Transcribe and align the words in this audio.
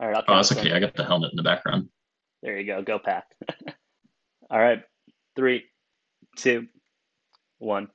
All 0.00 0.06
right, 0.06 0.16
I'll 0.16 0.24
Oh, 0.28 0.36
that's 0.36 0.52
okay. 0.52 0.72
I 0.72 0.78
got 0.78 0.94
the 0.94 1.04
helmet 1.04 1.32
in 1.32 1.36
the 1.36 1.42
background. 1.42 1.88
There 2.42 2.56
you 2.56 2.64
go. 2.64 2.82
Go 2.82 3.00
pack. 3.00 3.24
All 4.50 4.58
right. 4.60 4.82
Three, 5.34 5.64
two, 6.36 6.68
one. 7.58 7.88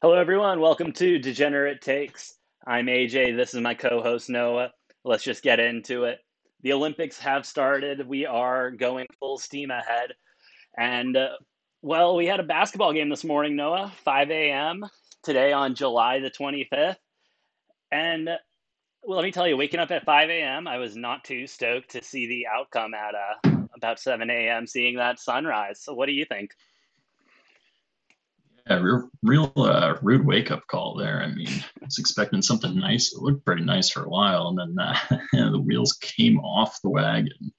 Hello, 0.00 0.14
everyone. 0.14 0.60
Welcome 0.60 0.92
to 0.92 1.18
Degenerate 1.18 1.80
Takes. 1.80 2.36
I'm 2.64 2.86
AJ. 2.86 3.36
This 3.36 3.52
is 3.52 3.60
my 3.62 3.74
co 3.74 4.00
host, 4.00 4.30
Noah. 4.30 4.70
Let's 5.04 5.24
just 5.24 5.42
get 5.42 5.58
into 5.58 6.04
it. 6.04 6.18
The 6.62 6.72
Olympics 6.72 7.18
have 7.18 7.46
started. 7.46 8.06
We 8.06 8.24
are 8.26 8.70
going 8.70 9.06
full 9.18 9.38
steam 9.38 9.72
ahead. 9.72 10.12
And, 10.78 11.16
uh, 11.16 11.30
well, 11.82 12.14
we 12.14 12.26
had 12.26 12.38
a 12.38 12.44
basketball 12.44 12.92
game 12.92 13.08
this 13.08 13.24
morning, 13.24 13.56
Noah, 13.56 13.92
5 14.04 14.30
a.m. 14.30 14.84
today 15.24 15.52
on 15.52 15.74
July 15.74 16.20
the 16.20 16.30
25th. 16.30 16.94
And 17.90 18.28
well, 19.06 19.16
let 19.16 19.24
me 19.24 19.30
tell 19.30 19.46
you, 19.46 19.56
waking 19.56 19.78
up 19.78 19.92
at 19.92 20.04
5 20.04 20.30
a.m., 20.30 20.66
I 20.66 20.78
was 20.78 20.96
not 20.96 21.22
too 21.22 21.46
stoked 21.46 21.90
to 21.90 22.02
see 22.02 22.26
the 22.26 22.48
outcome 22.48 22.92
at 22.92 23.14
uh, 23.14 23.56
about 23.74 24.00
7 24.00 24.28
a.m., 24.28 24.66
seeing 24.66 24.96
that 24.96 25.20
sunrise. 25.20 25.80
So, 25.80 25.94
what 25.94 26.06
do 26.06 26.12
you 26.12 26.24
think? 26.24 26.50
Yeah, 28.68 28.80
real, 28.80 29.08
real 29.22 29.52
uh, 29.56 29.94
rude 30.02 30.26
wake 30.26 30.50
up 30.50 30.66
call 30.66 30.96
there. 30.96 31.22
I 31.22 31.28
mean, 31.28 31.46
I 31.48 31.84
was 31.84 31.98
expecting 31.98 32.42
something 32.42 32.76
nice. 32.76 33.12
It 33.12 33.22
looked 33.22 33.44
pretty 33.44 33.62
nice 33.62 33.88
for 33.88 34.02
a 34.02 34.08
while, 34.08 34.48
and 34.48 34.58
then 34.58 34.84
uh, 34.84 34.96
the 35.52 35.60
wheels 35.60 35.92
came 35.92 36.40
off 36.40 36.82
the 36.82 36.90
wagon. 36.90 37.52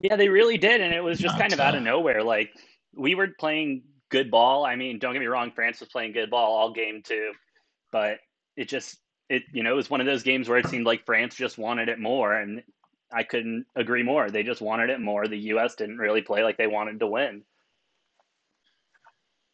Yeah, 0.00 0.16
they 0.16 0.28
really 0.28 0.58
did, 0.58 0.82
and 0.82 0.92
it 0.92 1.02
was 1.02 1.18
just 1.18 1.34
not, 1.34 1.40
kind 1.40 1.54
of 1.54 1.60
out 1.60 1.74
of 1.74 1.82
nowhere. 1.82 2.22
Like 2.22 2.50
we 2.94 3.14
were 3.14 3.28
playing 3.40 3.84
good 4.10 4.30
ball. 4.30 4.66
I 4.66 4.76
mean, 4.76 4.98
don't 4.98 5.14
get 5.14 5.20
me 5.20 5.26
wrong, 5.26 5.52
France 5.52 5.80
was 5.80 5.88
playing 5.88 6.12
good 6.12 6.28
ball 6.28 6.52
all 6.52 6.72
game 6.74 7.02
too, 7.02 7.32
but 7.90 8.18
it 8.58 8.68
just 8.68 8.98
it 9.28 9.42
you 9.52 9.62
know 9.62 9.72
it 9.72 9.76
was 9.76 9.90
one 9.90 10.00
of 10.00 10.06
those 10.06 10.22
games 10.22 10.48
where 10.48 10.58
it 10.58 10.68
seemed 10.68 10.86
like 10.86 11.04
France 11.04 11.34
just 11.34 11.58
wanted 11.58 11.88
it 11.88 11.98
more, 11.98 12.32
and 12.32 12.62
I 13.12 13.22
couldn't 13.22 13.66
agree 13.74 14.02
more. 14.02 14.30
They 14.30 14.42
just 14.42 14.60
wanted 14.60 14.90
it 14.90 15.00
more. 15.00 15.26
The 15.26 15.38
U.S. 15.38 15.74
didn't 15.74 15.98
really 15.98 16.22
play 16.22 16.42
like 16.42 16.56
they 16.56 16.66
wanted 16.66 17.00
to 17.00 17.06
win. 17.06 17.42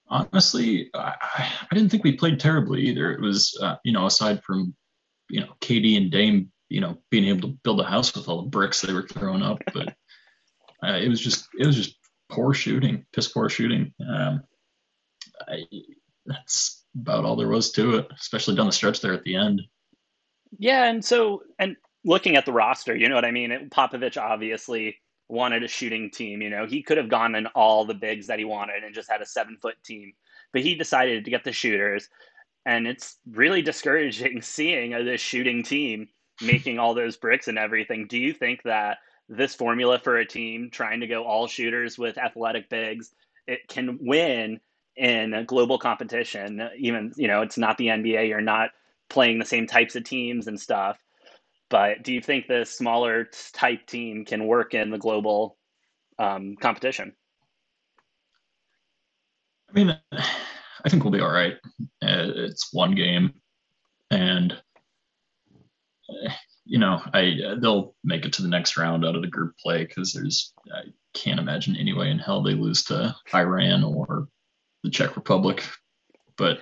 Honestly, 0.09 0.91
I, 0.95 1.15
I 1.71 1.75
didn't 1.75 1.91
think 1.91 2.05
we 2.05 2.17
played 2.17 2.39
terribly 2.39 2.83
either. 2.83 3.13
It 3.13 3.21
was 3.21 3.59
uh, 3.63 3.77
you 3.85 3.93
know 3.93 4.07
aside 4.07 4.43
from 4.45 4.75
you 5.29 5.41
know 5.41 5.55
KD 5.61 5.97
and 5.97 6.11
Dame 6.11 6.53
you 6.69 6.81
know 6.81 6.99
being 7.11 7.25
able 7.25 7.49
to 7.49 7.59
build 7.63 7.81
a 7.81 7.85
house 7.85 8.15
with 8.15 8.29
all 8.29 8.43
the 8.43 8.49
bricks 8.49 8.81
they 8.81 8.93
were 8.93 9.07
throwing 9.07 9.43
up, 9.43 9.59
but 9.73 9.89
uh, 10.85 10.97
it 10.97 11.09
was 11.09 11.21
just 11.21 11.49
it 11.59 11.67
was 11.67 11.77
just 11.77 11.97
poor 12.31 12.53
shooting, 12.55 13.07
piss 13.13 13.29
poor 13.29 13.49
shooting. 13.49 13.93
Um, 14.07 14.43
I, 15.49 15.65
that's 16.27 16.82
about 16.95 17.25
all 17.25 17.37
there 17.37 17.49
was 17.49 17.71
to 17.73 17.97
it, 17.97 18.09
especially 18.19 18.55
down 18.55 18.67
the 18.67 18.73
stretch 18.73 19.01
there 19.01 19.13
at 19.13 19.25
the 19.25 19.37
end. 19.37 19.63
Yeah, 20.59 20.85
and 20.85 21.05
so 21.05 21.43
and 21.59 21.77
looking 22.05 22.37
at 22.37 22.45
the 22.45 22.53
roster, 22.53 22.95
you 22.95 23.09
know 23.09 23.15
what 23.15 23.25
I 23.25 23.31
mean. 23.31 23.71
Popovich 23.71 24.21
obviously 24.21 24.99
wanted 25.29 25.63
a 25.63 25.69
shooting 25.69 26.11
team. 26.11 26.43
You 26.43 26.51
know, 26.51 26.67
he 26.67 26.83
could 26.83 26.99
have 26.99 27.09
gone 27.09 27.35
in 27.35 27.47
all 27.49 27.85
the 27.85 27.95
bigs 27.95 28.27
that 28.27 28.39
he 28.39 28.45
wanted 28.45 28.85
and 28.85 28.95
just 28.95 29.11
had 29.11 29.23
a 29.23 29.27
seven 29.27 29.57
foot 29.61 29.77
team, 29.85 30.13
but 30.53 30.63
he 30.63 30.75
decided 30.75 31.25
to 31.25 31.31
get 31.31 31.45
the 31.45 31.53
shooters. 31.53 32.09
And 32.67 32.87
it's 32.87 33.17
really 33.31 33.63
discouraging 33.63 34.43
seeing 34.43 34.91
this 34.91 35.21
shooting 35.21 35.63
team 35.63 36.09
making 36.41 36.79
all 36.79 36.95
those 36.95 37.17
bricks 37.17 37.49
and 37.49 37.59
everything. 37.59 38.07
Do 38.07 38.19
you 38.19 38.33
think 38.33 38.63
that 38.65 38.99
this 39.29 39.55
formula 39.55 39.99
for 39.99 40.17
a 40.17 40.27
team 40.27 40.69
trying 40.71 41.01
to 41.01 41.07
go 41.07 41.25
all 41.25 41.47
shooters 41.47 41.99
with 41.99 42.19
athletic 42.19 42.69
bigs 42.69 43.15
it 43.47 43.67
can 43.69 43.99
win 44.01 44.61
in 44.97 45.35
a 45.35 45.45
global 45.45 45.79
competition. 45.79 46.69
Even 46.79 47.13
you 47.17 47.29
know, 47.29 47.43
it's 47.43 47.59
not 47.59 47.79
the 47.79 47.87
NBA. 47.87 48.29
You're 48.29 48.41
not 48.41 48.71
playing 49.09 49.39
the 49.39 49.45
same 49.45 49.67
types 49.67 49.97
of 49.97 50.05
teams 50.05 50.47
and 50.47 50.61
stuff. 50.61 50.99
But 51.69 52.03
do 52.03 52.13
you 52.13 52.21
think 52.21 52.47
the 52.47 52.65
smaller 52.65 53.29
type 53.53 53.87
team 53.87 54.25
can 54.25 54.47
work 54.47 54.75
in 54.75 54.91
the 54.91 54.99
global 54.99 55.57
um, 56.19 56.57
competition? 56.57 57.15
I 59.71 59.73
mean, 59.73 59.99
I 60.13 60.89
think 60.89 61.03
we'll 61.03 61.13
be 61.13 61.21
all 61.21 61.31
right. 61.31 61.55
Uh, 62.03 62.29
it's 62.35 62.75
one 62.75 62.95
game, 62.95 63.33
and 64.11 64.55
you 66.67 66.79
know, 66.79 67.01
I 67.15 67.57
they'll 67.61 67.95
make 68.05 68.27
it 68.27 68.35
to 68.35 68.43
the 68.43 68.49
next 68.49 68.77
round 68.77 69.05
out 69.05 69.17
of 69.17 69.23
the 69.23 69.29
group 69.29 69.57
play 69.57 69.87
because 69.87 70.13
there's 70.13 70.53
I 70.75 70.83
can't 71.15 71.41
imagine 71.41 71.77
any 71.77 71.93
way 71.93 72.11
in 72.11 72.19
hell 72.19 72.43
they 72.43 72.55
lose 72.55 72.85
to 72.85 73.15
Iran 73.35 73.83
or 73.83 74.29
the 74.83 74.91
Czech 74.91 75.17
Republic. 75.17 75.65
But 76.37 76.59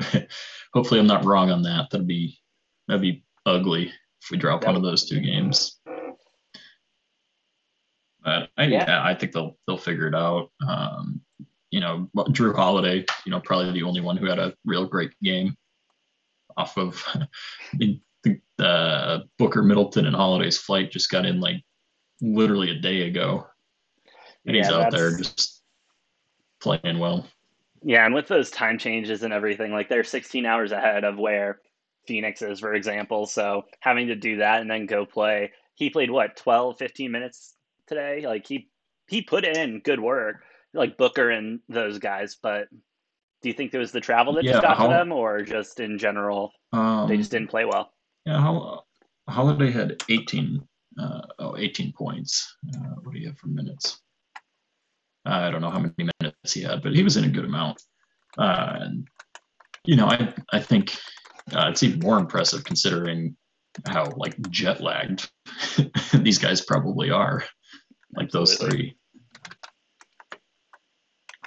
hopefully, 0.72 1.00
I'm 1.00 1.06
not 1.06 1.24
wrong 1.24 1.50
on 1.50 1.62
that. 1.62 1.90
That'd 1.90 2.06
be 2.06 2.38
that'd 2.88 3.02
be 3.02 3.24
ugly 3.46 3.92
if 4.22 4.30
we 4.30 4.36
drop 4.36 4.64
one 4.64 4.76
of 4.76 4.82
those 4.82 5.08
two 5.08 5.20
games. 5.20 5.80
But 8.24 8.48
I, 8.56 8.64
yeah. 8.64 8.84
yeah. 8.86 9.04
I 9.04 9.14
think 9.14 9.32
they'll 9.32 9.56
they'll 9.66 9.76
figure 9.76 10.08
it 10.08 10.14
out. 10.14 10.50
Um, 10.66 11.20
you 11.70 11.80
know, 11.80 12.08
Jrue 12.16 12.54
Holiday, 12.54 13.04
you 13.26 13.30
know, 13.30 13.40
probably 13.40 13.72
the 13.72 13.82
only 13.82 14.00
one 14.00 14.16
who 14.16 14.26
had 14.26 14.38
a 14.38 14.54
real 14.64 14.86
great 14.86 15.12
game 15.22 15.56
off 16.56 16.78
of 16.78 17.04
the, 17.74 18.00
the 18.22 18.64
uh, 18.64 19.20
Booker, 19.38 19.62
Middleton, 19.62 20.06
and 20.06 20.14
Holiday's 20.14 20.56
flight 20.56 20.92
just 20.92 21.10
got 21.10 21.26
in 21.26 21.40
like 21.40 21.62
literally 22.20 22.70
a 22.70 22.80
day 22.80 23.08
ago, 23.08 23.46
and 24.46 24.56
yeah, 24.56 24.62
he's 24.62 24.72
out 24.72 24.92
there 24.92 25.16
just 25.18 25.62
playing 26.60 26.98
well. 26.98 27.26
Yeah, 27.84 28.06
and 28.06 28.14
with 28.14 28.28
those 28.28 28.50
time 28.50 28.78
changes 28.78 29.22
and 29.22 29.32
everything, 29.32 29.70
like 29.70 29.90
they're 29.90 30.04
16 30.04 30.46
hours 30.46 30.72
ahead 30.72 31.04
of 31.04 31.18
where 31.18 31.60
Phoenix 32.06 32.40
is, 32.40 32.60
for 32.60 32.72
example. 32.72 33.26
So 33.26 33.64
having 33.80 34.06
to 34.08 34.16
do 34.16 34.38
that 34.38 34.62
and 34.62 34.70
then 34.70 34.86
go 34.86 35.04
play, 35.04 35.52
he 35.74 35.90
played 35.90 36.10
what 36.10 36.36
12, 36.36 36.78
15 36.78 37.12
minutes 37.12 37.54
today. 37.86 38.24
Like 38.26 38.46
he 38.46 38.70
he 39.06 39.20
put 39.20 39.44
in 39.44 39.80
good 39.80 40.00
work, 40.00 40.36
like 40.72 40.96
Booker 40.96 41.28
and 41.28 41.60
those 41.68 41.98
guys. 41.98 42.38
But 42.42 42.68
do 43.42 43.50
you 43.50 43.54
think 43.54 43.74
it 43.74 43.78
was 43.78 43.92
the 43.92 44.00
travel 44.00 44.32
that 44.34 44.44
yeah, 44.44 44.52
just 44.52 44.62
got 44.62 44.82
to 44.82 44.88
them, 44.88 45.12
or 45.12 45.42
just 45.42 45.78
in 45.78 45.98
general 45.98 46.52
um, 46.72 47.06
they 47.06 47.18
just 47.18 47.30
didn't 47.30 47.50
play 47.50 47.66
well? 47.66 47.92
Yeah, 48.24 48.40
Holiday 49.28 49.70
had 49.70 50.02
18, 50.08 50.66
uh, 50.98 51.20
oh, 51.38 51.56
18 51.56 51.92
points. 51.92 52.56
Uh, 52.74 52.94
what 53.02 53.12
do 53.12 53.20
you 53.20 53.28
have 53.28 53.38
for 53.38 53.48
minutes? 53.48 54.00
I 55.26 55.50
don't 55.50 55.60
know 55.60 55.70
how 55.70 55.78
many 55.78 55.94
minutes 55.96 56.13
he 56.52 56.62
had, 56.62 56.82
but 56.82 56.94
he 56.94 57.02
was 57.02 57.16
in 57.16 57.24
a 57.24 57.28
good 57.28 57.44
amount. 57.44 57.82
Uh, 58.36 58.76
and 58.80 59.08
you 59.84 59.96
know, 59.96 60.06
I 60.06 60.34
I 60.52 60.60
think 60.60 60.96
uh, 61.52 61.68
it's 61.70 61.82
even 61.82 62.00
more 62.00 62.18
impressive 62.18 62.64
considering 62.64 63.36
how 63.86 64.12
like 64.16 64.36
jet 64.50 64.80
lagged 64.80 65.30
these 66.14 66.38
guys 66.38 66.60
probably 66.60 67.10
are, 67.10 67.44
like 68.16 68.30
those 68.30 68.56
three. 68.56 68.96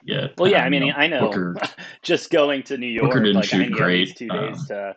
Yeah. 0.03 0.27
Well, 0.37 0.49
yeah. 0.49 0.59
Um, 0.61 0.65
I 0.65 0.69
mean, 0.69 0.87
know, 0.87 0.93
I 0.95 1.07
know. 1.07 1.19
Booker, 1.19 1.55
just 2.01 2.31
going 2.31 2.63
to 2.63 2.77
New 2.77 2.87
York, 2.87 3.09
Booker 3.09 3.23
didn't 3.23 3.35
like, 3.35 3.45
shoot 3.45 3.71
great. 3.73 4.15
Two 4.15 4.29
days 4.29 4.59
um, 4.59 4.65
to 4.67 4.95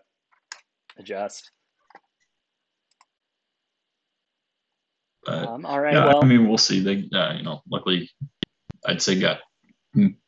adjust. 0.98 1.50
But, 5.24 5.48
um, 5.48 5.66
all 5.66 5.80
right. 5.80 5.94
Yeah, 5.94 6.06
well, 6.06 6.22
I 6.22 6.26
mean, 6.26 6.48
we'll 6.48 6.58
see. 6.58 6.80
They, 6.80 7.08
uh, 7.16 7.34
you 7.34 7.42
know, 7.42 7.62
luckily 7.68 8.08
I'd 8.86 9.02
say 9.02 9.18
got 9.18 9.40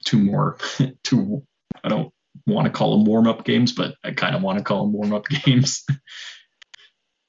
two 0.05 0.19
more, 0.19 0.59
two, 1.03 1.43
I 1.83 1.89
don't 1.89 2.13
want 2.47 2.67
to 2.67 2.73
call 2.73 2.97
them 2.97 3.05
warm 3.05 3.27
up 3.27 3.45
games, 3.45 3.73
but 3.73 3.95
I 4.05 4.13
kind 4.13 4.35
of 4.35 4.43
want 4.43 4.59
to 4.59 4.65
call 4.65 4.83
them 4.83 4.93
warm 4.93 5.13
up 5.13 5.27
games. 5.45 5.85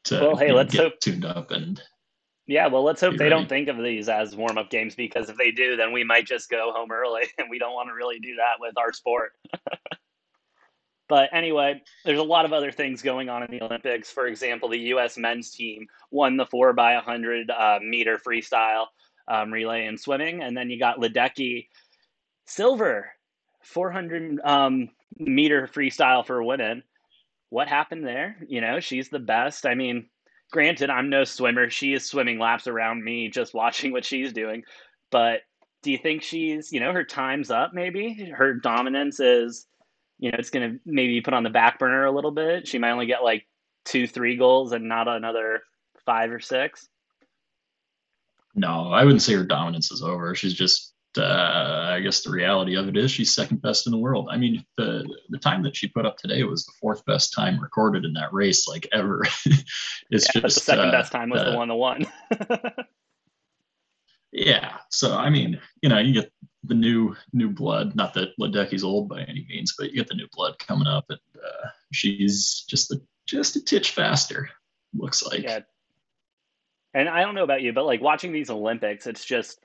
to 0.06 0.20
well, 0.20 0.36
hey, 0.36 0.52
let's 0.52 0.76
hope 0.76 1.00
tuned 1.00 1.26
up 1.26 1.52
and 1.52 1.82
yeah, 2.46 2.68
well, 2.68 2.84
let's 2.84 3.00
hope 3.00 3.16
they 3.16 3.26
ready. 3.26 3.30
don't 3.30 3.48
think 3.48 3.70
of 3.70 3.78
these 3.78 4.10
as 4.10 4.36
warm 4.36 4.58
up 4.58 4.70
games 4.70 4.96
because 4.96 5.30
if 5.30 5.38
they 5.38 5.52
do, 5.52 5.78
then 5.78 5.94
we 5.94 6.04
might 6.04 6.26
just 6.26 6.50
go 6.50 6.74
home 6.76 6.92
early, 6.92 7.24
and 7.38 7.50
we 7.50 7.60
don't 7.60 7.74
want 7.74 7.90
to 7.90 7.94
really 7.94 8.20
do 8.20 8.36
that 8.36 8.56
with 8.60 8.78
our 8.78 8.92
sport. 8.92 9.32
but 11.08 11.30
anyway, 11.32 11.82
there's 12.04 12.20
a 12.20 12.24
lot 12.24 12.44
of 12.44 12.52
other 12.52 12.72
things 12.72 13.02
going 13.02 13.30
on 13.30 13.44
in 13.44 13.52
the 13.52 13.64
Olympics. 13.64 14.12
For 14.12 14.28
example, 14.28 14.68
the 14.68 14.80
U.S. 14.80 15.18
men's 15.18 15.52
team 15.52 15.88
won 16.12 16.36
the 16.36 16.46
four 16.46 16.74
by 16.74 16.96
100 16.96 17.50
uh, 17.50 17.80
meter 17.82 18.18
freestyle 18.18 18.88
um, 19.28 19.52
relay 19.52 19.86
and 19.86 20.00
swimming. 20.00 20.44
And 20.44 20.56
then 20.56 20.70
you 20.70 20.78
got 20.78 21.00
Ledecky 21.00 21.68
silver, 22.46 23.12
400 23.62 24.40
um, 24.44 24.90
meter 25.18 25.68
freestyle 25.68 26.26
for 26.26 26.44
women. 26.44 26.84
What 27.50 27.68
happened 27.68 28.06
there? 28.06 28.38
You 28.48 28.62
know, 28.62 28.80
she's 28.80 29.10
the 29.10 29.20
best. 29.20 29.66
I 29.66 29.76
mean, 29.76 30.08
granted, 30.52 30.90
I'm 30.90 31.10
no 31.10 31.24
swimmer. 31.24 31.70
She 31.70 31.94
is 31.94 32.06
swimming 32.06 32.40
laps 32.40 32.68
around 32.68 33.04
me 33.04 33.30
just 33.30 33.54
watching 33.54 33.92
what 33.92 34.06
she's 34.06 34.34
doing. 34.34 34.64
But 35.12 35.42
do 35.82 35.92
you 35.92 35.98
think 35.98 36.24
she's, 36.24 36.72
you 36.72 36.80
know, 36.80 36.94
her 36.94 37.04
time's 37.04 37.52
up 37.52 37.74
maybe? 37.74 38.32
Her 38.36 38.56
dominance 38.56 39.20
is, 39.20 39.68
you 40.18 40.32
know, 40.32 40.38
it's 40.40 40.50
going 40.50 40.72
to 40.72 40.80
maybe 40.86 41.22
put 41.22 41.34
on 41.34 41.44
the 41.44 41.50
back 41.50 41.78
burner 41.78 42.06
a 42.06 42.12
little 42.12 42.32
bit. 42.32 42.68
She 42.68 42.80
might 42.80 42.92
only 42.92 43.06
get 43.06 43.24
like 43.24 43.46
two, 43.86 44.08
three 44.08 44.38
goals 44.38 44.72
and 44.72 44.88
not 44.88 45.08
another 45.08 45.62
five 46.06 46.32
or 46.32 46.40
six. 46.40 46.88
No, 48.56 48.92
I 48.92 49.04
wouldn't 49.04 49.22
say 49.22 49.34
her 49.34 49.44
dominance 49.44 49.92
is 49.92 50.02
over. 50.02 50.36
She's 50.36 50.54
just 50.54 50.93
uh, 51.18 51.90
I 51.92 52.00
guess 52.00 52.22
the 52.22 52.32
reality 52.32 52.76
of 52.76 52.88
it 52.88 52.98
is 52.98 53.12
she's 53.12 53.34
second 53.34 53.62
best 53.62 53.88
in 53.88 53.92
the 53.92 53.98
world. 53.98 54.30
I 54.32 54.38
mean, 54.38 54.66
the 54.78 55.06
the 55.30 55.38
time 55.38 55.64
that 55.64 55.76
she 55.76 55.88
put 55.88 56.06
up 56.06 56.18
today 56.18 56.44
was 56.44 56.66
the 56.66 56.74
fourth 56.80 57.06
best 57.06 57.34
time 57.34 57.60
recorded 57.60 58.06
in 58.06 58.14
that 58.14 58.34
race, 58.34 58.68
like 58.68 58.88
ever. 58.92 59.24
it's 59.46 60.28
yeah, 60.36 60.42
just 60.42 60.44
the 60.44 60.50
second 60.50 60.90
uh, 60.90 60.92
best 60.92 61.12
time 61.12 61.30
was 61.30 61.42
uh, 61.42 61.52
the 61.52 61.58
one 61.58 61.68
to 61.68 61.76
one. 61.76 62.06
yeah, 64.32 64.78
so 64.90 65.16
I 65.16 65.30
mean, 65.30 65.60
you 65.82 65.90
know, 65.90 66.00
you 66.00 66.14
get 66.14 66.32
the 66.64 66.76
new 66.76 67.16
new 67.32 67.50
blood. 67.50 67.96
Not 67.96 68.14
that 68.16 68.38
Ledecky's 68.40 68.84
old 68.84 69.10
by 69.10 69.22
any 69.22 69.46
means, 69.50 69.76
but 69.78 69.90
you 69.90 69.96
get 69.96 70.08
the 70.08 70.16
new 70.16 70.28
blood 70.34 70.58
coming 70.60 70.88
up, 70.88 71.06
and 71.10 71.20
uh, 71.36 71.68
she's 71.92 72.66
just 72.68 72.92
a 72.92 73.02
just 73.26 73.56
a 73.56 73.64
titch 73.64 73.92
faster. 73.92 74.50
Looks 74.94 75.26
like. 75.26 75.44
Yeah. 75.44 75.60
And 76.96 77.10
I 77.10 77.22
don't 77.22 77.34
know 77.34 77.44
about 77.44 77.64
you, 77.64 77.74
but 77.74 77.86
like 77.86 78.02
watching 78.02 78.32
these 78.32 78.52
Olympics, 78.52 79.08
it's 79.08 79.26
just 79.26 79.60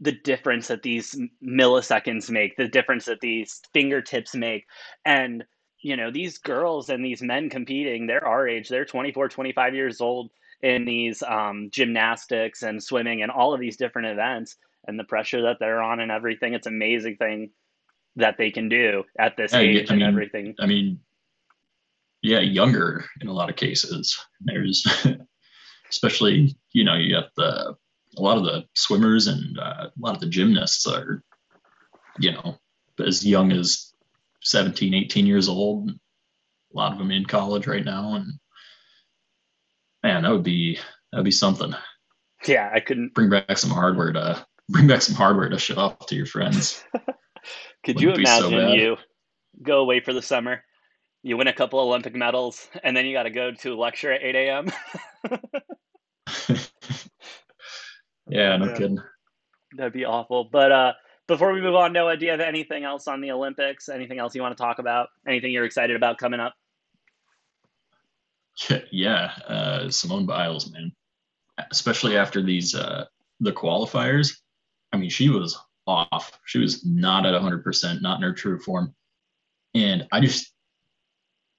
the 0.00 0.12
difference 0.12 0.68
that 0.68 0.82
these 0.82 1.18
milliseconds 1.42 2.30
make, 2.30 2.56
the 2.56 2.68
difference 2.68 3.04
that 3.06 3.20
these 3.20 3.60
fingertips 3.72 4.34
make. 4.34 4.66
And, 5.04 5.44
you 5.82 5.96
know, 5.96 6.10
these 6.10 6.38
girls 6.38 6.88
and 6.88 7.04
these 7.04 7.22
men 7.22 7.50
competing, 7.50 8.06
they're 8.06 8.26
our 8.26 8.48
age, 8.48 8.68
they're 8.68 8.84
24, 8.84 9.28
25 9.28 9.74
years 9.74 10.00
old 10.00 10.30
in 10.62 10.84
these 10.84 11.22
um, 11.22 11.68
gymnastics 11.70 12.62
and 12.62 12.82
swimming 12.82 13.22
and 13.22 13.30
all 13.30 13.54
of 13.54 13.60
these 13.60 13.76
different 13.76 14.08
events 14.08 14.56
and 14.86 14.98
the 14.98 15.04
pressure 15.04 15.42
that 15.42 15.58
they're 15.58 15.82
on 15.82 16.00
and 16.00 16.10
everything. 16.10 16.54
It's 16.54 16.66
amazing 16.66 17.16
thing 17.16 17.50
that 18.16 18.36
they 18.38 18.50
can 18.50 18.68
do 18.68 19.04
at 19.18 19.36
this 19.36 19.52
yeah, 19.52 19.60
age 19.60 19.90
I 19.90 19.94
mean, 19.94 20.02
and 20.02 20.10
everything. 20.10 20.54
I 20.58 20.66
mean, 20.66 21.00
yeah, 22.22 22.40
younger 22.40 23.04
in 23.20 23.28
a 23.28 23.32
lot 23.32 23.50
of 23.50 23.56
cases. 23.56 24.18
There's, 24.40 24.84
especially, 25.90 26.56
you 26.72 26.84
know, 26.84 26.94
you 26.94 27.16
have 27.16 27.30
the 27.36 27.76
a 28.16 28.22
lot 28.22 28.38
of 28.38 28.44
the 28.44 28.64
swimmers 28.74 29.26
and 29.26 29.58
uh, 29.58 29.88
a 29.88 30.00
lot 30.00 30.14
of 30.14 30.20
the 30.20 30.28
gymnasts 30.28 30.86
are, 30.86 31.22
you 32.18 32.32
know, 32.32 32.58
as 32.98 33.24
young 33.24 33.52
as 33.52 33.92
17, 34.42 34.94
18 34.94 35.26
years 35.26 35.48
old. 35.48 35.90
A 35.90 36.76
lot 36.76 36.92
of 36.92 36.98
them 36.98 37.10
in 37.10 37.24
college 37.24 37.66
right 37.66 37.84
now, 37.84 38.14
and 38.14 38.26
man, 40.04 40.22
that 40.22 40.30
would 40.30 40.44
be 40.44 40.78
that 41.10 41.18
would 41.18 41.24
be 41.24 41.32
something. 41.32 41.74
Yeah, 42.46 42.70
I 42.72 42.78
couldn't 42.78 43.12
bring 43.12 43.28
back 43.28 43.58
some 43.58 43.70
hardware 43.70 44.12
to 44.12 44.46
bring 44.68 44.86
back 44.86 45.02
some 45.02 45.16
hardware 45.16 45.48
to 45.48 45.58
show 45.58 45.76
off 45.76 46.06
to 46.06 46.14
your 46.14 46.26
friends. 46.26 46.84
Could 47.84 47.96
Wouldn't 47.96 48.18
you 48.18 48.22
imagine 48.22 48.50
so 48.50 48.72
you 48.72 48.96
go 49.62 49.80
away 49.80 50.00
for 50.00 50.12
the 50.12 50.22
summer, 50.22 50.62
you 51.22 51.36
win 51.36 51.48
a 51.48 51.52
couple 51.52 51.80
Olympic 51.80 52.14
medals, 52.14 52.68
and 52.84 52.96
then 52.96 53.06
you 53.06 53.14
got 53.14 53.24
to 53.24 53.30
go 53.30 53.52
to 53.52 53.74
a 53.74 53.76
lecture 53.76 54.12
at 54.12 54.22
8 54.22 54.34
a.m. 54.36 54.72
Yeah, 58.30 58.56
no 58.56 58.66
yeah. 58.66 58.76
kidding. 58.76 58.98
That'd 59.76 59.92
be 59.92 60.04
awful. 60.04 60.44
But 60.44 60.72
uh, 60.72 60.92
before 61.26 61.52
we 61.52 61.60
move 61.60 61.74
on, 61.74 61.92
Noah, 61.92 62.16
do 62.16 62.24
you 62.24 62.30
have 62.30 62.40
anything 62.40 62.84
else 62.84 63.08
on 63.08 63.20
the 63.20 63.32
Olympics? 63.32 63.88
Anything 63.88 64.18
else 64.18 64.34
you 64.34 64.42
want 64.42 64.56
to 64.56 64.62
talk 64.62 64.78
about? 64.78 65.08
Anything 65.26 65.52
you're 65.52 65.64
excited 65.64 65.96
about 65.96 66.18
coming 66.18 66.40
up? 66.40 66.54
Yeah, 68.92 69.32
uh, 69.48 69.90
Simone 69.90 70.26
Biles, 70.26 70.70
man. 70.70 70.92
Especially 71.70 72.18
after 72.18 72.42
these 72.42 72.74
uh, 72.74 73.06
the 73.40 73.52
qualifiers. 73.52 74.36
I 74.92 74.98
mean, 74.98 75.08
she 75.08 75.30
was 75.30 75.58
off. 75.86 76.38
She 76.44 76.58
was 76.58 76.84
not 76.84 77.24
at 77.24 77.40
100%, 77.40 78.02
not 78.02 78.16
in 78.16 78.22
her 78.22 78.34
true 78.34 78.58
form. 78.58 78.94
And 79.74 80.06
I 80.12 80.20
just, 80.20 80.52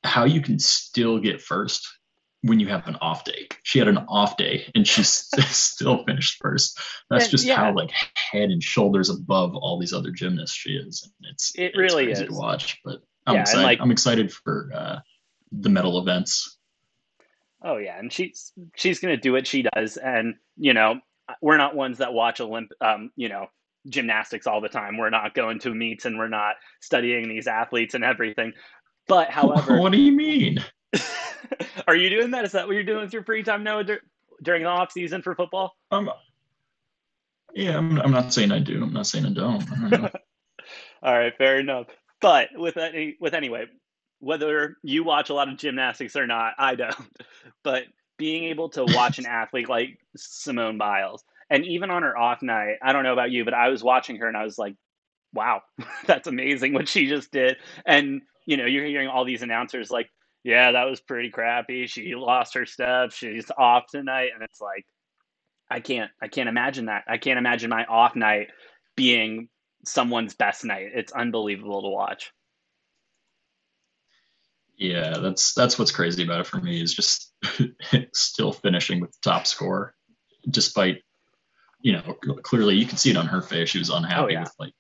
how 0.04 0.26
you 0.26 0.42
can 0.42 0.60
still 0.60 1.20
get 1.20 1.42
first 1.42 1.88
when 2.44 2.60
you 2.60 2.68
have 2.68 2.88
an 2.88 2.98
off 3.02 3.24
day. 3.24 3.48
She 3.64 3.80
had 3.80 3.88
an 3.88 3.98
off 3.98 4.38
day 4.38 4.72
and 4.74 4.88
she 4.88 5.04
still 5.04 6.04
finished 6.06 6.38
first. 6.42 6.80
That's 7.10 7.28
just 7.28 7.46
yeah. 7.46 7.56
how 7.56 7.74
like 7.74 7.92
head 8.32 8.50
and 8.50 8.62
shoulders 8.62 9.10
above 9.10 9.56
all 9.56 9.80
these 9.80 9.94
other 9.94 10.12
gymnasts 10.12 10.56
she 10.56 10.72
is. 10.72 11.04
And 11.04 11.32
it's 11.32 11.54
it 11.56 11.76
really 11.76 12.12
it's 12.12 12.22
is 12.22 12.28
to 12.28 12.34
watch. 12.34 12.80
But 12.84 13.02
I'm 13.26 13.36
yeah, 13.36 13.42
excited. 13.42 13.64
Like, 13.64 13.80
I'm 13.82 13.92
excited 13.92 14.34
for 14.34 14.70
uh, 14.74 15.00
the 15.52 15.70
medal 15.70 16.00
events. 16.00 16.58
Oh 17.64 17.78
yeah, 17.78 18.00
and 18.00 18.12
she's 18.12 18.52
she's 18.76 19.00
gonna 19.00 19.18
do 19.18 19.34
what 19.34 19.46
she 19.46 19.64
does, 19.76 19.98
and 19.98 20.34
you 20.58 20.74
know 20.74 21.00
we're 21.42 21.58
not 21.58 21.76
ones 21.76 22.00
that 22.00 22.14
watch 22.14 22.40
Olymp, 22.40 22.70
um, 22.82 23.12
you 23.16 23.30
know, 23.30 23.48
gymnastics 23.88 24.48
all 24.48 24.62
the 24.62 24.70
time. 24.70 24.98
We're 24.98 25.10
not 25.10 25.34
going 25.34 25.60
to 25.60 25.74
meets 25.74 26.06
and 26.06 26.18
we're 26.18 26.28
not 26.28 26.56
studying 26.82 27.30
these 27.30 27.48
athletes 27.48 27.94
and 27.94 28.04
everything. 28.04 28.54
But 29.08 29.30
however, 29.30 29.80
what 29.80 29.92
do 29.92 30.00
you 30.00 30.12
mean? 30.12 30.64
Are 31.88 31.96
you 31.96 32.10
doing 32.10 32.32
that? 32.32 32.46
Is 32.46 32.52
that 32.54 32.68
what 32.68 32.74
you're 32.74 32.84
doing 32.84 33.02
with 33.02 33.14
your 33.14 33.24
free 33.24 33.44
time 33.44 33.64
now 33.64 33.82
during 33.82 34.64
the 34.64 34.70
off 34.70 34.92
season 34.92 35.22
for 35.22 35.36
football? 35.36 35.76
Um, 35.92 36.10
yeah, 37.54 37.78
I'm, 37.78 38.00
I'm 38.00 38.12
not 38.12 38.34
saying 38.34 38.52
I 38.52 38.60
do. 38.60 38.84
I'm 38.84 38.94
not 38.94 39.08
saying 39.08 39.26
I 39.26 39.30
don't. 39.30 39.64
I 39.94 40.12
All 41.04 41.18
right, 41.18 41.36
fair 41.38 41.60
enough. 41.60 41.88
But 42.22 42.50
with 42.56 42.78
any, 42.78 43.18
with 43.20 43.34
anyway, 43.34 43.66
whether 44.20 44.78
you 44.84 45.04
watch 45.04 45.30
a 45.30 45.34
lot 45.34 45.50
of 45.50 45.58
gymnastics 45.58 46.16
or 46.16 46.28
not, 46.28 46.54
I 46.58 46.76
don't. 46.76 46.96
But 47.64 47.84
being 48.18 48.46
able 48.46 48.70
to 48.70 48.86
watch 48.86 49.20
an 49.20 49.28
athlete 49.28 49.70
like 49.70 50.00
Simone 50.16 50.80
Biles, 50.80 51.24
and 51.50 51.66
even 51.66 51.92
on 51.92 52.02
her 52.02 52.18
off 52.18 52.42
night, 52.42 52.78
I 52.82 52.92
don't 52.94 53.04
know 53.04 53.14
about 53.14 53.30
you, 53.30 53.46
but 53.46 53.54
I 53.54 53.70
was 53.70 53.84
watching 53.84 54.16
her 54.18 54.28
and 54.28 54.38
I 54.38 54.44
was 54.44 54.58
like, 54.58 54.76
wow, 55.34 55.62
that's 56.08 56.28
amazing 56.28 56.74
what 56.74 56.88
she 56.88 57.08
just 57.08 57.32
did. 57.32 57.58
And 57.86 58.22
you 58.46 58.58
know, 58.58 58.66
you're 58.66 58.86
hearing 58.86 59.08
all 59.08 59.26
these 59.26 59.44
announcers 59.44 59.92
like, 59.92 60.10
yeah, 60.44 60.72
that 60.72 60.86
was 60.86 61.00
pretty 61.00 61.30
crappy. 61.30 61.88
She 61.88 62.16
lost 62.16 62.56
her 62.56 62.66
stuff. 62.66 63.14
She's 63.14 63.50
off 63.56 63.86
tonight. 63.92 64.32
And 64.34 64.44
it's 64.44 64.60
like, 64.60 64.86
I 65.70 65.80
can't, 65.80 66.12
I 66.22 66.28
can't 66.28 66.50
imagine 66.50 66.86
that. 66.88 67.04
I 67.08 67.18
can't 67.18 67.38
imagine 67.38 67.70
my 67.70 67.86
off 67.86 68.16
night 68.16 68.48
being 68.96 69.50
someone's 69.86 70.34
best 70.34 70.66
night. 70.66 70.90
It's 70.94 71.12
unbelievable 71.12 71.84
to 71.84 71.90
watch. 71.90 72.32
Yeah, 74.78 75.20
that's 75.20 75.54
that's 75.54 75.78
what's 75.78 75.92
crazy 75.92 76.24
about 76.24 76.40
it 76.40 76.48
for 76.48 76.58
me 76.58 76.82
is 76.82 76.94
just 76.94 77.32
still 78.16 78.52
finishing 78.52 79.00
with 79.00 79.12
the 79.12 79.18
top 79.22 79.46
score, 79.46 79.94
despite 80.50 81.04
you 81.82 81.94
know 81.94 82.16
clearly 82.42 82.76
you 82.76 82.88
can 82.88 82.98
see 82.98 83.12
it 83.12 83.18
on 83.18 83.28
her 83.28 83.44
face. 83.44 83.70
She 83.70 83.78
was 83.78 83.92
unhappy 83.92 84.24
oh, 84.24 84.28
yeah. 84.30 84.40
with 84.40 84.54
like 84.58 84.74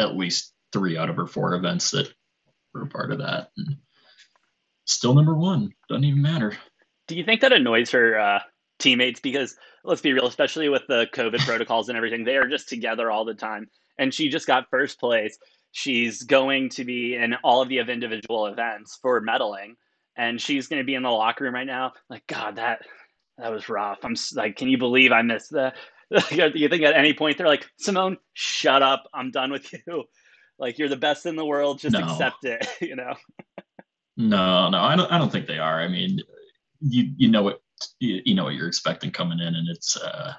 at 0.00 0.16
least 0.16 0.52
three 0.72 0.98
out 0.98 1.10
of 1.10 1.16
her 1.16 1.28
four 1.28 1.54
events 1.54 1.92
that 1.92 2.12
were 2.74 2.82
a 2.82 2.88
part 2.88 3.12
of 3.12 3.18
that. 3.18 3.50
And 3.56 3.76
still 4.86 5.14
number 5.14 5.34
one. 5.34 5.72
Doesn't 5.88 6.04
even 6.04 6.22
matter. 6.22 6.56
Do 7.06 7.16
you 7.16 7.24
think 7.24 7.42
that 7.42 7.52
annoys 7.52 7.90
her 7.90 8.18
uh, 8.18 8.38
teammates? 8.78 9.20
Because 9.20 9.56
let's 9.84 10.00
be 10.00 10.12
real, 10.12 10.26
especially 10.26 10.68
with 10.68 10.82
the 10.88 11.06
COVID 11.12 11.38
protocols 11.46 11.88
and 11.88 11.96
everything, 11.96 12.24
they 12.24 12.36
are 12.36 12.48
just 12.48 12.68
together 12.68 13.10
all 13.10 13.24
the 13.24 13.34
time. 13.34 13.68
And 13.98 14.12
she 14.12 14.28
just 14.28 14.46
got 14.46 14.70
first 14.70 14.98
place. 14.98 15.38
She's 15.72 16.22
going 16.22 16.70
to 16.70 16.84
be 16.84 17.14
in 17.14 17.34
all 17.44 17.60
of 17.60 17.68
the 17.68 17.78
individual 17.78 18.46
events 18.46 18.98
for 19.02 19.20
medaling, 19.20 19.74
and 20.16 20.40
she's 20.40 20.68
going 20.68 20.80
to 20.80 20.86
be 20.86 20.94
in 20.94 21.02
the 21.02 21.10
locker 21.10 21.44
room 21.44 21.54
right 21.54 21.66
now. 21.66 21.92
Like, 22.08 22.26
God, 22.26 22.56
that 22.56 22.80
that 23.36 23.52
was 23.52 23.68
rough. 23.68 23.98
I'm 24.02 24.14
like, 24.34 24.56
can 24.56 24.68
you 24.68 24.78
believe 24.78 25.12
I 25.12 25.20
missed 25.20 25.50
that? 25.50 25.76
you 26.30 26.68
think 26.68 26.82
at 26.82 26.94
any 26.94 27.12
point 27.12 27.36
they're 27.36 27.46
like, 27.46 27.66
Simone, 27.78 28.16
shut 28.32 28.82
up. 28.82 29.04
I'm 29.12 29.30
done 29.30 29.52
with 29.52 29.72
you. 29.72 30.04
Like, 30.58 30.78
you're 30.78 30.88
the 30.88 30.96
best 30.96 31.26
in 31.26 31.36
the 31.36 31.44
world. 31.44 31.80
Just 31.80 31.92
no. 31.92 32.00
accept 32.00 32.46
it. 32.46 32.66
You 32.80 32.96
know. 32.96 33.12
No, 34.16 34.70
no, 34.70 34.78
I 34.78 34.96
don't. 34.96 35.10
I 35.12 35.18
don't 35.18 35.30
think 35.30 35.46
they 35.46 35.58
are. 35.58 35.80
I 35.80 35.88
mean, 35.88 36.20
you 36.80 37.12
you 37.16 37.28
know 37.28 37.42
what 37.42 37.60
you, 38.00 38.34
know 38.34 38.44
what 38.44 38.54
you're 38.54 38.68
expecting 38.68 39.10
coming 39.10 39.40
in, 39.40 39.54
and 39.54 39.68
it's. 39.68 39.96
uh 39.96 40.32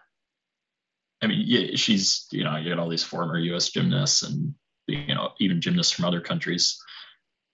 I 1.21 1.27
mean, 1.27 1.43
yeah, 1.45 1.75
she's 1.75 2.27
you 2.31 2.43
know 2.43 2.57
you 2.57 2.69
got 2.69 2.79
all 2.79 2.89
these 2.89 3.03
former 3.03 3.37
U.S. 3.37 3.69
gymnasts 3.69 4.23
and 4.23 4.53
you 4.87 5.13
know 5.13 5.31
even 5.39 5.61
gymnasts 5.61 5.91
from 5.91 6.05
other 6.05 6.21
countries, 6.21 6.79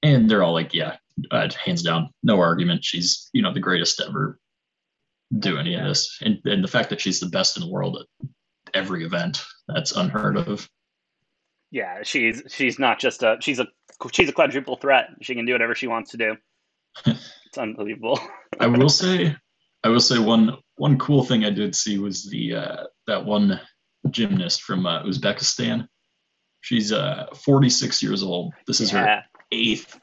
and 0.01 0.29
they're 0.29 0.43
all 0.43 0.53
like, 0.53 0.73
yeah, 0.73 0.97
uh, 1.31 1.49
hands 1.63 1.83
down, 1.83 2.09
no 2.23 2.39
argument. 2.39 2.85
She's 2.85 3.29
you 3.33 3.41
know 3.41 3.53
the 3.53 3.59
greatest 3.59 4.01
ever 4.01 4.39
do 5.37 5.57
any 5.57 5.75
of 5.75 5.85
this, 5.85 6.19
and 6.21 6.39
and 6.45 6.63
the 6.63 6.69
fact 6.69 6.89
that 6.89 7.01
she's 7.01 7.19
the 7.19 7.29
best 7.29 7.57
in 7.57 7.63
the 7.63 7.69
world 7.69 7.97
at 7.97 8.27
every 8.73 9.03
event, 9.05 9.43
that's 9.67 9.91
unheard 9.93 10.37
of. 10.37 10.69
Yeah, 11.71 12.03
she's 12.03 12.43
she's 12.49 12.79
not 12.79 12.99
just 12.99 13.23
a 13.23 13.37
she's 13.41 13.59
a 13.59 13.67
she's 14.11 14.29
a 14.29 14.33
quadruple 14.33 14.77
threat. 14.77 15.09
She 15.21 15.35
can 15.35 15.45
do 15.45 15.53
whatever 15.53 15.75
she 15.75 15.87
wants 15.87 16.11
to 16.11 16.17
do. 16.17 16.35
it's 17.05 17.57
unbelievable. 17.57 18.19
I 18.59 18.67
will 18.67 18.89
say, 19.03 19.35
I 19.83 19.89
will 19.89 19.99
say 19.99 20.19
one 20.19 20.57
one 20.75 20.97
cool 20.97 21.23
thing 21.23 21.45
I 21.45 21.49
did 21.49 21.75
see 21.75 21.97
was 21.97 22.29
the 22.29 22.55
uh, 22.55 22.83
that 23.07 23.25
one 23.25 23.59
gymnast 24.09 24.63
from 24.63 24.85
uh, 24.85 25.03
Uzbekistan. 25.03 25.87
She's 26.61 26.93
uh, 26.93 27.27
46 27.43 28.01
years 28.01 28.23
old. 28.23 28.53
This 28.67 28.79
is 28.79 28.93
yeah. 28.93 29.05
her 29.05 29.23
eighth 29.51 29.99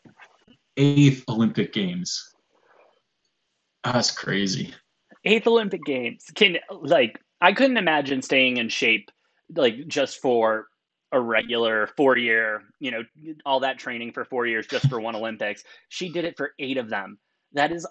eighth 0.77 1.25
Olympic 1.29 1.73
Games. 1.73 2.35
That's 3.85 4.11
crazy. 4.11 4.75
Eighth 5.25 5.47
Olympic 5.47 5.85
Games. 5.85 6.25
Can 6.35 6.59
like 6.71 7.19
I 7.41 7.53
couldn't 7.53 7.79
imagine 7.79 8.23
staying 8.23 8.59
in 8.59 8.69
shape 8.69 9.11
like 9.55 9.87
just 9.89 10.21
for 10.21 10.67
a 11.13 11.21
regular 11.21 11.89
four 11.97 12.17
year, 12.17 12.63
you 12.79 12.91
know, 12.91 13.03
all 13.45 13.61
that 13.61 13.79
training 13.79 14.13
for 14.13 14.25
four 14.25 14.47
years 14.47 14.67
just 14.67 14.89
for 14.89 15.01
one 15.01 15.17
Olympics. 15.17 15.65
She 15.89 16.11
did 16.11 16.25
it 16.25 16.37
for 16.37 16.53
eight 16.59 16.77
of 16.77 16.89
them. 16.89 17.19
That 17.53 17.73
is 17.73 17.87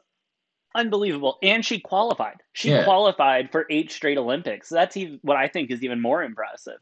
unbelievable. 0.76 1.38
And 1.44 1.66
she 1.66 1.80
qualified. 1.80 2.38
She 2.54 2.70
yeah. 2.70 2.84
qualified 2.84 3.52
for 3.52 3.66
eight 3.70 3.92
straight 3.92 4.18
Olympics. 4.18 4.70
So 4.70 4.76
that's 4.76 4.96
even, 4.98 5.20
what 5.22 5.38
I 5.38 5.48
think 5.48 5.72
is 5.72 5.84
even 5.84 6.02
more 6.02 6.24
impressive. 6.24 6.80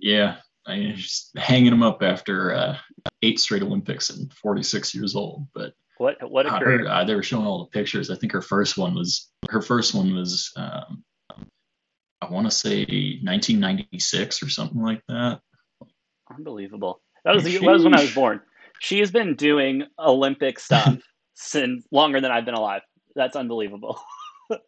Yeah, 0.00 0.36
I 0.64 0.78
mean, 0.78 0.96
just 0.96 1.36
hanging 1.36 1.70
them 1.70 1.82
up 1.82 2.02
after 2.02 2.54
uh, 2.54 2.76
eight 3.22 3.40
straight 3.40 3.62
Olympics 3.62 4.10
and 4.10 4.32
46 4.32 4.94
years 4.94 5.16
old. 5.16 5.48
But 5.52 5.74
what 5.98 6.16
what 6.30 6.46
a 6.46 6.50
career! 6.50 6.78
Her, 6.80 6.88
uh, 6.88 7.04
they 7.04 7.16
were 7.16 7.22
showing 7.24 7.44
all 7.44 7.64
the 7.64 7.70
pictures. 7.70 8.08
I 8.08 8.14
think 8.14 8.30
her 8.32 8.42
first 8.42 8.78
one 8.78 8.94
was 8.94 9.28
her 9.50 9.60
first 9.60 9.94
one 9.94 10.14
was 10.14 10.52
um, 10.56 11.02
I 12.28 12.32
want 12.32 12.46
to 12.46 12.50
say 12.50 12.80
1996 13.22 14.42
or 14.42 14.48
something 14.50 14.82
like 14.82 15.02
that. 15.08 15.40
Unbelievable. 16.30 17.00
That 17.24 17.34
was 17.34 17.44
Sheesh. 17.44 17.60
that 17.60 17.72
was 17.72 17.84
when 17.84 17.94
I 17.94 18.02
was 18.02 18.14
born. 18.14 18.40
She 18.80 19.00
has 19.00 19.10
been 19.10 19.34
doing 19.34 19.84
Olympic 19.98 20.58
stuff 20.60 20.98
since 21.34 21.86
longer 21.90 22.20
than 22.20 22.30
I've 22.30 22.44
been 22.44 22.54
alive. 22.54 22.82
That's 23.14 23.34
unbelievable. 23.34 24.00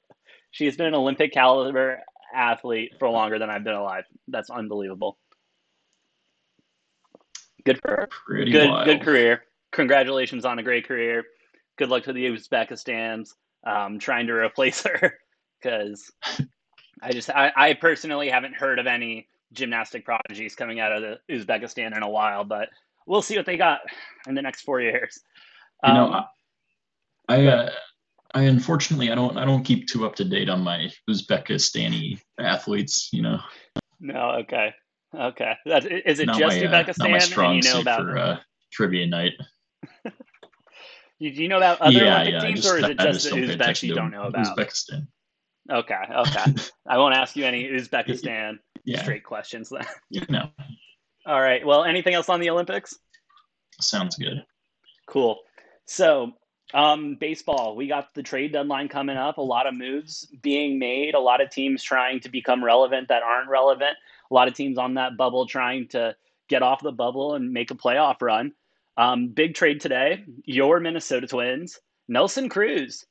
she 0.50 0.64
has 0.64 0.76
been 0.76 0.86
an 0.86 0.94
Olympic 0.94 1.32
caliber 1.32 2.00
athlete 2.34 2.92
for 2.98 3.10
longer 3.10 3.38
than 3.38 3.50
I've 3.50 3.64
been 3.64 3.74
alive. 3.74 4.04
That's 4.28 4.50
unbelievable. 4.50 5.18
Good 7.64 7.80
for 7.82 7.90
her. 7.90 8.08
Pretty 8.26 8.52
Good 8.52 8.70
wild. 8.70 8.86
good 8.86 9.02
career. 9.02 9.42
Congratulations 9.72 10.46
on 10.46 10.58
a 10.58 10.62
great 10.62 10.88
career. 10.88 11.24
Good 11.76 11.90
luck 11.90 12.04
to 12.04 12.12
the 12.12 12.26
Uzbekistan's 12.26 13.34
um, 13.66 13.98
trying 13.98 14.26
to 14.28 14.32
replace 14.32 14.82
her 14.84 15.14
because 15.60 16.10
I 17.02 17.12
just 17.12 17.30
I, 17.30 17.52
I 17.57 17.75
personally 17.75 18.28
haven't 18.28 18.54
heard 18.54 18.78
of 18.78 18.87
any 18.87 19.28
gymnastic 19.52 20.04
prodigies 20.04 20.54
coming 20.54 20.80
out 20.80 20.92
of 20.92 21.02
the 21.02 21.19
Uzbekistan 21.35 21.97
in 21.97 22.02
a 22.02 22.09
while, 22.09 22.45
but 22.45 22.69
we'll 23.07 23.23
see 23.23 23.37
what 23.37 23.47
they 23.47 23.57
got 23.57 23.80
in 24.26 24.35
the 24.35 24.42
next 24.42 24.62
four 24.62 24.80
years. 24.80 25.21
You 25.85 25.95
know, 25.95 26.12
Um, 26.12 26.25
I, 27.28 27.35
I, 27.35 27.47
uh, 27.47 27.71
I 28.35 28.42
unfortunately 28.42 29.11
I 29.11 29.14
don't 29.14 29.37
I 29.37 29.45
don't 29.45 29.64
keep 29.64 29.88
too 29.88 30.07
up 30.07 30.14
to 30.16 30.25
date 30.25 30.49
on 30.49 30.62
my 30.62 30.90
Uzbekistani 31.09 32.21
athletes. 32.38 33.09
You 33.12 33.23
know, 33.23 33.40
no, 33.99 34.30
okay, 34.42 34.75
okay. 35.14 35.54
That's, 35.64 35.87
is 35.87 36.21
it 36.21 36.26
not 36.26 36.38
just 36.38 36.61
my, 36.61 36.66
uh, 36.66 36.85
Uzbekistan? 36.85 36.99
not 36.99 37.11
my 37.11 37.19
strong 37.19 37.57
you 37.57 37.62
know 37.62 37.73
suit 37.73 37.83
about 37.83 38.00
for 38.00 38.19
uh, 38.19 38.38
trivia 38.73 39.07
night. 39.07 39.33
do 40.04 40.12
you 41.19 41.49
know 41.49 41.57
about 41.57 41.80
other 41.80 41.92
yeah, 41.92 42.21
Olympic 42.21 42.35
yeah. 42.35 42.40
Teams, 42.40 42.61
just, 42.61 42.75
or 42.75 42.78
is 42.78 42.85
it 42.85 43.00
I 43.00 43.04
just 43.12 43.30
the 43.30 43.37
Uzbeks 43.37 43.83
you 43.83 43.95
don't 43.95 44.11
know 44.11 44.25
about? 44.25 44.47
Uzbekistan. 44.47 45.09
Okay, 45.70 45.94
okay. 46.10 46.54
I 46.86 46.98
won't 46.98 47.14
ask 47.14 47.36
you 47.36 47.44
any 47.44 47.68
Uzbekistan 47.68 48.58
Yeah, 48.84 49.02
straight 49.02 49.24
questions 49.24 49.68
then. 49.68 49.86
know, 50.28 50.50
All 51.26 51.40
right. 51.40 51.64
Well, 51.64 51.84
anything 51.84 52.14
else 52.14 52.28
on 52.28 52.40
the 52.40 52.50
Olympics? 52.50 52.98
sounds 53.80 54.16
good. 54.16 54.44
Cool. 55.06 55.38
So, 55.86 56.32
um, 56.74 57.16
baseball, 57.20 57.76
we 57.76 57.88
got 57.88 58.14
the 58.14 58.22
trade 58.22 58.52
deadline 58.52 58.88
coming 58.88 59.16
up. 59.16 59.38
A 59.38 59.42
lot 59.42 59.66
of 59.66 59.74
moves 59.74 60.26
being 60.42 60.78
made. 60.78 61.14
A 61.14 61.20
lot 61.20 61.40
of 61.40 61.50
teams 61.50 61.82
trying 61.82 62.20
to 62.20 62.28
become 62.28 62.64
relevant 62.64 63.08
that 63.08 63.22
aren't 63.22 63.48
relevant. 63.48 63.96
A 64.30 64.34
lot 64.34 64.48
of 64.48 64.54
teams 64.54 64.78
on 64.78 64.94
that 64.94 65.16
bubble 65.16 65.46
trying 65.46 65.88
to 65.88 66.14
get 66.48 66.62
off 66.62 66.82
the 66.82 66.92
bubble 66.92 67.34
and 67.34 67.52
make 67.52 67.70
a 67.70 67.74
playoff 67.74 68.20
run. 68.20 68.52
Um, 68.96 69.28
big 69.28 69.54
trade 69.54 69.80
today. 69.80 70.24
Your 70.44 70.78
Minnesota 70.80 71.26
Twins, 71.26 71.80
Nelson 72.08 72.48
Cruz. 72.48 73.06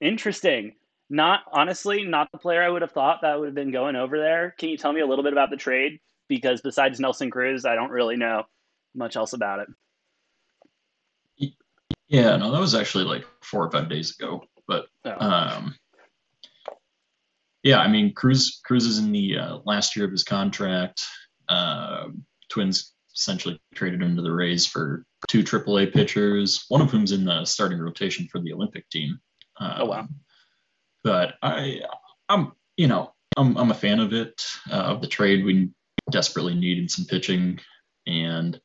Interesting. 0.00 0.74
Not 1.10 1.40
honestly, 1.52 2.04
not 2.04 2.30
the 2.32 2.38
player 2.38 2.62
I 2.62 2.68
would 2.68 2.82
have 2.82 2.92
thought 2.92 3.22
that 3.22 3.38
would 3.38 3.46
have 3.46 3.54
been 3.54 3.70
going 3.70 3.96
over 3.96 4.18
there. 4.18 4.54
Can 4.58 4.68
you 4.68 4.76
tell 4.76 4.92
me 4.92 5.00
a 5.00 5.06
little 5.06 5.24
bit 5.24 5.32
about 5.32 5.50
the 5.50 5.56
trade? 5.56 6.00
Because 6.28 6.60
besides 6.60 7.00
Nelson 7.00 7.30
Cruz, 7.30 7.64
I 7.64 7.74
don't 7.74 7.90
really 7.90 8.16
know 8.16 8.44
much 8.94 9.16
else 9.16 9.32
about 9.32 9.60
it. 9.60 9.68
Yeah, 12.08 12.36
no, 12.36 12.50
that 12.52 12.60
was 12.60 12.74
actually 12.74 13.04
like 13.04 13.26
four 13.42 13.64
or 13.64 13.70
five 13.70 13.88
days 13.88 14.16
ago. 14.18 14.42
But 14.66 14.86
Oh. 15.04 15.16
um, 15.18 15.74
yeah, 17.62 17.80
I 17.80 17.88
mean, 17.88 18.14
Cruz 18.14 18.60
Cruz 18.64 18.84
is 18.84 18.98
in 18.98 19.12
the 19.12 19.38
uh, 19.38 19.58
last 19.64 19.96
year 19.96 20.04
of 20.06 20.12
his 20.12 20.24
contract. 20.24 21.04
Uh, 21.48 22.08
Twins 22.50 22.94
essentially 23.14 23.60
traded 23.74 24.02
him 24.02 24.14
to 24.16 24.22
the 24.22 24.32
Rays 24.32 24.66
for 24.66 25.04
two 25.26 25.42
AAA 25.42 25.92
pitchers, 25.92 26.64
one 26.68 26.80
of 26.80 26.90
whom's 26.90 27.12
in 27.12 27.24
the 27.24 27.44
starting 27.44 27.78
rotation 27.78 28.28
for 28.30 28.40
the 28.40 28.52
Olympic 28.52 28.88
team. 28.90 29.18
Um, 29.58 29.74
Oh, 29.78 29.84
wow. 29.86 30.08
But 31.08 31.36
I, 31.40 31.80
I'm, 32.28 32.52
you 32.76 32.86
know, 32.86 33.14
I'm 33.34 33.56
I'm 33.56 33.70
a 33.70 33.74
fan 33.74 33.98
of 33.98 34.12
it 34.12 34.44
uh, 34.70 34.74
of 34.74 35.00
the 35.00 35.06
trade. 35.06 35.42
We 35.42 35.70
desperately 36.10 36.54
needed 36.54 36.90
some 36.90 37.06
pitching, 37.06 37.60
and 38.06 38.60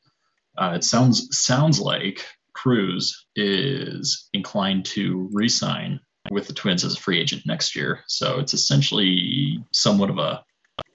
uh, 0.57 0.73
it 0.75 0.83
sounds 0.83 1.29
sounds 1.39 1.79
like 1.79 2.25
Cruz 2.51 3.27
is 3.37 4.27
inclined 4.33 4.83
to 4.87 5.29
re-sign 5.31 6.01
with 6.31 6.47
the 6.47 6.53
Twins 6.53 6.83
as 6.83 6.95
a 6.95 6.99
free 6.99 7.17
agent 7.17 7.43
next 7.45 7.77
year. 7.77 8.03
So 8.07 8.39
it's 8.39 8.53
essentially 8.53 9.63
somewhat 9.71 10.09
of 10.09 10.17
a 10.17 10.43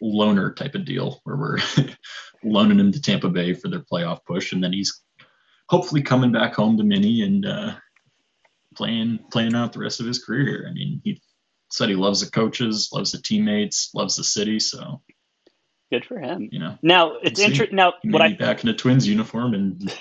loaner 0.03 0.55
type 0.55 0.75
of 0.75 0.85
deal 0.85 1.23
where 1.25 1.39
we're 1.39 1.59
loaning 2.45 2.79
him 2.79 2.93
to 2.93 3.01
Tampa 3.01 3.31
Bay 3.31 3.55
for 3.55 3.69
their 3.69 3.87
playoff 3.91 4.19
push, 4.27 4.53
and 4.53 4.63
then 4.63 4.75
he's 4.75 5.03
hopefully 5.71 6.03
coming 6.03 6.31
back 6.31 6.53
home 6.53 6.77
to 6.77 6.85
Minnie 6.85 7.23
and 7.23 7.47
uh, 7.47 7.75
playing 8.77 9.21
playing 9.33 9.55
out 9.55 9.73
the 9.73 9.81
rest 9.81 9.99
of 9.99 10.05
his 10.05 10.23
career. 10.23 10.67
I 10.69 10.75
mean, 10.75 11.01
he 11.05 11.23
said 11.71 11.89
he 11.89 11.95
loves 11.95 12.21
the 12.21 12.31
coaches, 12.31 12.91
loves 12.93 13.13
the 13.13 13.21
teammates, 13.21 13.91
loves 13.95 14.17
the 14.17 14.25
city. 14.25 14.59
So 14.61 15.03
Good 15.91 16.05
for 16.05 16.19
him. 16.19 16.49
you 16.53 16.59
know, 16.59 16.79
Now 16.83 17.17
it's 17.23 17.41
interesting. 17.41 17.77
Now 17.77 17.95
what 18.05 18.21
I 18.23 18.35
back 18.35 18.63
in 18.63 18.69
a 18.69 18.75
Twins 18.75 19.07
uniform 19.07 19.55
and 19.55 19.97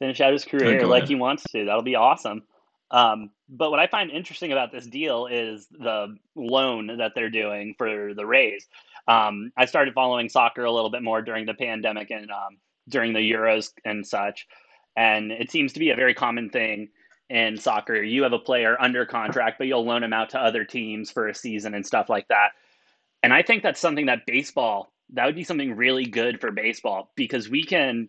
finish 0.00 0.20
out 0.20 0.32
his 0.32 0.44
career 0.44 0.86
like 0.86 1.02
ahead. 1.02 1.08
he 1.08 1.14
wants 1.14 1.44
to. 1.52 1.64
That'll 1.64 1.82
be 1.82 1.94
awesome. 1.94 2.42
Um, 2.90 3.30
but 3.48 3.70
what 3.70 3.78
I 3.78 3.86
find 3.86 4.10
interesting 4.10 4.50
about 4.50 4.72
this 4.72 4.86
deal 4.86 5.26
is 5.26 5.68
the 5.70 6.16
loan 6.34 6.98
that 6.98 7.12
they're 7.14 7.30
doing 7.30 7.74
for 7.78 8.14
the 8.14 8.26
Rays. 8.26 8.66
Um, 9.06 9.52
I 9.56 9.66
started 9.66 9.94
following 9.94 10.28
soccer 10.28 10.64
a 10.64 10.72
little 10.72 10.90
bit 10.90 11.02
more 11.02 11.22
during 11.22 11.46
the 11.46 11.54
pandemic 11.54 12.10
and 12.10 12.30
um, 12.30 12.58
during 12.88 13.12
the 13.12 13.20
Euros 13.20 13.70
and 13.84 14.04
such, 14.04 14.48
and 14.96 15.30
it 15.30 15.52
seems 15.52 15.74
to 15.74 15.78
be 15.78 15.90
a 15.90 15.96
very 15.96 16.14
common 16.14 16.50
thing 16.50 16.88
in 17.30 17.56
soccer. 17.56 18.02
You 18.02 18.24
have 18.24 18.32
a 18.32 18.38
player 18.38 18.76
under 18.80 19.06
contract, 19.06 19.58
but 19.58 19.66
you'll 19.66 19.84
loan 19.84 20.02
him 20.02 20.12
out 20.12 20.30
to 20.30 20.38
other 20.38 20.64
teams 20.64 21.10
for 21.10 21.28
a 21.28 21.34
season 21.34 21.74
and 21.74 21.86
stuff 21.86 22.08
like 22.08 22.28
that. 22.28 22.50
And 23.22 23.32
I 23.32 23.42
think 23.42 23.62
that's 23.62 23.80
something 23.80 24.06
that 24.06 24.26
baseball 24.26 24.92
that 25.12 25.26
would 25.26 25.34
be 25.34 25.44
something 25.44 25.74
really 25.74 26.04
good 26.04 26.40
for 26.40 26.50
baseball 26.50 27.10
because 27.16 27.48
we 27.48 27.64
can 27.64 28.08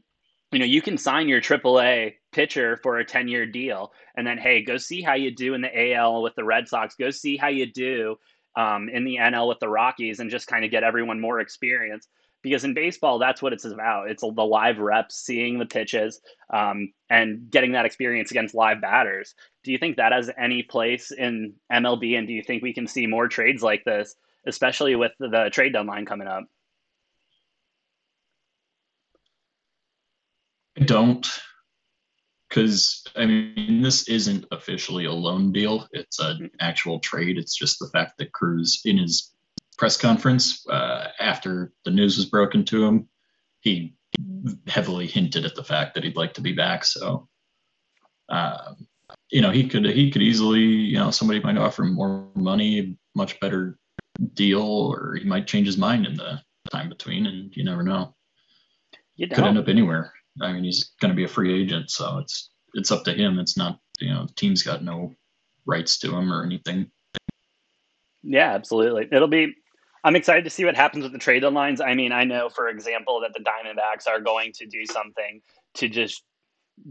you 0.52 0.60
know, 0.60 0.66
you 0.66 0.82
can 0.82 0.98
sign 0.98 1.30
your 1.30 1.40
AAA 1.40 2.16
pitcher 2.34 2.78
for 2.84 2.98
a 2.98 3.06
10 3.06 3.30
year 3.30 3.46
deal 3.46 3.94
and 4.18 4.28
then, 4.28 4.38
hey, 4.38 4.62
go 4.64 4.76
see 4.76 5.02
how 5.02 5.14
you 5.14 5.34
do 5.34 5.54
in 5.54 5.62
the 5.62 5.94
AL 5.94 6.22
with 6.22 6.36
the 6.36 6.44
Red 6.44 6.68
Sox. 6.68 6.96
Go 6.96 7.10
see 7.10 7.38
how 7.38 7.48
you 7.48 7.72
do 7.72 8.18
um, 8.58 8.90
in 8.90 9.06
the 9.06 9.16
NL 9.16 9.48
with 9.48 9.60
the 9.60 9.70
Rockies 9.70 10.20
and 10.20 10.30
just 10.30 10.48
kind 10.48 10.66
of 10.66 10.72
get 10.72 10.84
everyone 10.84 11.22
more 11.22 11.40
experience. 11.40 12.10
Because 12.42 12.64
in 12.64 12.74
baseball, 12.74 13.20
that's 13.20 13.42
what 13.42 13.54
it's 13.54 13.66
about. 13.66 14.10
It's 14.10 14.22
the 14.22 14.30
live 14.30 14.80
reps, 14.80 15.16
seeing 15.16 15.60
the 15.60 15.66
pitches, 15.66 16.22
um, 16.52 16.92
and 17.10 17.50
getting 17.52 17.74
that 17.74 17.86
experience 17.86 18.32
against 18.32 18.56
live 18.56 18.82
batters. 18.82 19.36
Do 19.64 19.72
you 19.72 19.78
think 19.78 19.98
that 19.98 20.12
has 20.12 20.32
any 20.38 20.64
place 20.64 21.12
in 21.12 21.54
MLB? 21.72 22.18
And 22.18 22.28
do 22.28 22.34
you 22.34 22.42
think 22.42 22.64
we 22.64 22.74
can 22.74 22.88
see 22.88 23.06
more 23.06 23.28
trades 23.28 23.62
like 23.62 23.84
this, 23.84 24.16
especially 24.48 24.96
with 24.96 25.12
the, 25.20 25.28
the 25.28 25.50
trade 25.52 25.74
deadline 25.74 26.06
coming 26.06 26.28
up? 26.28 26.46
I 30.80 30.84
don't. 30.84 31.28
Because, 32.50 33.06
I 33.16 33.26
mean, 33.28 33.82
this 33.82 34.10
isn't 34.10 34.46
officially 34.52 35.06
a 35.06 35.12
loan 35.14 35.54
deal. 35.54 35.88
It's 35.92 36.20
an 36.20 36.52
actual 36.60 37.00
trade. 37.00 37.38
It's 37.38 37.56
just 37.56 37.80
the 37.80 37.90
fact 37.94 38.18
that 38.18 38.34
Cruz, 38.34 38.82
in 38.84 38.98
his 38.98 39.32
press 39.82 39.98
conference 39.98 40.64
uh, 40.70 41.08
after 41.20 41.74
the 41.86 41.90
news 41.90 42.16
was 42.16 42.28
broken 42.28 42.64
to 42.64 42.86
him, 42.86 43.10
he 43.62 43.96
heavily 44.68 45.08
hinted 45.08 45.44
at 45.44 45.56
the 45.56 45.64
fact 45.64 45.96
that 45.96 46.04
he'd 46.04 46.16
like 46.16 46.36
to 46.36 46.42
be 46.42 46.54
back. 46.54 46.86
So, 46.86 47.28
um, 48.30 48.86
you 49.32 49.42
know, 49.42 49.50
he 49.50 49.68
could 49.68 49.88
he 49.88 50.12
could 50.12 50.22
easily, 50.22 50.62
you 50.62 51.00
know, 51.00 51.10
somebody 51.10 51.40
might 51.40 51.58
offer 51.58 51.82
him 51.82 51.96
more 51.96 52.28
money, 52.36 52.96
much 53.16 53.40
better 53.40 53.80
deal, 54.36 54.62
or 54.62 55.16
he 55.16 55.26
might 55.26 55.48
change 55.48 55.66
his 55.66 55.80
mind 55.80 56.06
in 56.06 56.14
the 56.14 56.40
time 56.72 56.88
between, 56.88 57.26
and 57.26 57.52
you 57.58 57.64
never 57.64 57.82
know. 57.82 58.14
You 59.16 59.30
Could 59.30 59.46
end 59.46 59.58
up 59.58 59.68
anywhere. 59.68 60.14
I 60.44 60.54
mean, 60.54 60.64
he's 60.64 60.92
going 61.02 61.10
to 61.10 61.16
be 61.16 61.24
a 61.24 61.28
free 61.28 61.60
agent, 61.60 61.90
so 61.90 62.20
it's 62.20 62.52
it's 62.76 62.92
up 62.92 63.04
to 63.06 63.14
him. 63.14 63.40
It's 63.40 63.58
not, 63.58 63.80
you 64.00 64.14
know, 64.14 64.28
the 64.28 64.34
team's 64.34 64.62
got 64.62 64.84
no 64.84 65.16
rights 65.66 65.98
to 66.00 66.16
him 66.16 66.32
or 66.32 66.46
anything. 66.46 66.92
Yeah, 68.22 68.54
absolutely. 68.54 69.08
It'll 69.12 69.28
be. 69.28 69.56
I'm 70.04 70.16
excited 70.16 70.44
to 70.46 70.50
see 70.50 70.66
what 70.66 70.76
happens 70.76 71.04
with 71.04 71.12
the 71.12 71.20
trade 71.20 71.44
deadlines. 71.44 71.80
I 71.84 71.94
mean, 71.94 72.12
I 72.12 72.24
know, 72.24 72.50
for 72.50 72.70
example, 72.70 73.22
that 73.22 73.34
the 73.34 73.44
Diamondbacks 73.44 74.08
are 74.08 74.20
going 74.20 74.52
to 74.54 74.66
do 74.66 74.86
something 74.86 75.42
to 75.76 75.90
just 75.90 76.24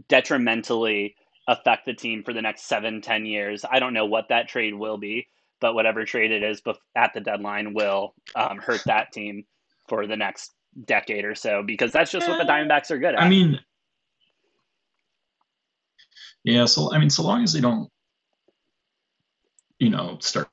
detrimentally 0.07 1.15
affect 1.47 1.85
the 1.85 1.93
team 1.93 2.23
for 2.23 2.33
the 2.33 2.41
next 2.41 2.63
seven, 2.63 3.01
ten 3.01 3.25
years. 3.25 3.65
I 3.69 3.79
don't 3.79 3.93
know 3.93 4.05
what 4.05 4.29
that 4.29 4.47
trade 4.47 4.73
will 4.73 4.97
be, 4.97 5.27
but 5.59 5.73
whatever 5.75 6.05
trade 6.05 6.31
it 6.31 6.43
is 6.43 6.61
at 6.95 7.13
the 7.13 7.19
deadline 7.19 7.73
will 7.73 8.13
um, 8.35 8.57
hurt 8.59 8.83
that 8.85 9.11
team 9.11 9.43
for 9.89 10.07
the 10.07 10.15
next 10.15 10.51
decade 10.85 11.25
or 11.25 11.35
so 11.35 11.63
because 11.63 11.91
that's 11.91 12.11
just 12.11 12.29
what 12.29 12.37
the 12.37 12.45
Diamondbacks 12.45 12.91
are 12.91 12.97
good 12.97 13.15
at. 13.15 13.21
I 13.21 13.27
mean, 13.27 13.59
yeah. 16.45 16.65
So 16.65 16.93
I 16.93 16.97
mean, 16.97 17.09
so 17.09 17.23
long 17.23 17.43
as 17.43 17.51
they 17.51 17.59
don't, 17.59 17.89
you 19.79 19.89
know, 19.89 20.17
start 20.21 20.47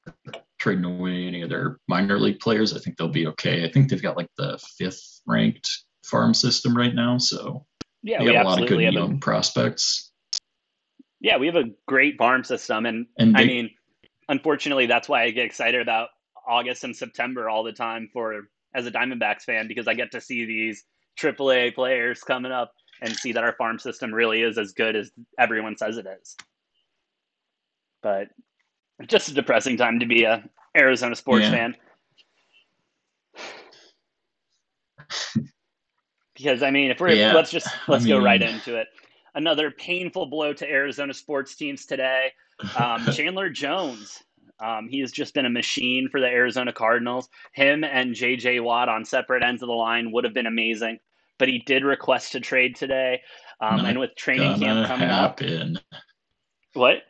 trading 0.58 0.84
away 0.84 1.26
any 1.26 1.42
of 1.42 1.50
their 1.50 1.78
minor 1.88 2.18
league 2.18 2.40
players, 2.40 2.74
I 2.74 2.80
think 2.80 2.96
they'll 2.96 3.08
be 3.08 3.26
okay. 3.28 3.64
I 3.64 3.70
think 3.70 3.88
they've 3.88 4.02
got 4.02 4.16
like 4.16 4.30
the 4.36 4.58
fifth 4.76 5.20
ranked 5.26 5.70
farm 6.04 6.34
system 6.34 6.76
right 6.76 6.94
now, 6.94 7.18
so 7.18 7.66
yeah, 8.02 8.18
they 8.18 8.26
we 8.26 8.32
got 8.32 8.44
a 8.44 8.48
lot 8.48 8.62
of 8.62 8.68
good 8.68 8.80
have 8.82 8.92
young 8.92 9.16
a, 9.16 9.18
prospects. 9.18 10.12
yeah, 11.20 11.36
we 11.36 11.46
have 11.46 11.56
a 11.56 11.64
great 11.86 12.16
farm 12.18 12.44
system, 12.44 12.86
and, 12.86 13.06
And 13.18 13.36
I 13.36 13.44
mean, 13.44 13.70
unfortunately, 14.28 14.86
that's 14.86 15.08
why 15.08 15.24
I 15.24 15.30
get 15.30 15.46
excited 15.46 15.80
about 15.80 16.08
August 16.46 16.84
and 16.84 16.96
September 16.96 17.48
all 17.48 17.62
the 17.62 17.72
time 17.72 18.08
for 18.12 18.48
as 18.74 18.86
a 18.86 18.90
Diamondbacks 18.90 19.42
fan 19.42 19.68
because 19.68 19.88
I 19.88 19.94
get 19.94 20.12
to 20.12 20.20
see 20.20 20.44
these 20.44 20.84
AAA 21.20 21.74
players 21.74 22.22
coming 22.22 22.52
up 22.52 22.72
and 23.00 23.14
see 23.14 23.32
that 23.32 23.44
our 23.44 23.54
farm 23.54 23.78
system 23.78 24.12
really 24.12 24.42
is 24.42 24.58
as 24.58 24.72
good 24.72 24.96
as 24.96 25.10
everyone 25.38 25.76
says 25.76 25.96
it 25.98 26.06
is. 26.06 26.36
But 28.02 28.28
just 29.06 29.28
a 29.28 29.34
depressing 29.34 29.76
time 29.76 30.00
to 30.00 30.06
be 30.06 30.24
a 30.24 30.48
Arizona 30.76 31.14
sports 31.14 31.44
Yeah. 31.44 31.50
fan. 31.50 31.76
because 36.34 36.62
I 36.62 36.70
mean, 36.70 36.90
if 36.90 37.00
we're 37.00 37.10
Yeah, 37.10 37.34
let's 37.34 37.50
just 37.50 37.68
let's 37.88 38.06
go 38.06 38.18
right 38.18 38.40
into 38.40 38.76
it. 38.76 38.88
Another 39.34 39.70
painful 39.70 40.26
blow 40.26 40.52
to 40.52 40.68
Arizona 40.68 41.14
sports 41.14 41.54
teams 41.54 41.86
today. 41.86 42.32
Um, 42.76 43.06
Chandler 43.12 43.50
Jones. 43.50 44.22
Um, 44.60 44.88
he 44.88 44.98
has 45.00 45.12
just 45.12 45.34
been 45.34 45.46
a 45.46 45.50
machine 45.50 46.08
for 46.10 46.20
the 46.20 46.26
Arizona 46.26 46.72
Cardinals. 46.72 47.28
Him 47.52 47.84
and 47.84 48.14
JJ 48.14 48.60
Watt 48.62 48.88
on 48.88 49.04
separate 49.04 49.44
ends 49.44 49.62
of 49.62 49.68
the 49.68 49.72
line 49.74 50.10
would 50.10 50.24
have 50.24 50.34
been 50.34 50.46
amazing, 50.46 50.98
but 51.38 51.46
he 51.48 51.60
did 51.60 51.84
request 51.84 52.32
to 52.32 52.40
trade 52.40 52.74
today. 52.74 53.20
Um, 53.60 53.84
and 53.84 53.98
with 54.00 54.16
training 54.16 54.58
camp 54.58 54.88
coming 54.88 55.08
up, 55.08 55.38
happen. 55.38 55.78
what? 56.72 57.02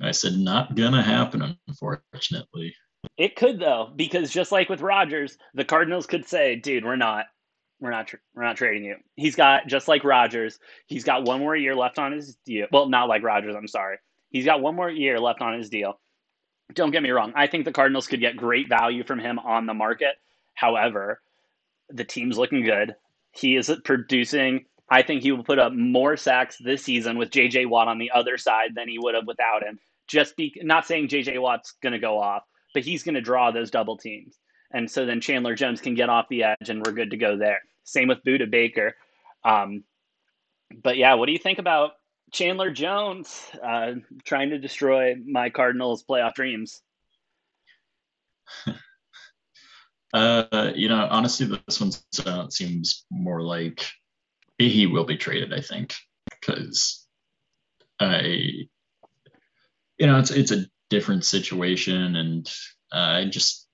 I 0.00 0.10
said 0.10 0.34
not 0.34 0.74
gonna 0.74 1.02
happen, 1.02 1.56
unfortunately. 1.68 2.74
It 3.16 3.36
could 3.36 3.60
though, 3.60 3.92
because 3.94 4.30
just 4.30 4.52
like 4.52 4.68
with 4.68 4.80
Rodgers, 4.80 5.38
the 5.54 5.64
Cardinals 5.64 6.06
could 6.06 6.26
say, 6.26 6.56
"Dude, 6.56 6.84
we're 6.84 6.96
not, 6.96 7.26
we're 7.80 7.90
not, 7.90 8.08
tr- 8.08 8.16
we're 8.34 8.44
not 8.44 8.56
trading 8.56 8.84
you." 8.84 8.96
He's 9.14 9.36
got 9.36 9.66
just 9.66 9.88
like 9.88 10.04
Rodgers, 10.04 10.58
he's 10.86 11.04
got 11.04 11.24
one 11.24 11.40
more 11.40 11.56
year 11.56 11.76
left 11.76 11.98
on 11.98 12.12
his 12.12 12.36
deal. 12.46 12.66
Well, 12.72 12.88
not 12.88 13.08
like 13.08 13.22
Rodgers. 13.22 13.54
I'm 13.54 13.68
sorry. 13.68 13.98
He's 14.30 14.44
got 14.44 14.60
one 14.60 14.74
more 14.74 14.90
year 14.90 15.20
left 15.20 15.40
on 15.40 15.56
his 15.56 15.70
deal. 15.70 16.00
Don't 16.74 16.90
get 16.90 17.02
me 17.02 17.10
wrong. 17.10 17.32
I 17.36 17.46
think 17.46 17.64
the 17.64 17.72
Cardinals 17.72 18.06
could 18.06 18.20
get 18.20 18.36
great 18.36 18.68
value 18.68 19.04
from 19.04 19.18
him 19.18 19.38
on 19.38 19.66
the 19.66 19.74
market. 19.74 20.16
However, 20.54 21.20
the 21.90 22.04
team's 22.04 22.38
looking 22.38 22.64
good. 22.64 22.96
He 23.32 23.56
is 23.56 23.70
producing. 23.84 24.64
I 24.88 25.02
think 25.02 25.22
he 25.22 25.32
will 25.32 25.44
put 25.44 25.58
up 25.58 25.72
more 25.72 26.16
sacks 26.16 26.56
this 26.58 26.84
season 26.84 27.16
with 27.16 27.30
JJ 27.30 27.68
Watt 27.68 27.88
on 27.88 27.98
the 27.98 28.10
other 28.10 28.36
side 28.36 28.74
than 28.74 28.88
he 28.88 28.98
would 28.98 29.14
have 29.14 29.26
without 29.26 29.62
him. 29.62 29.78
Just 30.06 30.36
be 30.36 30.54
not 30.62 30.86
saying 30.86 31.08
JJ 31.08 31.40
Watt's 31.40 31.74
going 31.82 31.94
to 31.94 31.98
go 31.98 32.18
off, 32.18 32.42
but 32.74 32.84
he's 32.84 33.02
going 33.02 33.14
to 33.14 33.20
draw 33.20 33.50
those 33.50 33.70
double 33.70 33.96
teams. 33.96 34.36
And 34.70 34.90
so 34.90 35.06
then 35.06 35.20
Chandler 35.20 35.54
Jones 35.54 35.80
can 35.80 35.94
get 35.94 36.10
off 36.10 36.26
the 36.28 36.44
edge 36.44 36.68
and 36.68 36.84
we're 36.84 36.92
good 36.92 37.12
to 37.12 37.16
go 37.16 37.38
there. 37.38 37.60
Same 37.84 38.08
with 38.08 38.24
Budda 38.24 38.50
Baker. 38.50 38.94
Um, 39.44 39.84
but 40.82 40.96
yeah, 40.96 41.14
what 41.14 41.26
do 41.26 41.32
you 41.32 41.38
think 41.38 41.58
about 41.58 41.92
Chandler 42.32 42.70
Jones 42.70 43.50
uh, 43.62 43.92
trying 44.24 44.50
to 44.50 44.58
destroy 44.58 45.14
my 45.24 45.50
Cardinals 45.50 46.04
playoff 46.08 46.34
dreams? 46.34 46.82
Uh, 50.12 50.70
you 50.76 50.88
know, 50.88 51.08
honestly, 51.10 51.44
this 51.66 51.80
one 51.80 51.90
uh, 52.24 52.48
seems 52.48 53.04
more 53.10 53.42
like 53.42 53.84
he 54.58 54.86
will 54.86 55.04
be 55.04 55.16
traded. 55.16 55.52
I 55.52 55.60
think 55.60 55.94
because 56.30 57.06
I, 58.00 58.20
you 59.98 60.06
know, 60.06 60.18
it's 60.18 60.30
it's 60.30 60.52
a 60.52 60.66
different 60.90 61.24
situation, 61.24 62.16
and 62.16 62.46
uh, 62.92 62.96
I 62.96 63.24
just 63.26 63.66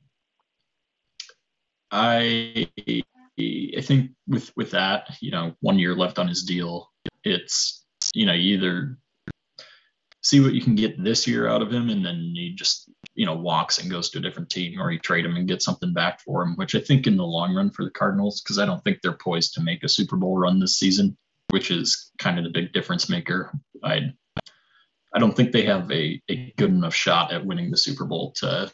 I 1.91 2.69
I 2.79 3.81
think 3.83 4.13
with 4.27 4.53
with 4.57 4.73
that, 4.73 5.17
you 5.21 5.31
know, 5.31 5.55
one 5.61 5.79
year 5.79 5.95
left 5.95 6.19
on 6.19 6.29
his 6.29 6.45
deal, 6.45 6.91
it's 7.25 7.85
you 8.15 8.27
know 8.27 8.35
either 8.35 8.99
see 10.23 10.41
what 10.41 10.53
you 10.53 10.61
can 10.61 10.75
get 10.75 11.03
this 11.03 11.27
year 11.27 11.49
out 11.49 11.63
of 11.63 11.73
him, 11.73 11.89
and 11.91 12.05
then 12.05 12.33
you 12.35 12.55
just 12.55 12.91
you 13.15 13.27
know 13.27 13.35
walks 13.35 13.79
and 13.79 13.91
goes 13.91 14.11
to 14.11 14.19
a 14.19 14.23
different 14.23 14.51
team, 14.51 14.81
or 14.81 14.91
you 14.91 14.99
trade 14.99 15.25
him 15.25 15.37
and 15.37 15.49
get 15.49 15.63
something 15.63 15.93
back 15.93 16.21
for 16.21 16.43
him. 16.43 16.57
Which 16.57 16.75
I 16.75 16.81
think 16.81 17.07
in 17.07 17.17
the 17.17 17.25
long 17.25 17.55
run 17.55 17.71
for 17.71 17.85
the 17.85 17.91
Cardinals, 17.91 18.41
because 18.41 18.59
I 18.59 18.67
don't 18.67 18.83
think 18.85 18.99
they're 19.03 19.13
poised 19.13 19.55
to 19.55 19.63
make 19.63 19.85
a 19.85 19.89
Super 19.89 20.17
Bowl 20.17 20.39
run 20.39 20.61
this 20.61 20.79
season, 20.79 21.17
which 21.51 21.71
is 21.71 22.11
kind 22.19 22.39
of 22.39 22.45
the 22.45 22.51
big 22.51 22.73
difference 22.73 23.09
maker. 23.09 23.53
I 23.83 24.13
I 25.15 25.19
don't 25.19 25.37
think 25.37 25.53
they 25.53 25.65
have 25.67 25.91
a, 25.91 26.21
a 26.29 26.53
good 26.57 26.71
enough 26.71 26.95
shot 26.95 27.33
at 27.33 27.45
winning 27.45 27.71
the 27.71 27.77
Super 27.77 28.05
Bowl 28.05 28.33
to 28.37 28.71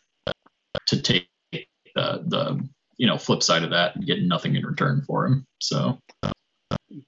to 0.86 1.02
take 1.02 1.28
the 1.52 2.22
the 2.26 2.68
you 2.98 3.06
know 3.06 3.18
flip 3.18 3.42
side 3.42 3.62
of 3.62 3.70
that 3.70 3.96
and 3.96 4.06
get 4.06 4.22
nothing 4.22 4.54
in 4.54 4.64
return 4.64 5.02
for 5.06 5.26
him. 5.26 5.46
So 5.60 5.98
I 6.22 6.32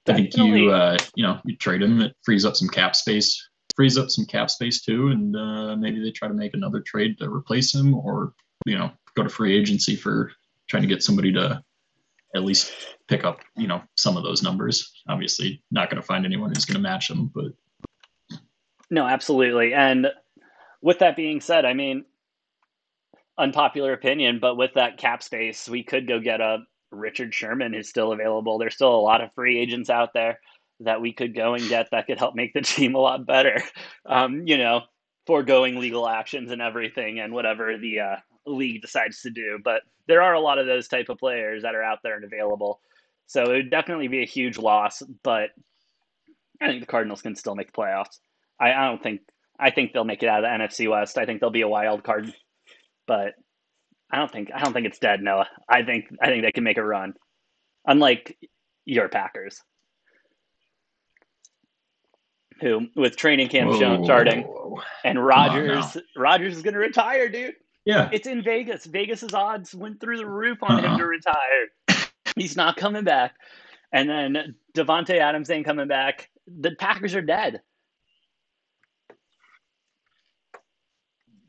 think 0.05 0.35
you 0.35 0.71
uh, 0.71 0.97
you 1.15 1.23
know 1.23 1.39
you 1.45 1.55
trade 1.55 1.81
him, 1.81 2.01
it 2.01 2.15
frees 2.23 2.45
up 2.45 2.55
some 2.55 2.69
cap 2.69 2.95
space, 2.95 3.48
frees 3.79 3.97
up 3.97 4.09
some 4.09 4.25
cap 4.25 4.49
space 4.49 4.81
too, 4.81 5.07
and 5.07 5.37
uh, 5.37 5.73
maybe 5.77 6.03
they 6.03 6.11
try 6.11 6.27
to 6.27 6.33
make 6.33 6.53
another 6.53 6.81
trade 6.81 7.17
to 7.17 7.33
replace 7.33 7.73
him, 7.73 7.93
or 7.95 8.33
you 8.65 8.77
know 8.77 8.91
go 9.15 9.23
to 9.23 9.29
free 9.29 9.57
agency 9.57 9.95
for 9.95 10.33
trying 10.67 10.83
to 10.83 10.89
get 10.89 11.01
somebody 11.01 11.31
to 11.31 11.63
at 12.35 12.43
least 12.43 12.73
pick 13.07 13.23
up 13.23 13.39
you 13.55 13.67
know 13.67 13.81
some 13.95 14.17
of 14.17 14.23
those 14.23 14.43
numbers. 14.43 14.91
Obviously, 15.07 15.63
not 15.71 15.89
going 15.89 16.01
to 16.01 16.05
find 16.05 16.25
anyone 16.25 16.49
who's 16.49 16.65
going 16.65 16.75
to 16.75 16.81
match 16.81 17.07
them, 17.07 17.31
but 17.33 17.53
No, 18.89 19.07
absolutely. 19.07 19.73
And 19.73 20.07
with 20.81 20.99
that 20.99 21.15
being 21.15 21.39
said, 21.39 21.63
I 21.63 21.73
mean, 21.73 22.03
unpopular 23.37 23.93
opinion, 23.93 24.39
but 24.41 24.57
with 24.57 24.73
that 24.73 24.97
cap 24.97 25.23
space, 25.23 25.69
we 25.69 25.83
could 25.83 26.05
go 26.05 26.19
get 26.19 26.41
a 26.41 26.57
Richard 26.91 27.33
Sherman 27.33 27.71
who's 27.71 27.87
still 27.87 28.11
available. 28.11 28.57
There's 28.57 28.75
still 28.75 28.93
a 28.93 28.99
lot 28.99 29.21
of 29.21 29.33
free 29.35 29.57
agents 29.57 29.89
out 29.89 30.11
there 30.13 30.41
that 30.81 31.01
we 31.01 31.13
could 31.13 31.35
go 31.35 31.53
and 31.53 31.67
get 31.67 31.89
that 31.91 32.07
could 32.07 32.19
help 32.19 32.35
make 32.35 32.53
the 32.53 32.61
team 32.75 32.95
a 32.95 32.99
lot 32.99 33.25
better. 33.25 33.61
Um, 34.05 34.47
you 34.47 34.57
know, 34.57 34.81
foregoing 35.25 35.79
legal 35.79 36.07
actions 36.07 36.51
and 36.51 36.61
everything 36.61 37.19
and 37.19 37.33
whatever 37.33 37.77
the 37.77 37.99
uh, 37.99 38.15
league 38.45 38.81
decides 38.81 39.21
to 39.21 39.29
do. 39.29 39.59
But 39.63 39.81
there 40.07 40.21
are 40.21 40.33
a 40.33 40.39
lot 40.39 40.57
of 40.57 40.65
those 40.65 40.87
type 40.87 41.09
of 41.09 41.17
players 41.17 41.63
that 41.63 41.75
are 41.75 41.83
out 41.83 41.99
there 42.03 42.15
and 42.15 42.25
available. 42.25 42.79
So 43.27 43.43
it 43.43 43.49
would 43.49 43.69
definitely 43.69 44.07
be 44.07 44.23
a 44.23 44.25
huge 44.25 44.57
loss, 44.57 45.03
but 45.23 45.51
I 46.61 46.67
think 46.67 46.81
the 46.81 46.87
Cardinals 46.87 47.21
can 47.21 47.35
still 47.35 47.55
make 47.55 47.71
the 47.71 47.79
playoffs. 47.79 48.19
I, 48.59 48.73
I 48.73 48.87
don't 48.87 49.01
think 49.01 49.21
I 49.59 49.71
think 49.71 49.93
they'll 49.93 50.05
make 50.05 50.23
it 50.23 50.29
out 50.29 50.43
of 50.43 50.49
the 50.49 50.65
NFC 50.65 50.89
West. 50.89 51.17
I 51.17 51.25
think 51.25 51.39
they'll 51.39 51.49
be 51.49 51.61
a 51.61 51.67
wild 51.67 52.03
card, 52.03 52.33
but 53.07 53.33
I 54.11 54.17
don't 54.17 54.31
think 54.31 54.49
I 54.53 54.63
don't 54.63 54.73
think 54.73 54.87
it's 54.87 54.99
dead. 54.99 55.21
Noah. 55.21 55.47
I 55.67 55.83
think 55.83 56.05
I 56.21 56.27
think 56.27 56.43
they 56.43 56.51
can 56.51 56.63
make 56.63 56.77
a 56.77 56.83
run, 56.83 57.13
unlike 57.85 58.37
your 58.85 59.09
Packers, 59.09 59.61
who 62.61 62.87
with 62.95 63.15
training 63.15 63.49
camp 63.49 63.69
Whoa, 63.71 64.03
starting 64.03 64.43
whoa, 64.43 64.69
whoa. 64.75 64.81
and 65.03 65.23
Rodgers 65.23 65.97
Rodgers 66.15 66.55
is 66.57 66.61
going 66.63 66.73
to 66.73 66.79
retire, 66.79 67.29
dude. 67.29 67.55
Yeah, 67.85 68.09
It's 68.11 68.27
in 68.27 68.43
Vegas. 68.43 68.85
Vegas's 68.85 69.33
odds 69.33 69.73
went 69.73 69.99
through 69.99 70.17
the 70.17 70.25
roof 70.25 70.59
on 70.61 70.79
him 70.83 70.91
Uh-uh. 70.91 70.97
to 70.97 71.05
retire. 71.05 71.69
He's 72.35 72.55
not 72.55 72.77
coming 72.77 73.03
back. 73.03 73.33
And 73.91 74.07
then 74.07 74.55
Davante 74.75 75.17
Adams 75.17 75.49
ain't 75.49 75.65
coming 75.65 75.87
back. 75.87 76.29
The 76.45 76.71
Packers 76.75 77.15
are 77.15 77.21
dead. 77.21 77.61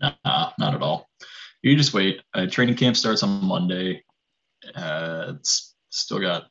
Nah, 0.00 0.52
not 0.58 0.74
at 0.74 0.82
all. 0.82 1.10
You 1.62 1.76
just 1.76 1.92
wait. 1.92 2.22
Uh, 2.32 2.46
training 2.46 2.76
camp 2.76 2.96
starts 2.96 3.22
on 3.22 3.44
Monday. 3.44 4.02
Uh, 4.74 5.34
it's 5.36 5.74
still 5.90 6.20
got 6.20 6.44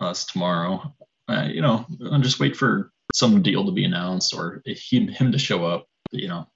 us 0.00 0.24
tomorrow. 0.24 0.94
Uh, 1.28 1.48
you 1.52 1.60
know, 1.60 1.84
I'll 2.10 2.20
just 2.20 2.40
wait 2.40 2.56
for 2.56 2.92
some 3.14 3.42
deal 3.42 3.64
to 3.64 3.70
be 3.70 3.84
announced 3.84 4.34
or 4.34 4.60
him, 4.66 5.06
him 5.06 5.30
to 5.30 5.38
show 5.38 5.64
up. 5.64 5.86
You 6.10 6.26
know, 6.28 6.48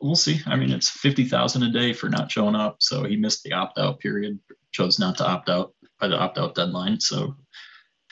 we'll 0.00 0.14
see. 0.14 0.40
I 0.46 0.54
mean, 0.54 0.70
it's 0.70 0.88
fifty 0.88 1.24
thousand 1.24 1.64
a 1.64 1.72
day 1.72 1.92
for 1.92 2.08
not 2.08 2.30
showing 2.30 2.54
up. 2.54 2.76
So 2.78 3.02
he 3.02 3.16
missed 3.16 3.42
the 3.42 3.54
opt 3.54 3.76
out 3.76 3.98
period. 3.98 4.38
Chose 4.70 5.00
not 5.00 5.18
to 5.18 5.26
opt 5.26 5.50
out 5.50 5.74
by 6.00 6.06
the 6.06 6.16
opt 6.16 6.38
out 6.38 6.54
deadline. 6.54 7.00
So 7.00 7.34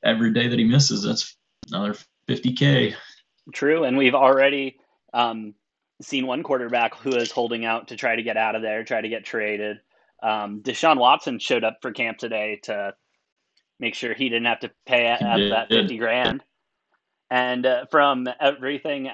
every 0.03 0.33
day 0.33 0.49
that 0.49 0.59
he 0.59 0.65
misses, 0.65 1.05
that's 1.05 1.37
another 1.69 1.95
fifty 2.27 2.53
k. 2.53 2.97
True. 3.53 3.85
And 3.85 3.97
we've 3.97 4.15
already 4.15 4.81
um, 5.15 5.55
seen 6.03 6.27
one 6.27 6.43
quarterback 6.43 6.97
who 6.97 7.15
is 7.15 7.31
holding 7.31 7.65
out 7.65 7.89
to 7.89 7.97
try 7.97 8.17
to 8.17 8.25
get 8.25 8.37
out 8.37 8.57
of 8.57 8.63
there, 8.63 8.83
try 8.83 9.01
to 9.01 9.09
get 9.09 9.25
traded. 9.25 9.79
Um, 10.21 10.63
Deshaun 10.63 10.99
Watson 10.99 11.39
showed 11.39 11.63
up 11.63 11.79
for 11.81 11.93
camp 11.93 12.19
today 12.19 12.59
to 12.65 12.95
make 13.79 13.95
sure 13.95 14.15
he 14.15 14.29
didn't 14.29 14.47
have 14.47 14.61
to 14.61 14.71
pay 14.87 15.07
out 15.09 15.41
that 15.51 15.69
50 15.69 15.99
grand. 15.99 16.43
And 17.31 17.67
uh, 17.67 17.87
from 17.91 18.29
everything 18.41 19.11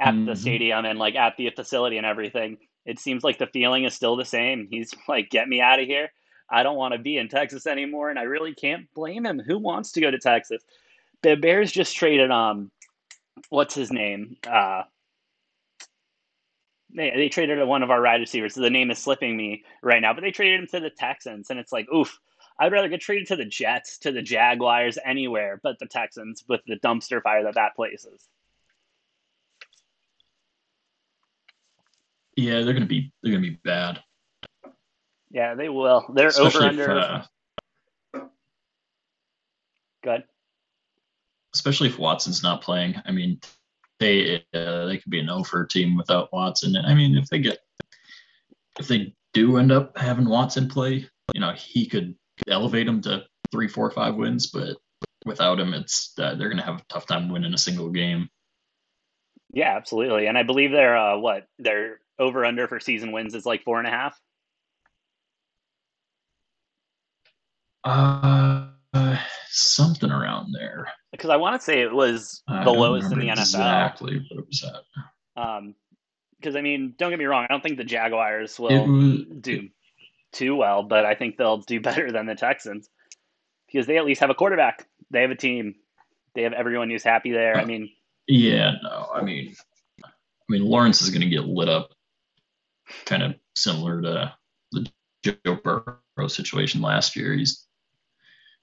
at 0.00 0.14
the 0.26 0.32
Mhm. 0.32 0.36
stadium 0.36 0.84
and 0.84 0.98
like 0.98 1.14
at 1.14 1.36
the 1.36 1.50
facility 1.50 1.96
and 1.96 2.06
everything, 2.06 2.58
it 2.84 2.98
seems 2.98 3.24
like 3.24 3.38
the 3.38 3.46
feeling 3.46 3.84
is 3.84 3.94
still 3.94 4.16
the 4.16 4.24
same. 4.24 4.68
He's 4.70 4.92
like, 5.08 5.30
get 5.30 5.48
me 5.48 5.60
out 5.60 5.80
of 5.80 5.86
here. 5.86 6.10
I 6.50 6.62
don't 6.62 6.76
want 6.76 6.92
to 6.92 6.98
be 6.98 7.16
in 7.16 7.28
Texas 7.28 7.66
anymore. 7.66 8.10
And 8.10 8.18
I 8.18 8.24
really 8.24 8.54
can't 8.54 8.92
blame 8.94 9.24
him. 9.24 9.38
Who 9.38 9.58
wants 9.58 9.92
to 9.92 10.00
go 10.00 10.10
to 10.10 10.18
Texas? 10.18 10.62
The 11.22 11.36
Bears 11.36 11.72
just 11.72 11.96
traded, 11.96 12.30
um, 12.30 12.70
what's 13.48 13.74
his 13.74 13.90
name? 13.90 14.36
Uh, 14.46 14.82
they, 16.94 17.10
they 17.16 17.28
traded 17.28 17.66
one 17.66 17.82
of 17.82 17.90
our 17.90 18.02
wide 18.02 18.20
receivers. 18.20 18.54
So 18.54 18.60
the 18.60 18.70
name 18.70 18.90
is 18.90 18.98
slipping 18.98 19.36
me 19.36 19.64
right 19.82 20.02
now, 20.02 20.12
but 20.12 20.20
they 20.20 20.30
traded 20.30 20.60
him 20.60 20.66
to 20.68 20.80
the 20.80 20.90
Texans, 20.90 21.50
and 21.50 21.58
it's 21.58 21.72
like, 21.72 21.86
oof. 21.92 22.20
I'd 22.58 22.72
rather 22.72 22.88
get 22.88 23.00
traded 23.00 23.28
to 23.28 23.36
the 23.36 23.44
Jets, 23.44 23.98
to 23.98 24.12
the 24.12 24.22
Jaguars, 24.22 24.98
anywhere 25.04 25.60
but 25.62 25.78
the 25.78 25.86
Texans 25.86 26.44
with 26.48 26.60
the 26.66 26.76
dumpster 26.76 27.22
fire 27.22 27.42
that 27.44 27.54
that 27.54 27.74
place 27.74 28.04
is. 28.04 28.28
Yeah, 32.36 32.62
they're 32.62 32.74
gonna 32.74 32.86
be 32.86 33.12
they're 33.22 33.32
gonna 33.32 33.42
be 33.42 33.58
bad. 33.64 34.00
Yeah, 35.30 35.54
they 35.54 35.68
will. 35.68 36.04
They're 36.14 36.28
Especially 36.28 36.66
over 36.68 36.82
if, 36.82 36.88
under. 36.88 37.00
uh, 37.00 38.26
Good. 40.02 40.24
especially 41.54 41.88
if 41.88 41.98
Watson's 41.98 42.42
not 42.42 42.60
playing. 42.62 42.94
I 43.06 43.10
mean, 43.10 43.40
they 44.00 44.44
uh, 44.52 44.86
they 44.86 44.98
could 44.98 45.10
be 45.10 45.20
an 45.20 45.30
over 45.30 45.64
team 45.64 45.96
without 45.96 46.32
Watson. 46.32 46.76
And 46.76 46.86
I 46.86 46.94
mean, 46.94 47.16
if 47.16 47.28
they 47.30 47.38
get 47.38 47.58
if 48.78 48.86
they 48.88 49.14
do 49.32 49.56
end 49.56 49.72
up 49.72 49.96
having 49.96 50.28
Watson 50.28 50.68
play, 50.68 51.08
you 51.32 51.40
know, 51.40 51.52
he 51.52 51.86
could 51.86 52.14
elevate 52.48 52.86
them 52.86 53.02
to 53.02 53.24
three, 53.50 53.68
four, 53.68 53.90
five 53.90 54.16
wins. 54.16 54.48
But 54.48 54.76
without 55.24 55.60
him, 55.60 55.74
it's 55.74 56.12
uh, 56.18 56.34
they're 56.34 56.50
gonna 56.50 56.62
have 56.62 56.80
a 56.80 56.84
tough 56.88 57.06
time 57.06 57.28
winning 57.28 57.54
a 57.54 57.58
single 57.58 57.90
game. 57.90 58.28
Yeah, 59.52 59.76
absolutely. 59.76 60.26
And 60.26 60.36
I 60.36 60.42
believe 60.42 60.72
they're 60.72 60.96
uh, 60.96 61.18
what 61.18 61.46
their 61.58 62.00
over 62.18 62.44
under 62.44 62.68
for 62.68 62.80
season 62.80 63.12
wins 63.12 63.34
is 63.34 63.46
like 63.46 63.62
four 63.62 63.78
and 63.78 63.86
a 63.86 63.90
half. 63.90 64.20
Uh, 67.84 68.66
something 69.50 70.10
around 70.10 70.52
there. 70.52 70.86
Because 71.12 71.30
I 71.30 71.36
want 71.36 71.60
to 71.60 71.64
say 71.64 71.82
it 71.82 71.92
was 71.92 72.42
the 72.48 72.70
lowest 72.70 73.12
in 73.12 73.18
the 73.18 73.28
NFL. 73.28 73.40
Exactly 73.40 74.26
what 74.28 74.40
it 74.40 74.46
was 74.46 74.64
at. 74.64 75.42
Um, 75.42 75.74
because 76.38 76.56
I 76.56 76.60
mean, 76.60 76.94
don't 76.98 77.10
get 77.10 77.18
me 77.18 77.24
wrong, 77.24 77.44
I 77.44 77.52
don't 77.52 77.62
think 77.62 77.78
the 77.78 77.84
Jaguars 77.84 78.58
will 78.58 78.86
was, 78.86 79.20
do 79.40 79.68
too 80.34 80.56
well, 80.56 80.82
but 80.82 81.04
I 81.06 81.14
think 81.14 81.36
they'll 81.36 81.58
do 81.58 81.80
better 81.88 82.12
than 82.12 82.26
the 82.26 82.34
Texans 82.34 82.88
because 83.66 83.86
they 83.86 83.96
at 83.96 84.04
least 84.04 84.20
have 84.20 84.30
a 84.30 84.34
quarterback. 84.34 84.86
They 85.10 85.22
have 85.22 85.30
a 85.30 85.36
team. 85.36 85.74
They 86.34 86.42
have 86.42 86.52
everyone 86.52 86.90
who's 86.90 87.04
happy 87.04 87.32
there. 87.32 87.56
I 87.56 87.64
mean, 87.64 87.90
Yeah, 88.26 88.72
no, 88.82 89.08
I 89.14 89.22
mean, 89.22 89.54
I 90.04 90.08
mean, 90.48 90.64
Lawrence 90.64 91.00
is 91.00 91.10
going 91.10 91.22
to 91.22 91.28
get 91.28 91.44
lit 91.44 91.68
up, 91.68 91.90
kind 93.06 93.22
of 93.22 93.34
similar 93.54 94.02
to 94.02 94.34
the 94.72 94.90
Joe 95.22 95.56
Burrow 95.62 96.28
situation 96.28 96.82
last 96.82 97.16
year. 97.16 97.32
He's 97.32 97.66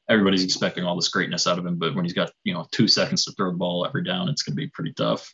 everybody's 0.10 0.44
expecting 0.44 0.84
all 0.84 0.96
this 0.96 1.08
greatness 1.08 1.48
out 1.48 1.58
of 1.58 1.66
him, 1.66 1.78
but 1.78 1.96
when 1.96 2.04
he's 2.04 2.14
got 2.14 2.32
you 2.44 2.54
know 2.54 2.68
two 2.72 2.88
seconds 2.88 3.24
to 3.26 3.32
throw 3.32 3.52
the 3.52 3.58
ball 3.58 3.86
every 3.86 4.04
down, 4.04 4.30
it's 4.30 4.44
going 4.44 4.54
to 4.54 4.62
be 4.62 4.68
pretty 4.68 4.94
tough. 4.94 5.34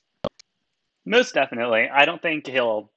most 1.06 1.34
definitely. 1.34 1.89
I 1.89 2.06
don't 2.06 2.21
think 2.21 2.47
he'll 2.47 2.91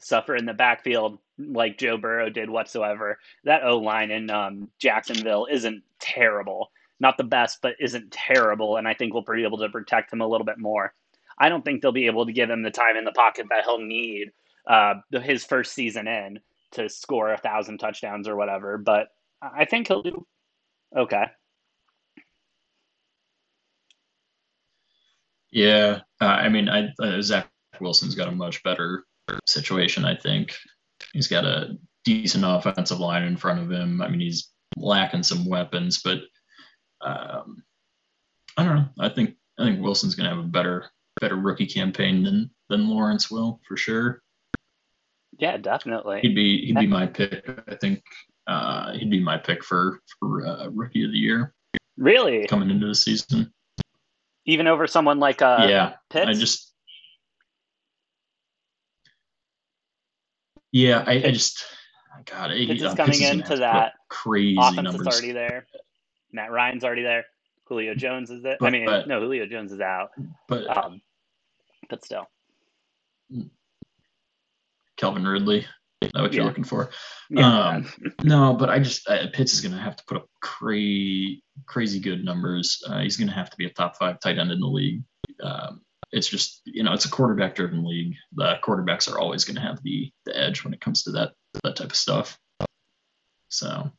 suffer 0.00 0.36
in 0.36 0.46
the 0.46 0.54
backfield 0.54 1.18
like 1.38 1.78
Joe 1.78 1.96
Burrow 1.96 2.30
did 2.30 2.50
whatsoever. 2.50 3.18
That 3.44 3.64
O 3.64 3.78
line 3.78 4.10
in 4.10 4.30
um, 4.30 4.70
Jacksonville 4.78 5.46
isn't 5.50 5.82
terrible. 5.98 6.70
Not 7.00 7.16
the 7.16 7.24
best, 7.24 7.58
but 7.62 7.74
isn't 7.80 8.12
terrible. 8.12 8.76
And 8.76 8.86
I 8.86 8.94
think 8.94 9.12
we'll 9.12 9.22
be 9.22 9.44
able 9.44 9.58
to 9.58 9.68
protect 9.68 10.12
him 10.12 10.20
a 10.20 10.26
little 10.26 10.44
bit 10.44 10.58
more. 10.58 10.94
I 11.38 11.48
don't 11.48 11.64
think 11.64 11.82
they'll 11.82 11.92
be 11.92 12.06
able 12.06 12.26
to 12.26 12.32
give 12.32 12.50
him 12.50 12.62
the 12.62 12.70
time 12.70 12.96
in 12.96 13.04
the 13.04 13.12
pocket 13.12 13.46
that 13.50 13.64
he'll 13.64 13.80
need 13.80 14.32
uh, 14.66 14.94
his 15.10 15.44
first 15.44 15.72
season 15.72 16.06
in 16.06 16.40
to 16.72 16.88
score 16.88 17.32
a 17.32 17.38
thousand 17.38 17.78
touchdowns 17.78 18.28
or 18.28 18.36
whatever. 18.36 18.78
But 18.78 19.08
I 19.40 19.64
think 19.64 19.88
he'll 19.88 20.02
do 20.02 20.26
okay. 20.96 21.24
Yeah, 25.50 26.00
uh, 26.20 26.24
I 26.24 26.48
mean, 26.48 26.68
I 26.68 26.88
uh, 26.98 27.20
Zach 27.20 27.48
Wilson's 27.80 28.14
got 28.14 28.28
a 28.28 28.32
much 28.32 28.62
better 28.62 29.04
situation. 29.46 30.04
I 30.04 30.16
think 30.16 30.54
he's 31.12 31.28
got 31.28 31.44
a 31.44 31.76
decent 32.04 32.44
offensive 32.46 33.00
line 33.00 33.22
in 33.24 33.36
front 33.36 33.60
of 33.60 33.70
him. 33.70 34.00
I 34.02 34.08
mean, 34.08 34.20
he's 34.20 34.50
lacking 34.76 35.22
some 35.22 35.44
weapons, 35.44 36.02
but 36.02 36.20
um, 37.00 37.62
I 38.56 38.64
don't 38.64 38.76
know. 38.76 38.88
I 38.98 39.08
think 39.08 39.36
I 39.58 39.64
think 39.64 39.82
Wilson's 39.82 40.14
going 40.14 40.28
to 40.28 40.34
have 40.34 40.44
a 40.44 40.48
better 40.48 40.90
better 41.20 41.36
rookie 41.36 41.66
campaign 41.66 42.22
than 42.22 42.50
than 42.68 42.88
Lawrence 42.88 43.30
will 43.30 43.60
for 43.66 43.76
sure. 43.76 44.22
Yeah, 45.38 45.56
definitely. 45.56 46.20
He'd 46.20 46.34
be 46.34 46.66
he'd 46.66 46.78
be 46.78 46.86
my 46.86 47.06
pick. 47.06 47.48
I 47.68 47.74
think 47.76 48.02
uh, 48.46 48.92
he'd 48.92 49.10
be 49.10 49.20
my 49.20 49.38
pick 49.38 49.64
for 49.64 50.00
for 50.18 50.46
uh, 50.46 50.68
rookie 50.68 51.04
of 51.04 51.12
the 51.12 51.18
year 51.18 51.54
Really? 51.96 52.46
coming 52.46 52.70
into 52.70 52.86
the 52.86 52.94
season. 52.94 53.52
Even 54.44 54.66
over 54.66 54.86
someone 54.86 55.20
like 55.20 55.40
uh, 55.40 55.66
yeah, 55.68 55.94
Pitts? 56.10 56.28
I 56.28 56.32
just 56.32 56.71
yeah, 60.72 61.04
I, 61.06 61.12
I 61.12 61.30
just 61.30 61.64
God, 62.26 62.50
Pitts 62.50 62.82
is 62.82 62.84
uh, 62.84 62.94
coming 62.94 63.06
Pitts 63.12 63.20
is 63.20 63.28
gonna 63.28 63.32
into 63.32 63.44
have 63.44 63.48
to 63.48 63.54
put 63.54 63.60
that 63.60 63.92
crazy 64.08 64.56
offense 64.60 64.82
numbers. 64.82 65.06
already 65.06 65.32
there. 65.32 65.66
Matt 66.32 66.50
Ryan's 66.50 66.84
already 66.84 67.02
there. 67.02 67.24
Julio 67.66 67.94
Jones 67.94 68.30
is 68.30 68.42
there. 68.42 68.56
I 68.60 68.70
mean, 68.70 68.84
but- 68.86 69.06
no, 69.08 69.20
Julio 69.20 69.46
Jones 69.46 69.72
is 69.72 69.80
out. 69.80 70.10
But 70.48 70.76
Um, 70.76 71.00
but 71.88 72.04
still, 72.04 72.26
Calvin 74.96 75.26
Ridley, 75.26 75.66
is 76.00 76.10
that 76.12 76.22
what 76.22 76.32
you're 76.32 76.44
looking 76.44 76.64
for? 76.64 76.90
yeah. 77.30 77.68
Um, 77.68 77.92
No, 78.22 78.54
but 78.54 78.68
I 78.70 78.78
just 78.78 79.08
uh, 79.08 79.26
Pitts 79.32 79.52
is 79.54 79.60
going 79.60 79.72
to 79.74 79.80
have 79.80 79.96
to 79.96 80.04
put 80.06 80.16
up 80.16 80.26
crazy, 80.40 81.42
crazy 81.66 81.98
good 82.00 82.24
numbers. 82.24 82.82
Uh, 82.86 83.00
he's 83.00 83.16
going 83.16 83.28
to 83.28 83.34
have 83.34 83.50
to 83.50 83.56
be 83.56 83.66
a 83.66 83.70
top 83.70 83.96
five 83.96 84.20
tight 84.20 84.38
end 84.38 84.52
in 84.52 84.60
the 84.60 84.66
league. 84.66 85.02
Um, 85.42 85.80
it's 86.12 86.28
just 86.28 86.60
you 86.64 86.82
know 86.82 86.92
it's 86.92 87.04
a 87.06 87.10
quarterback 87.10 87.54
driven 87.54 87.84
league. 87.84 88.14
The 88.34 88.58
quarterbacks 88.62 89.10
are 89.12 89.18
always 89.18 89.44
going 89.44 89.56
to 89.56 89.62
have 89.62 89.82
the 89.82 90.12
the 90.24 90.36
edge 90.36 90.64
when 90.64 90.74
it 90.74 90.80
comes 90.80 91.04
to 91.04 91.12
that 91.12 91.32
that 91.62 91.76
type 91.76 91.90
of 91.90 91.96
stuff. 91.96 92.38
So 93.48 93.90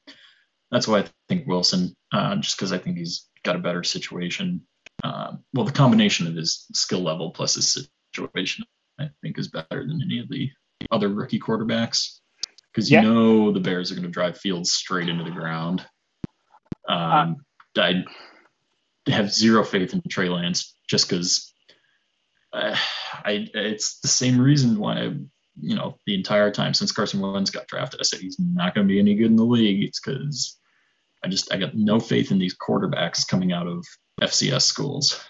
that's 0.71 0.88
why 0.88 0.99
I 0.99 1.06
think 1.30 1.47
Wilson, 1.47 1.95
uh, 2.12 2.36
just 2.38 2.58
because 2.58 2.71
I 2.71 2.78
think 2.78 2.97
he's 2.97 3.30
got 3.43 3.56
a 3.56 3.60
better 3.60 3.84
situation. 3.84 4.62
Uh, 5.04 5.34
well, 5.54 5.65
the 5.65 5.71
combination 5.71 6.28
of 6.28 6.36
his 6.36 6.65
skill 6.73 7.02
level 7.02 7.32
plus 7.32 7.56
his 7.56 7.88
situation, 8.15 8.65
I 8.99 9.10
think, 9.21 9.38
is 9.38 9.49
better 9.49 9.86
than 9.86 10.02
any 10.02 10.19
of 10.19 10.30
the 10.30 10.49
other 10.91 11.10
rookie 11.10 11.39
quarterbacks 11.39 12.19
because 12.71 12.89
you 12.89 12.97
Yeah. 12.97 13.04
know 13.04 13.52
the 13.52 13.60
Bears 13.60 13.91
are 13.91 13.95
going 13.95 14.04
to 14.06 14.10
drive 14.10 14.38
Fields 14.38 14.71
straight 14.71 15.10
into 15.10 15.23
the 15.23 15.32
ground. 15.32 15.86
Um, 16.88 17.38
I 17.78 18.04
have 19.08 19.32
zero 19.32 19.63
faith 19.63 19.93
in 19.93 20.02
Trey 20.10 20.30
Lance 20.30 20.76
just 20.88 21.10
because 21.10 21.53
uh, 22.54 22.76
I 23.26 23.48
it's 23.54 24.00
the 24.00 24.08
same 24.08 24.39
reason 24.39 24.80
why 24.80 25.00
I, 25.00 25.04
you 25.60 25.76
know 25.76 25.98
the 26.06 26.16
entire 26.16 26.52
time 26.52 26.74
since 26.74 26.92
Carson 26.92 27.20
Wentz 27.20 27.52
got 27.52 27.68
drafted 27.68 28.00
I 28.00 28.04
said 28.04 28.20
he's 28.20 28.38
not 28.39 28.74
going 28.74 28.88
to 28.88 28.92
be 28.92 29.00
any 29.00 29.16
good 29.16 29.28
in 29.28 29.36
the 29.36 29.44
league. 29.44 29.84
It's 29.84 30.00
because 30.00 30.58
I 31.24 31.28
just 31.28 31.54
I 31.54 31.58
got 31.58 31.76
no 31.76 32.00
faith 32.00 32.32
in 32.32 32.39
these 32.39 32.56
quarterbacks 32.58 33.28
coming 33.28 33.54
out 33.54 33.68
of 33.68 33.86
FCS 34.22 34.63
schools. 34.63 35.24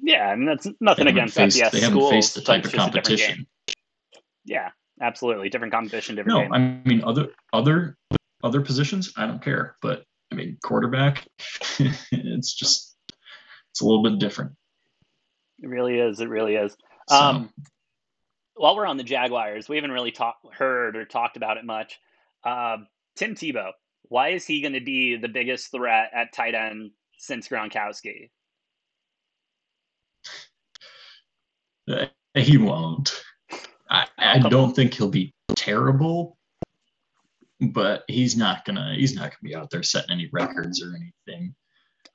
yeah, 0.00 0.32
and 0.32 0.46
that's 0.48 0.66
nothing 0.80 1.06
against 1.08 1.34
faced, 1.36 1.58
FBS 1.58 1.70
they 1.70 1.80
haven't 1.80 1.98
schools. 1.98 2.10
faced 2.10 2.34
the 2.34 2.40
type 2.42 2.64
of 2.64 2.72
just 2.72 2.88
a 2.88 2.90
different 2.90 2.94
game. 2.94 3.26
competition. 3.36 3.46
Yeah, 4.44 4.70
absolutely, 5.00 5.50
different 5.50 5.72
competition, 5.72 6.16
different 6.16 6.36
No, 6.36 6.42
game. 6.56 6.82
I 6.84 6.88
mean 6.88 7.04
other 7.04 7.28
other 7.52 7.96
other 8.42 8.60
positions, 8.62 9.12
I 9.16 9.26
don't 9.26 9.42
care. 9.42 9.76
But 9.82 10.04
I 10.32 10.36
mean 10.36 10.58
quarterback, 10.62 11.26
it's 11.78 12.54
just 12.54 12.96
it's 13.70 13.80
a 13.82 13.84
little 13.84 14.02
bit 14.02 14.18
different. 14.18 14.52
It 15.62 15.68
really 15.68 15.98
is. 15.98 16.20
It 16.20 16.28
really 16.28 16.56
is. 16.56 16.76
So, 17.08 17.16
Um, 17.16 17.52
while 18.54 18.76
we're 18.76 18.86
on 18.86 18.96
the 18.96 19.04
Jaguars, 19.04 19.68
we 19.68 19.76
haven't 19.76 19.92
really 19.92 20.12
talked, 20.12 20.44
heard 20.54 20.96
or 20.96 21.04
talked 21.04 21.36
about 21.36 21.56
it 21.56 21.64
much. 21.64 21.98
Uh, 22.44 22.78
Tim 23.16 23.34
Tebow, 23.34 23.72
why 24.02 24.30
is 24.30 24.46
he 24.46 24.60
going 24.60 24.74
to 24.74 24.80
be 24.80 25.16
the 25.16 25.28
biggest 25.28 25.70
threat 25.70 26.10
at 26.12 26.32
tight 26.32 26.54
end 26.54 26.90
since 27.18 27.48
Gronkowski? 27.48 28.30
uh, 31.88 32.06
he 32.34 32.58
won't. 32.58 33.22
I, 33.90 34.06
I 34.18 34.38
don't 34.38 34.74
think 34.74 34.94
he'll 34.94 35.08
be 35.08 35.34
terrible, 35.56 36.36
but 37.60 38.04
he's 38.08 38.36
not 38.36 38.64
gonna 38.64 38.94
he's 38.94 39.14
not 39.14 39.30
gonna 39.30 39.36
be 39.42 39.54
out 39.54 39.70
there 39.70 39.82
setting 39.82 40.10
any 40.10 40.28
records 40.32 40.82
or 40.82 40.94
anything. 40.94 41.54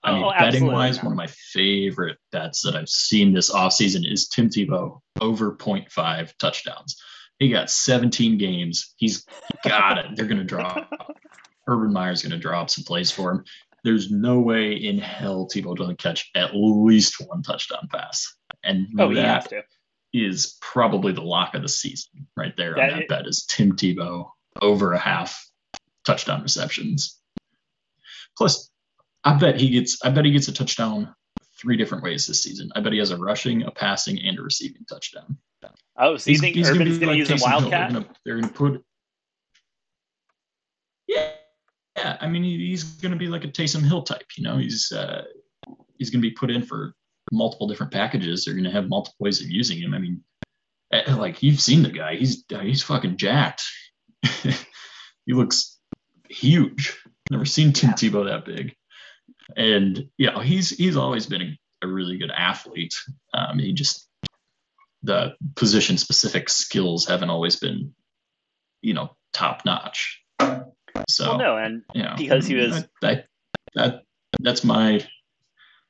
I 0.04 0.12
mean, 0.14 0.24
Oh, 0.24 0.30
oh 0.36 0.40
betting 0.40 0.68
wise, 0.68 1.02
one 1.02 1.14
of 1.14 1.18
my 1.18 1.28
favorite 1.28 2.18
bets 2.32 2.62
that 2.64 2.76
I've 2.76 2.90
seen 2.90 3.34
this 3.34 3.50
offseason 3.52 4.02
is 4.12 4.28
Tim 4.28 4.50
Tebow 4.50 5.00
over 5.22 5.56
0.5 5.56 6.34
touchdowns. 6.38 7.02
He 7.40 7.50
got 7.50 7.70
17 7.70 8.38
games. 8.38 8.94
He's 8.98 9.26
got 9.64 9.98
it. 10.00 10.06
They're 10.16 10.26
gonna 10.28 10.44
drop. 10.44 10.90
Urban 11.68 11.94
Meyer's 11.94 12.22
gonna 12.22 12.38
drop 12.38 12.70
some 12.70 12.84
plays 12.84 13.12
for 13.12 13.32
him. 13.32 13.44
There's 13.86 14.12
no 14.12 14.40
way 14.40 14.74
in 14.74 14.98
hell 14.98 15.48
Tebow 15.48 15.76
doesn't 15.76 16.00
catch 16.00 16.30
at 16.36 16.52
least 16.54 17.16
one 17.26 17.42
touchdown 17.44 17.88
pass. 17.92 18.34
And 18.64 18.88
Oh, 19.00 19.14
that 19.14 19.50
to. 19.50 19.64
is 20.14 20.58
probably 20.62 21.12
the 21.14 21.22
lock 21.22 21.54
of 21.56 21.62
the 21.62 21.68
season 21.70 22.28
right 22.38 22.56
there 22.56 22.76
That 22.76 22.82
on 22.84 22.90
that 23.00 23.02
is- 23.04 23.08
bet 23.10 23.28
is 23.28 23.46
Tim 23.46 23.76
Tebow 23.76 24.30
over 24.62 24.94
a 24.94 25.00
half 25.00 25.46
touchdown 26.06 26.44
receptions. 26.44 27.20
Plus, 28.38 28.70
I 29.24 29.38
bet 29.38 29.60
he 29.60 29.70
gets 29.70 30.00
I 30.04 30.10
bet 30.10 30.26
he 30.26 30.32
gets 30.32 30.48
a 30.48 30.54
touchdown 30.54 31.14
three 31.60 31.78
different 31.78 32.04
ways 32.04 32.28
this 32.28 32.44
season. 32.44 32.72
I 32.76 32.82
bet 32.82 32.94
he 32.94 33.00
has 33.00 33.12
a 33.12 33.18
rushing, 33.18 33.64
a 33.64 33.72
passing, 33.72 34.20
and 34.20 34.38
a 34.38 34.42
receiving 34.42 34.86
touchdown. 34.88 35.38
Oh, 35.98 36.18
so 36.18 36.32
you 36.32 36.38
think 36.38 36.58
Urban's 36.58 36.98
going 36.98 37.14
to 37.14 37.18
use 37.18 37.32
a 37.32 37.38
wildcat? 37.42 37.92
They're 37.92 38.02
gonna, 38.02 38.16
they're 38.26 38.36
gonna 38.36 38.54
put. 38.54 38.84
Yeah, 41.08 41.30
yeah. 41.96 42.18
I 42.20 42.28
mean, 42.28 42.44
he's 42.44 42.84
going 42.84 43.12
to 43.12 43.18
be 43.18 43.28
like 43.28 43.46
a 43.46 43.48
Taysom 43.48 43.84
Hill 43.84 44.04
type. 44.04 44.26
You 44.36 44.44
know, 44.44 44.58
he's 44.58 44.92
uh, 44.92 45.24
he's 45.98 46.10
going 46.10 46.22
to 46.22 46.28
be 46.28 46.34
put 46.34 46.52
in 46.52 46.64
for 46.64 46.94
multiple 47.32 47.68
different 47.68 47.94
packages. 47.94 48.44
They're 48.44 48.56
going 48.56 48.66
to 48.66 48.72
have 48.72 48.90
multiple 48.90 49.18
ways 49.20 49.42
of 49.42 49.50
using 49.50 49.78
him. 49.78 49.94
I 49.94 50.00
mean, 50.00 50.22
eh, 50.92 51.16
like 51.16 51.42
you've 51.44 51.62
seen 51.62 51.84
the 51.84 51.92
guy. 51.92 52.16
He's 52.16 52.44
he's 52.62 52.84
fucking 52.84 53.18
jacked. 53.18 53.64
he 54.24 55.34
looks 55.34 55.80
huge. 56.30 57.00
Never 57.32 57.46
seen 57.46 57.72
Tim 57.72 57.92
yeah. 57.92 57.96
Tebow 57.96 58.26
that 58.26 58.46
big. 58.46 58.76
And 59.56 60.10
yeah, 60.18 60.42
he's 60.44 60.70
he's 60.70 60.98
always 60.98 61.26
been 61.26 61.42
a, 61.42 61.60
a 61.84 61.88
really 61.88 62.18
good 62.18 62.32
athlete. 62.32 62.96
Um, 63.34 63.60
he 63.60 63.74
just 63.74 64.08
the 65.04 65.34
position 65.56 65.98
specific 65.98 66.50
skills 66.50 67.06
haven't 67.06 67.30
always 67.30 67.58
been, 67.58 67.94
you 68.82 68.94
know, 68.94 69.16
top 69.34 69.66
notch. 69.66 70.22
So 71.10 71.30
well, 71.30 71.38
no, 71.38 71.58
and 71.58 71.84
you 71.94 72.04
know, 72.04 72.14
because 72.18 72.48
he 72.48 72.56
was 72.56 72.86
that, 73.02 73.26
that 73.76 74.04
that's 74.40 74.64
my 74.64 75.06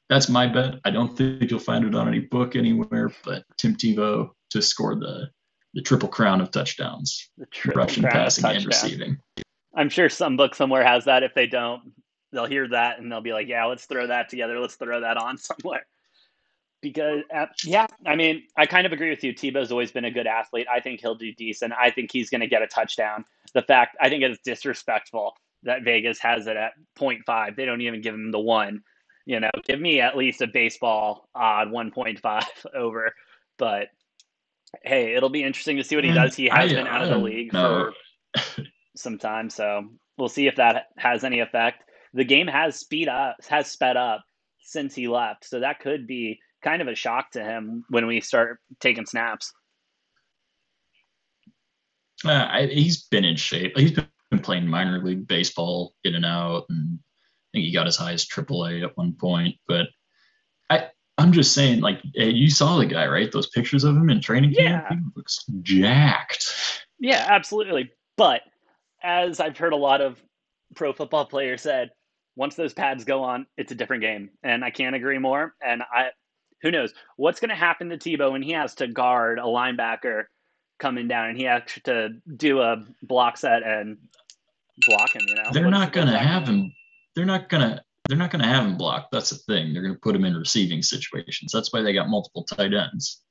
that's 0.09 0.29
my 0.29 0.47
bet. 0.47 0.79
I 0.83 0.91
don't 0.91 1.15
think 1.15 1.49
you'll 1.49 1.59
find 1.59 1.85
it 1.85 1.95
on 1.95 2.07
any 2.07 2.19
book 2.19 2.55
anywhere, 2.55 3.11
but 3.23 3.43
Tim 3.57 3.75
Tebow 3.75 4.31
to 4.51 4.61
score 4.61 4.95
the 4.95 5.29
the 5.73 5.81
triple 5.81 6.09
crown 6.09 6.41
of 6.41 6.51
touchdowns, 6.51 7.29
the 7.37 7.47
rushing, 7.75 8.03
passing, 8.03 8.45
and 8.45 8.65
receiving. 8.65 9.17
I'm 9.75 9.89
sure 9.89 10.07
some 10.09 10.37
book 10.37 10.55
somewhere 10.55 10.85
has 10.85 11.05
that. 11.05 11.23
If 11.23 11.33
they 11.33 11.47
don't, 11.47 11.93
they'll 12.33 12.45
hear 12.45 12.67
that 12.69 12.99
and 12.99 13.11
they'll 13.11 13.21
be 13.21 13.33
like, 13.33 13.47
"Yeah, 13.47 13.65
let's 13.65 13.85
throw 13.85 14.07
that 14.07 14.29
together. 14.29 14.59
Let's 14.59 14.75
throw 14.75 15.01
that 15.01 15.17
on 15.17 15.37
somewhere." 15.37 15.85
Because 16.81 17.23
uh, 17.33 17.45
yeah, 17.63 17.87
I 18.05 18.15
mean, 18.15 18.43
I 18.57 18.65
kind 18.65 18.85
of 18.85 18.91
agree 18.91 19.09
with 19.09 19.23
you. 19.23 19.33
Tebow's 19.33 19.71
always 19.71 19.91
been 19.91 20.05
a 20.05 20.11
good 20.11 20.27
athlete. 20.27 20.67
I 20.69 20.81
think 20.81 20.99
he'll 20.99 21.15
do 21.15 21.31
decent. 21.33 21.73
I 21.79 21.91
think 21.91 22.11
he's 22.11 22.29
going 22.29 22.41
to 22.41 22.47
get 22.47 22.61
a 22.61 22.67
touchdown. 22.67 23.23
The 23.53 23.61
fact 23.61 23.95
I 24.01 24.09
think 24.09 24.23
it's 24.23 24.41
disrespectful 24.43 25.35
that 25.63 25.83
Vegas 25.83 26.19
has 26.19 26.47
it 26.47 26.57
at 26.57 26.73
0.5. 26.99 27.55
They 27.55 27.65
don't 27.65 27.81
even 27.81 28.01
give 28.01 28.13
him 28.13 28.31
the 28.31 28.39
one. 28.39 28.83
You 29.25 29.39
know, 29.39 29.51
give 29.63 29.79
me 29.79 30.01
at 30.01 30.17
least 30.17 30.41
a 30.41 30.47
baseball 30.47 31.29
odd 31.33 31.69
1.5 31.69 32.43
over. 32.75 33.13
But 33.57 33.87
hey, 34.83 35.15
it'll 35.15 35.29
be 35.29 35.43
interesting 35.43 35.77
to 35.77 35.83
see 35.83 35.95
what 35.95 36.03
he 36.03 36.11
does. 36.11 36.35
He 36.35 36.45
has 36.45 36.71
I, 36.71 36.75
been 36.75 36.87
out 36.87 37.03
of 37.03 37.09
the 37.09 37.17
league 37.17 37.51
for 37.51 37.93
some 38.95 39.17
time, 39.17 39.49
so 39.49 39.89
we'll 40.17 40.29
see 40.29 40.47
if 40.47 40.55
that 40.57 40.87
has 40.97 41.23
any 41.23 41.39
effect. 41.39 41.82
The 42.13 42.23
game 42.23 42.47
has 42.47 42.80
speed 42.80 43.08
up, 43.08 43.38
has 43.49 43.71
sped 43.71 43.97
up 43.97 44.23
since 44.62 44.95
he 44.95 45.08
left, 45.08 45.45
so 45.45 45.60
that 45.60 45.80
could 45.80 46.08
be 46.08 46.39
kind 46.62 46.82
of 46.82 46.88
a 46.88 46.95
shock 46.95 47.32
to 47.32 47.43
him 47.43 47.86
when 47.89 48.08
we 48.08 48.21
start 48.21 48.60
taking 48.80 49.06
snaps. 49.06 49.52
Uh, 52.26 52.47
I, 52.49 52.67
he's 52.67 53.04
been 53.04 53.26
in 53.26 53.36
shape. 53.36 53.78
He's 53.78 53.91
been 53.91 54.39
playing 54.41 54.67
minor 54.67 55.04
league 55.04 55.28
baseball 55.28 55.93
in 56.04 56.15
and 56.15 56.26
out, 56.26 56.65
and 56.69 56.99
I 57.02 57.47
think 57.52 57.65
he 57.65 57.73
got 57.73 57.88
as 57.88 57.97
high 57.97 58.13
as 58.13 58.26
AAA 58.26 58.84
at 58.84 58.95
one 58.95 59.13
point. 59.13 59.56
But 59.67 59.88
I, 60.69 60.88
I'm 61.17 61.34
just 61.34 61.54
saying, 61.54 61.82
like 61.82 61.99
you 62.13 62.49
saw 62.49 62.78
the 62.78 62.86
guy, 62.86 63.08
right? 63.08 63.32
Those 63.32 63.49
pictures 63.49 63.84
of 63.84 63.95
him 63.95 64.10
in 64.10 64.21
training 64.21 64.54
camp. 64.54 64.86
Yeah. 64.89 64.95
He 64.95 65.04
looks 65.15 65.45
jacked. 65.62 66.54
Yeah, 66.99 67.26
absolutely. 67.28 67.91
But 68.15 68.41
as 69.04 69.39
I've 69.39 69.58
heard 69.58 69.73
a 69.73 69.78
lot 69.78 70.02
of 70.02 70.23
pro 70.76 70.93
football 70.93 71.26
players 71.26 71.62
said, 71.62 71.91
once 72.35 72.55
those 72.55 72.73
pads 72.73 73.03
go 73.03 73.23
on, 73.23 73.45
it's 73.57 73.71
a 73.71 73.75
different 73.75 74.01
game, 74.01 74.29
and 74.43 74.63
I 74.63 74.71
can't 74.71 74.95
agree 74.95 75.19
more. 75.19 75.53
And 75.65 75.83
I, 75.83 76.09
who 76.61 76.71
knows 76.71 76.93
what's 77.17 77.39
going 77.39 77.49
to 77.49 77.55
happen 77.55 77.89
to 77.89 77.97
Tebow 77.97 78.31
when 78.31 78.41
he 78.41 78.53
has 78.53 78.75
to 78.75 78.87
guard 78.87 79.37
a 79.37 79.43
linebacker 79.43 80.23
coming 80.79 81.07
down 81.07 81.29
and 81.29 81.37
he 81.37 81.45
has 81.45 81.61
to 81.85 82.09
do 82.35 82.61
a 82.61 82.83
block 83.01 83.37
set 83.37 83.63
and 83.63 83.97
block 84.87 85.15
him. 85.15 85.21
You 85.27 85.35
know, 85.35 85.43
they're 85.51 85.63
what's, 85.63 85.71
not 85.71 85.93
going 85.93 86.07
to 86.07 86.17
have 86.17 86.47
him. 86.47 86.73
They're 87.15 87.25
not 87.25 87.49
going 87.49 87.61
to. 87.61 87.83
They're 88.09 88.17
not 88.17 88.31
going 88.31 88.41
to 88.41 88.47
have 88.49 88.65
him 88.65 88.75
blocked. 88.75 89.13
That's 89.13 89.29
the 89.29 89.37
thing. 89.37 89.71
They're 89.73 89.81
going 89.81 89.93
to 89.93 89.99
put 89.99 90.13
him 90.13 90.25
in 90.25 90.35
receiving 90.35 90.81
situations. 90.81 91.53
That's 91.53 91.71
why 91.71 91.81
they 91.81 91.93
got 91.93 92.09
multiple 92.09 92.43
tight 92.43 92.73
ends. 92.73 93.21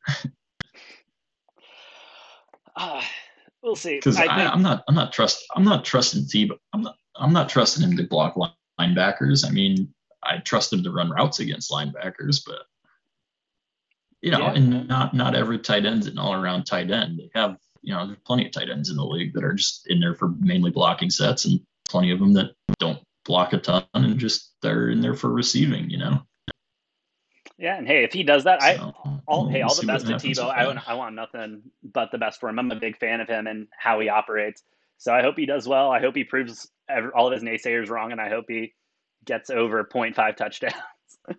uh, 2.76 3.02
we'll 3.62 3.76
see. 3.76 3.96
Because 3.96 4.18
I'm 4.18 4.62
not. 4.62 4.82
I'm 4.88 4.94
not 4.94 5.12
trust. 5.12 5.44
I'm 5.54 5.64
not 5.64 5.84
trusting 5.84 6.22
Tebow. 6.22 6.56
I'm 6.72 6.82
not. 6.82 6.96
I'm 7.16 7.34
not 7.34 7.50
trusting 7.50 7.86
him 7.86 7.98
to 7.98 8.04
block 8.04 8.36
linebackers. 8.80 9.46
I 9.46 9.50
mean, 9.50 9.92
I 10.22 10.38
trust 10.38 10.72
him 10.72 10.82
to 10.84 10.90
run 10.90 11.10
routes 11.10 11.40
against 11.40 11.70
linebackers, 11.70 12.42
but 12.46 12.62
you 14.20 14.30
know, 14.30 14.38
yeah. 14.38 14.52
and 14.54 14.88
not 14.88 15.14
not 15.14 15.34
every 15.34 15.58
tight 15.58 15.84
end's 15.84 16.06
an 16.06 16.18
all 16.18 16.34
around 16.34 16.64
tight 16.64 16.90
end. 16.90 17.18
They 17.18 17.30
have, 17.34 17.56
you 17.82 17.92
know, 17.92 18.06
there's 18.06 18.18
plenty 18.24 18.46
of 18.46 18.52
tight 18.52 18.70
ends 18.70 18.88
in 18.88 18.96
the 18.96 19.04
league 19.04 19.34
that 19.34 19.44
are 19.44 19.54
just 19.54 19.86
in 19.88 19.98
there 19.98 20.14
for 20.14 20.28
mainly 20.38 20.70
blocking 20.70 21.10
sets, 21.10 21.44
and 21.44 21.60
plenty 21.88 22.12
of 22.12 22.20
them 22.20 22.32
that 22.34 22.52
don't 22.78 23.00
block 23.24 23.52
a 23.52 23.58
ton 23.58 23.84
and 23.94 24.18
just 24.18 24.52
they're 24.62 24.90
in 24.90 25.00
there 25.00 25.14
for 25.14 25.30
receiving. 25.30 25.90
You 25.90 25.98
know. 25.98 26.22
Yeah, 27.58 27.76
and 27.76 27.86
hey, 27.86 28.02
if 28.02 28.12
he 28.12 28.22
does 28.22 28.44
that, 28.44 28.60
so, 28.60 28.66
I 28.66 29.20
all 29.26 29.48
hey, 29.48 29.62
all 29.62 29.74
the 29.74 29.86
best 29.86 30.06
to 30.06 30.14
Tebow. 30.14 30.50
I 30.50 30.66
want, 30.66 30.88
I 30.88 30.94
want 30.94 31.14
nothing 31.14 31.62
but 31.82 32.10
the 32.10 32.18
best 32.18 32.40
for 32.40 32.48
him. 32.48 32.58
I'm 32.58 32.70
a 32.70 32.76
big 32.76 32.98
fan 32.98 33.20
of 33.20 33.28
him 33.28 33.46
and 33.46 33.68
how 33.76 34.00
he 34.00 34.08
operates. 34.08 34.62
So 34.98 35.12
I 35.12 35.22
hope 35.22 35.36
he 35.36 35.46
does 35.46 35.66
well. 35.66 35.90
I 35.90 36.00
hope 36.00 36.14
he 36.14 36.24
proves 36.24 36.70
all 37.14 37.26
of 37.26 37.32
his 37.32 37.42
naysayers 37.42 37.88
wrong, 37.88 38.12
and 38.12 38.20
I 38.20 38.28
hope 38.28 38.44
he 38.48 38.72
gets 39.24 39.50
over 39.50 39.84
0.5 39.84 40.36
touchdowns. 40.36 40.74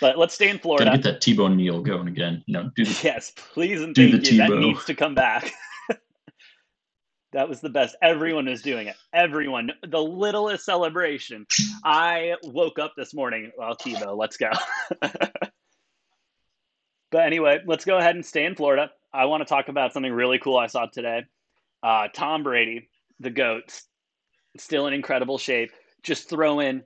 But 0.00 0.16
let's 0.18 0.34
stay 0.34 0.48
in 0.48 0.58
Florida. 0.58 0.86
Gotta 0.86 0.96
get 0.96 1.04
that 1.04 1.20
Tebow 1.20 1.54
kneel 1.54 1.82
going 1.82 2.08
again. 2.08 2.42
Know, 2.48 2.70
do 2.74 2.84
the, 2.84 3.00
yes, 3.02 3.32
please 3.52 3.82
and 3.82 3.94
thank 3.94 4.12
you. 4.12 4.18
Tebow. 4.18 4.48
That 4.48 4.58
needs 4.58 4.84
to 4.86 4.94
come 4.94 5.14
back. 5.14 5.52
that 7.32 7.48
was 7.48 7.60
the 7.60 7.68
best. 7.68 7.96
Everyone 8.00 8.46
was 8.46 8.62
doing 8.62 8.86
it. 8.86 8.96
Everyone, 9.12 9.70
the 9.86 10.02
littlest 10.02 10.64
celebration. 10.64 11.46
I 11.84 12.36
woke 12.44 12.78
up 12.78 12.94
this 12.96 13.12
morning. 13.12 13.52
Well, 13.58 13.76
Tebow, 13.76 14.16
let's 14.16 14.38
go. 14.38 14.50
but 17.10 17.26
anyway, 17.26 17.58
let's 17.66 17.84
go 17.84 17.98
ahead 17.98 18.14
and 18.14 18.24
stay 18.24 18.44
in 18.44 18.54
Florida. 18.54 18.90
I 19.12 19.26
want 19.26 19.40
to 19.42 19.44
talk 19.44 19.68
about 19.68 19.92
something 19.92 20.12
really 20.12 20.38
cool 20.38 20.56
I 20.56 20.66
saw 20.66 20.86
today. 20.86 21.24
Uh, 21.82 22.08
Tom 22.12 22.42
Brady, 22.42 22.88
the 23.18 23.30
goat, 23.30 23.80
still 24.56 24.86
in 24.86 24.94
incredible 24.94 25.38
shape. 25.38 25.72
Just 26.02 26.28
throw 26.28 26.60
in 26.60 26.82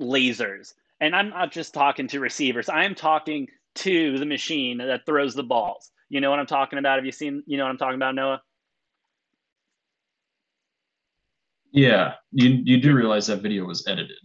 lasers 0.00 0.72
and 1.00 1.14
I'm 1.14 1.30
not 1.30 1.52
just 1.52 1.74
talking 1.74 2.08
to 2.08 2.20
receivers. 2.20 2.68
I'm 2.68 2.94
talking 2.94 3.48
to 3.76 4.18
the 4.18 4.26
machine 4.26 4.78
that 4.78 5.06
throws 5.06 5.34
the 5.34 5.42
balls. 5.42 5.90
You 6.08 6.20
know 6.20 6.30
what 6.30 6.38
I'm 6.38 6.46
talking 6.46 6.78
about? 6.78 6.96
Have 6.96 7.06
you 7.06 7.12
seen, 7.12 7.42
you 7.46 7.56
know 7.56 7.64
what 7.64 7.70
I'm 7.70 7.78
talking 7.78 7.96
about, 7.96 8.14
Noah? 8.14 8.42
Yeah, 11.70 12.14
you 12.32 12.62
you 12.64 12.80
do 12.80 12.94
realize 12.94 13.26
that 13.26 13.42
video 13.42 13.64
was 13.64 13.86
edited. 13.86 14.16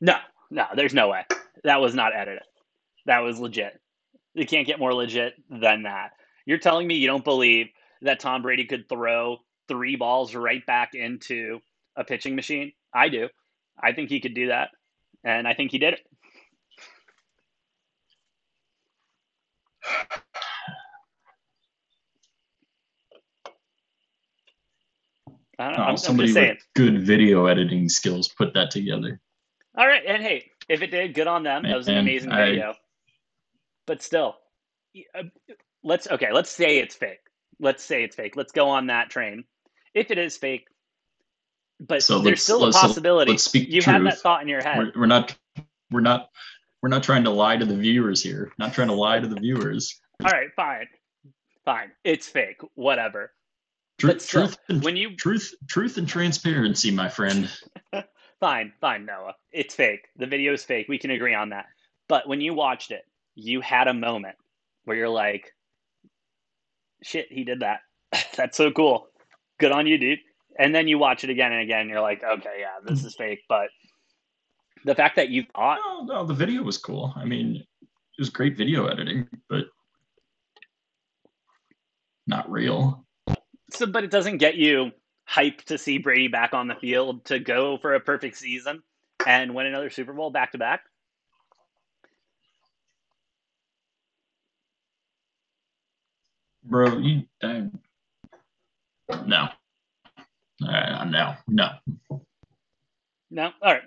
No, 0.00 0.16
no, 0.50 0.64
there's 0.74 0.94
no 0.94 1.08
way. 1.08 1.26
That 1.64 1.82
was 1.82 1.94
not 1.94 2.16
edited. 2.16 2.42
That 3.04 3.18
was 3.18 3.38
legit. 3.38 3.78
You 4.38 4.46
can't 4.46 4.66
get 4.66 4.78
more 4.78 4.94
legit 4.94 5.34
than 5.50 5.82
that. 5.82 6.12
You're 6.46 6.58
telling 6.58 6.86
me 6.86 6.94
you 6.94 7.08
don't 7.08 7.24
believe 7.24 7.66
that 8.02 8.20
Tom 8.20 8.42
Brady 8.42 8.64
could 8.64 8.88
throw 8.88 9.38
three 9.66 9.96
balls 9.96 10.34
right 10.34 10.64
back 10.64 10.94
into 10.94 11.60
a 11.96 12.04
pitching 12.04 12.36
machine? 12.36 12.72
I 12.94 13.08
do. 13.08 13.28
I 13.82 13.92
think 13.92 14.10
he 14.10 14.20
could 14.20 14.34
do 14.34 14.48
that. 14.48 14.70
And 15.24 15.48
I 15.48 15.54
think 15.54 15.72
he 15.72 15.78
did 15.78 15.94
it. 15.94 16.00
I 25.58 25.64
don't 25.64 25.76
know. 25.76 25.84
Oh, 25.84 25.86
I'm, 25.86 25.96
somebody 25.96 26.28
I'm 26.38 26.48
with 26.50 26.58
good 26.76 27.02
video 27.02 27.46
editing 27.46 27.88
skills 27.88 28.28
put 28.28 28.54
that 28.54 28.70
together. 28.70 29.20
All 29.76 29.86
right, 29.86 30.02
and 30.06 30.22
hey, 30.22 30.52
if 30.68 30.82
it 30.82 30.92
did, 30.92 31.14
good 31.14 31.26
on 31.26 31.42
them. 31.42 31.64
That 31.64 31.76
was 31.76 31.88
an 31.88 31.98
amazing 31.98 32.30
I, 32.30 32.50
video. 32.50 32.74
But 33.88 34.02
still, 34.02 34.36
uh, 35.14 35.22
let's 35.82 36.06
okay. 36.08 36.30
Let's 36.30 36.50
say 36.50 36.76
it's 36.76 36.94
fake. 36.94 37.20
Let's 37.58 37.82
say 37.82 38.04
it's 38.04 38.14
fake. 38.14 38.36
Let's 38.36 38.52
go 38.52 38.68
on 38.68 38.88
that 38.88 39.08
train. 39.08 39.44
If 39.94 40.10
it 40.10 40.18
is 40.18 40.36
fake, 40.36 40.66
but 41.80 42.02
so 42.02 42.18
there's 42.18 42.42
still 42.42 42.66
a 42.66 42.70
possibility. 42.70 43.38
speak 43.38 43.70
you 43.70 43.80
truth. 43.80 43.94
have 43.94 44.04
that 44.04 44.18
thought 44.18 44.42
in 44.42 44.48
your 44.48 44.62
head. 44.62 44.76
We're, 44.76 44.92
we're 44.94 45.06
not. 45.06 45.34
We're 45.90 46.00
not. 46.00 46.28
We're 46.82 46.90
not 46.90 47.02
trying 47.02 47.24
to 47.24 47.30
lie 47.30 47.56
to 47.56 47.64
the 47.64 47.74
viewers 47.74 48.22
here. 48.22 48.52
Not 48.58 48.74
trying 48.74 48.88
to 48.88 48.94
lie 48.94 49.20
to 49.20 49.26
the 49.26 49.40
viewers. 49.40 49.98
All 50.22 50.30
right, 50.30 50.50
fine, 50.54 50.86
fine. 51.64 51.90
It's 52.04 52.28
fake. 52.28 52.60
Whatever. 52.74 53.32
Truth, 53.98 54.20
still, 54.20 54.48
truth, 54.48 54.58
and, 54.68 54.84
when 54.84 54.98
you 54.98 55.16
truth, 55.16 55.54
truth, 55.66 55.96
and 55.96 56.06
transparency, 56.06 56.90
my 56.90 57.08
friend. 57.08 57.50
fine, 58.40 58.74
fine, 58.82 59.06
Noah. 59.06 59.34
It's 59.50 59.74
fake. 59.74 60.08
The 60.16 60.26
video 60.26 60.52
is 60.52 60.62
fake. 60.62 60.88
We 60.90 60.98
can 60.98 61.10
agree 61.10 61.34
on 61.34 61.48
that. 61.48 61.64
But 62.06 62.28
when 62.28 62.42
you 62.42 62.52
watched 62.52 62.90
it, 62.90 63.04
you 63.38 63.60
had 63.60 63.86
a 63.86 63.94
moment 63.94 64.36
where 64.84 64.96
you're 64.96 65.08
like, 65.08 65.54
"Shit, 67.02 67.26
he 67.30 67.44
did 67.44 67.60
that. 67.60 67.80
That's 68.36 68.56
so 68.56 68.70
cool. 68.72 69.08
Good 69.60 69.72
on 69.72 69.86
you, 69.86 69.96
dude." 69.96 70.18
And 70.58 70.74
then 70.74 70.88
you 70.88 70.98
watch 70.98 71.22
it 71.22 71.30
again 71.30 71.52
and 71.52 71.62
again, 71.62 71.82
and 71.82 71.90
you're 71.90 72.00
like, 72.00 72.22
"Okay, 72.24 72.56
yeah, 72.58 72.80
this 72.84 73.04
is 73.04 73.14
fake." 73.14 73.40
But 73.48 73.68
the 74.84 74.94
fact 74.94 75.16
that 75.16 75.28
you 75.28 75.44
thought 75.54 75.78
no, 75.84 76.04
no, 76.04 76.26
the 76.26 76.34
video 76.34 76.62
was 76.62 76.78
cool. 76.78 77.12
I 77.16 77.24
mean, 77.24 77.56
it 77.82 78.20
was 78.20 78.30
great 78.30 78.56
video 78.56 78.86
editing, 78.86 79.28
but 79.48 79.66
not 82.26 82.50
real. 82.50 83.04
So, 83.70 83.86
but 83.86 84.02
it 84.02 84.10
doesn't 84.10 84.38
get 84.38 84.56
you 84.56 84.90
hyped 85.30 85.64
to 85.64 85.78
see 85.78 85.98
Brady 85.98 86.28
back 86.28 86.54
on 86.54 86.66
the 86.66 86.74
field 86.74 87.24
to 87.26 87.38
go 87.38 87.78
for 87.78 87.94
a 87.94 88.00
perfect 88.00 88.36
season 88.36 88.82
and 89.26 89.54
win 89.54 89.66
another 89.66 89.90
Super 89.90 90.12
Bowl 90.12 90.30
back 90.30 90.52
to 90.52 90.58
back. 90.58 90.80
Bro, 96.68 96.98
you, 96.98 97.22
uh, 97.42 97.62
no. 99.26 99.48
Uh, 100.62 101.04
no, 101.04 101.34
no. 101.46 101.68
No. 103.30 103.50
All 103.62 103.72
right. 103.72 103.82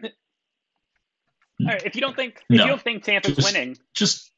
All 1.62 1.67
right. 1.67 1.84
If 1.86 1.94
you 1.96 2.02
don't 2.02 2.15
think 2.15 2.38
if 2.50 2.58
No. 2.58 2.63
you 2.63 2.70
don't 2.70 2.82
think 2.82 3.04
Tampa's 3.04 3.36
Just- 3.36 3.54
winning, 3.54 3.78
Just 3.94 4.32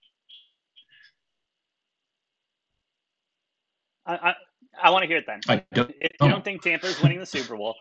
I 4.06 4.16
I, 4.16 4.36
I 4.82 4.90
want 4.90 5.04
to 5.04 5.08
hear 5.08 5.18
it 5.18 5.26
then. 5.26 5.40
I 5.48 5.64
don't. 5.74 5.92
If 6.02 6.12
you 6.22 6.30
don't 6.30 6.44
think 6.44 6.62
Tampa's 6.62 7.02
winning 7.02 7.20
the 7.20 7.26
Super 7.26 7.56
Bowl, 7.56 7.76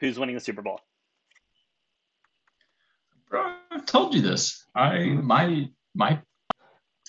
who's 0.00 0.18
winning 0.18 0.34
the 0.34 0.40
Super 0.40 0.62
Bowl? 0.62 0.80
Bro, 3.30 3.54
I've 3.70 3.86
told 3.86 4.14
you 4.14 4.22
this. 4.22 4.64
I 4.74 5.04
my 5.04 5.68
my 5.94 6.20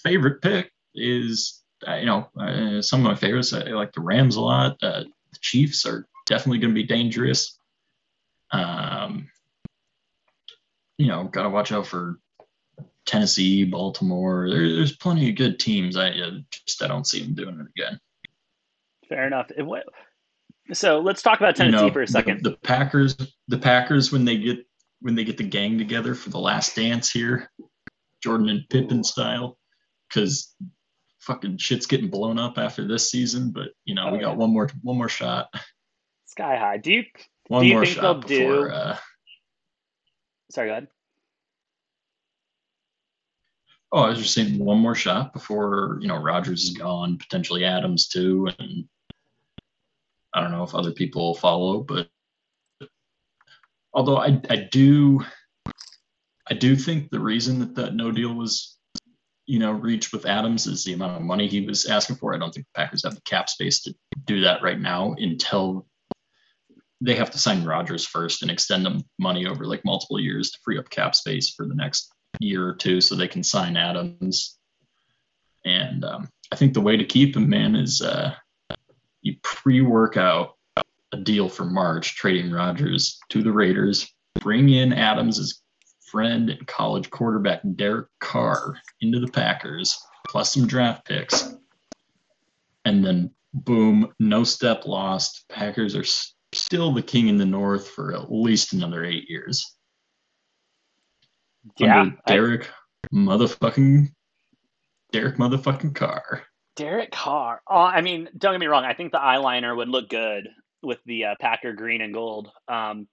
favorite 0.04 0.41
pick 0.41 0.72
is 0.93 1.63
you 1.88 2.06
know 2.06 2.30
uh, 2.39 2.82
some 2.82 3.02
of 3.02 3.06
my 3.06 3.15
favorites. 3.15 3.54
I 3.54 3.63
like 3.70 3.94
the 3.94 4.02
Rams 4.02 4.36
a 4.36 4.42
lot. 4.42 4.78
Uh, 4.82 5.04
the 5.32 5.39
Chiefs 5.42 5.86
are 5.86 6.06
definitely 6.26 6.60
going 6.60 6.74
to 6.74 6.82
be 6.82 6.88
dangerous. 6.88 7.58
Um, 8.52 9.30
you 10.98 11.08
know, 11.08 11.24
got 11.26 11.44
to 11.44 11.50
watch 11.50 11.72
out 11.72 11.88
for 11.88 12.20
Tennessee, 13.06 13.63
Baltimore. 13.63 14.50
There, 14.50 14.76
there's 14.76 14.96
plenty 14.96 15.30
of 15.30 15.36
good 15.36 15.60
teams. 15.60 15.96
I 15.96 16.10
uh, 16.10 16.32
just 16.65 16.84
I 16.84 16.88
don't 16.88 17.08
see 17.08 17.24
them 17.24 17.36
doing 17.36 17.60
it 17.60 17.68
again. 17.80 18.00
Fair 19.08 19.28
enough. 19.28 19.50
Wa- 19.58 19.80
so 20.74 21.00
let's 21.00 21.22
talk 21.22 21.39
about 21.39 21.58
You 21.58 21.65
Tennessee 21.65 21.86
know, 21.88 21.94
for 21.94 22.02
a 22.02 22.06
the- 22.06 22.12
second. 22.12 22.44
The, 22.44 22.58
Packers, 22.58 23.15
the 23.48 23.58
Packers, 23.58 24.12
when 24.12 24.26
they 24.26 24.38
get 24.38 24.65
when 25.02 25.15
they 25.15 25.24
get 25.24 25.38
the 25.38 25.44
gang 25.44 25.78
together 25.78 26.13
for 26.13 26.30
the 26.30 26.39
last 26.39 26.76
dance 26.76 27.10
here, 27.10 27.50
Jordan 28.22 28.50
and 28.50 28.68
Pippen 28.70 29.04
style, 29.04 29.58
because 30.10 30.54
fucking 31.30 31.58
shit's 31.60 31.86
getting 31.86 32.10
blown 32.10 32.39
up 32.39 32.58
after 32.58 32.88
this 32.88 33.10
season. 33.12 33.52
But 33.52 33.70
you 33.86 33.94
know, 33.96 34.08
Oh, 34.08 34.12
we 34.12 34.18
yeah. 34.18 34.24
got 34.26 34.38
one 34.38 34.52
more 34.52 34.70
one 34.82 34.98
more 34.98 35.10
shot, 35.10 35.54
Sky 36.26 36.58
high. 36.58 36.78
Do 36.78 36.92
you? 36.92 37.04
one 37.48 37.62
Do 37.62 37.68
you 37.68 37.74
more 37.76 37.86
think 37.86 37.96
shot 37.98 38.02
they'll 38.28 38.38
before. 38.39 38.68
do- 38.70 38.74
Uh, 38.74 38.98
Sorry, 40.52 40.68
go 40.70 40.72
ahead. 40.74 40.88
oh, 43.92 44.02
I 44.02 44.10
was 44.10 44.20
just 44.20 44.34
saying 44.34 44.58
one 44.63 44.80
more 44.80 44.96
shot 44.96 45.34
before 45.34 45.98
you 46.02 46.08
know 46.08 46.18
Rodgers 46.18 46.63
is 46.63 46.72
gone, 46.78 47.18
potentially 47.18 47.63
Adams 47.65 48.08
too, 48.08 48.50
and 48.58 48.86
I 50.34 50.42
don't 50.42 50.52
know 50.52 50.63
if 50.63 50.74
other 50.76 50.92
people 50.92 51.22
will 51.28 51.36
follow, 51.36 51.82
but 51.82 52.10
although 53.94 54.18
I 54.18 54.42
I 54.50 54.68
do 54.72 55.24
I 56.48 56.56
do 56.56 56.76
think 56.76 57.12
the 57.12 57.20
reason 57.20 57.60
that 57.60 57.76
that 57.76 57.94
no 57.94 58.12
deal 58.12 58.34
was 58.34 58.79
you 59.49 59.57
know 59.57 59.71
reach 59.71 60.13
with 60.13 60.27
Adams 60.27 60.67
is 60.67 60.83
the 60.83 60.93
amount 60.93 61.15
of 61.15 61.23
money 61.23 61.47
he 61.47 61.65
was 61.65 61.88
asking 61.88 62.17
for. 62.17 62.35
I 62.35 62.38
don't 62.38 62.53
think 62.53 62.67
the 62.67 62.79
Packers 62.79 63.03
have 63.03 63.15
the 63.15 63.21
cap 63.21 63.49
space 63.49 63.81
to 63.81 63.95
do 64.25 64.41
that 64.41 64.62
right 64.62 64.79
now 64.79 65.15
until 65.17 65.88
they 67.01 67.15
have 67.15 67.31
to 67.31 67.39
sign 67.39 67.65
Rodgers 67.65 68.05
first 68.05 68.43
and 68.43 68.51
extend 68.51 68.85
them 68.85 69.01
money 69.17 69.47
over 69.47 69.65
like 69.65 69.83
multiple 69.83 70.19
years 70.19 70.51
to 70.51 70.59
free 70.63 70.77
up 70.77 70.91
cap 70.91 71.15
space 71.15 71.49
for 71.49 71.65
the 71.65 71.73
next 71.73 72.13
year 72.39 72.67
or 72.67 72.75
two 72.75 73.01
so 73.01 73.15
they 73.15 73.27
can 73.27 73.41
sign 73.41 73.75
Adams. 73.75 74.59
And 75.65 76.05
um, 76.05 76.29
I 76.51 76.55
think 76.55 76.75
the 76.75 76.81
way 76.81 76.95
to 76.97 77.03
keep 77.03 77.35
him, 77.35 77.49
man, 77.49 77.75
is 77.75 78.03
uh, 78.03 78.35
you 79.23 79.38
pre-work 79.41 80.15
out 80.15 80.57
a 81.12 81.17
deal 81.17 81.49
for 81.49 81.65
March, 81.65 82.15
trading 82.15 82.51
Rodgers 82.51 83.19
to 83.29 83.41
the 83.41 83.51
Raiders, 83.51 84.13
bring 84.41 84.69
in 84.69 84.93
Adams' 84.93 85.63
friend 86.12 86.50
and 86.50 86.67
college 86.67 87.10
quarterback 87.10 87.62
Derek 87.76 88.08
Carr 88.19 88.76
into 89.02 89.19
the 89.19 89.32
Packers, 89.32 90.00
plus 90.28 90.54
some 90.54 90.67
draft 90.67 91.06
picks, 91.06 91.54
and 92.86 93.06
then 93.06 93.32
boom, 93.54 94.13
no 94.19 94.43
step 94.43 94.86
lost. 94.86 95.45
Packers 95.50 95.95
are 95.95 96.06
still 96.54 96.91
the 96.91 97.02
king 97.02 97.28
in 97.28 97.38
the 97.38 97.45
North 97.45 97.89
for 97.89 98.13
at 98.13 98.32
least 98.32 98.74
another 98.74 99.04
eight 99.06 99.30
years. 99.30 99.76
Yeah, 101.78 102.02
under 102.02 102.17
I- 102.26 102.32
Derek 102.32 102.69
motherfucking 103.13 104.08
Derek 105.12 105.38
motherfucking 105.38 105.95
Carr. 105.95 106.43
Derek 106.76 107.12
Carr. 107.12 107.62
Oh, 107.67 107.76
I 107.76 108.02
mean, 108.02 108.30
don't 108.38 108.54
get 108.54 108.60
me 108.60 108.67
wrong. 108.67 108.86
I 108.86 108.93
think 108.93 109.12
the 109.12 109.17
eyeliner 109.17 109.76
would 109.76 109.89
look 109.89 110.10
good 110.10 110.48
with 110.82 111.00
the 111.06 111.26
uh, 111.26 111.36
Packer 111.39 111.74
green 111.74 112.02
and 112.02 112.13
gold. 112.13 112.50
Um, 112.67 113.08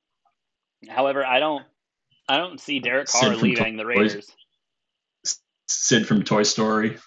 however, 0.89 1.27
I 1.27 1.41
don't. 1.41 1.65
I 2.29 2.39
don't 2.39 2.61
see 2.61 2.81
Derek 2.81 3.09
Carr 3.09 3.37
leaving 3.37 3.77
the 3.77 3.87
Raiders. 3.87 4.31
Sid 5.69 6.07
from 6.07 6.23
Toy 6.23 6.43
Story. 6.43 6.99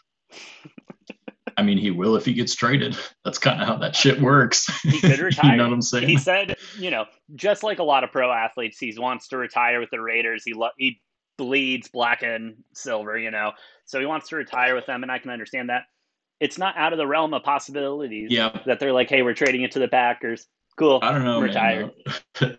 I 1.57 1.61
mean, 1.61 1.77
he 1.77 1.91
will 1.91 2.15
if 2.15 2.23
he 2.23 2.33
gets 2.33 2.55
traded. 2.55 2.97
That's 3.25 3.37
kind 3.37 3.61
of 3.61 3.67
how 3.67 3.75
that 3.77 3.95
shit 3.95 4.21
works. 4.21 4.69
He 4.83 5.01
could 5.01 5.19
retire. 5.19 5.51
you 5.51 5.57
know 5.57 5.65
what 5.65 5.73
I'm 5.73 5.81
saying? 5.81 6.07
He 6.07 6.17
said, 6.17 6.55
you 6.77 6.89
know, 6.89 7.05
just 7.35 7.63
like 7.63 7.79
a 7.79 7.83
lot 7.83 8.05
of 8.05 8.11
pro 8.11 8.31
athletes, 8.31 8.79
he 8.79 8.93
wants 8.97 9.27
to 9.29 9.37
retire 9.37 9.81
with 9.81 9.89
the 9.89 9.99
Raiders. 9.99 10.43
He 10.45 10.53
lo- 10.53 10.69
he 10.77 11.01
bleeds 11.37 11.89
black 11.89 12.23
and 12.23 12.55
silver, 12.73 13.17
you 13.17 13.31
know, 13.31 13.51
so 13.85 13.99
he 13.99 14.05
wants 14.05 14.29
to 14.29 14.35
retire 14.37 14.75
with 14.75 14.85
them, 14.85 15.03
and 15.03 15.11
I 15.11 15.19
can 15.19 15.31
understand 15.31 15.69
that. 15.69 15.83
It's 16.39 16.57
not 16.57 16.77
out 16.77 16.93
of 16.93 16.97
the 16.97 17.07
realm 17.07 17.33
of 17.33 17.43
possibilities 17.43 18.31
yeah, 18.31 18.61
that 18.65 18.79
they're 18.79 18.93
like, 18.93 19.09
hey, 19.09 19.23
we're 19.23 19.33
trading 19.33 19.63
it 19.63 19.71
to 19.71 19.79
the 19.79 19.89
Packers. 19.89 20.47
Cool. 20.77 20.99
I 21.01 21.11
don't 21.11 21.25
know, 21.25 21.41
Retire. 21.41 21.91
man. 22.39 22.57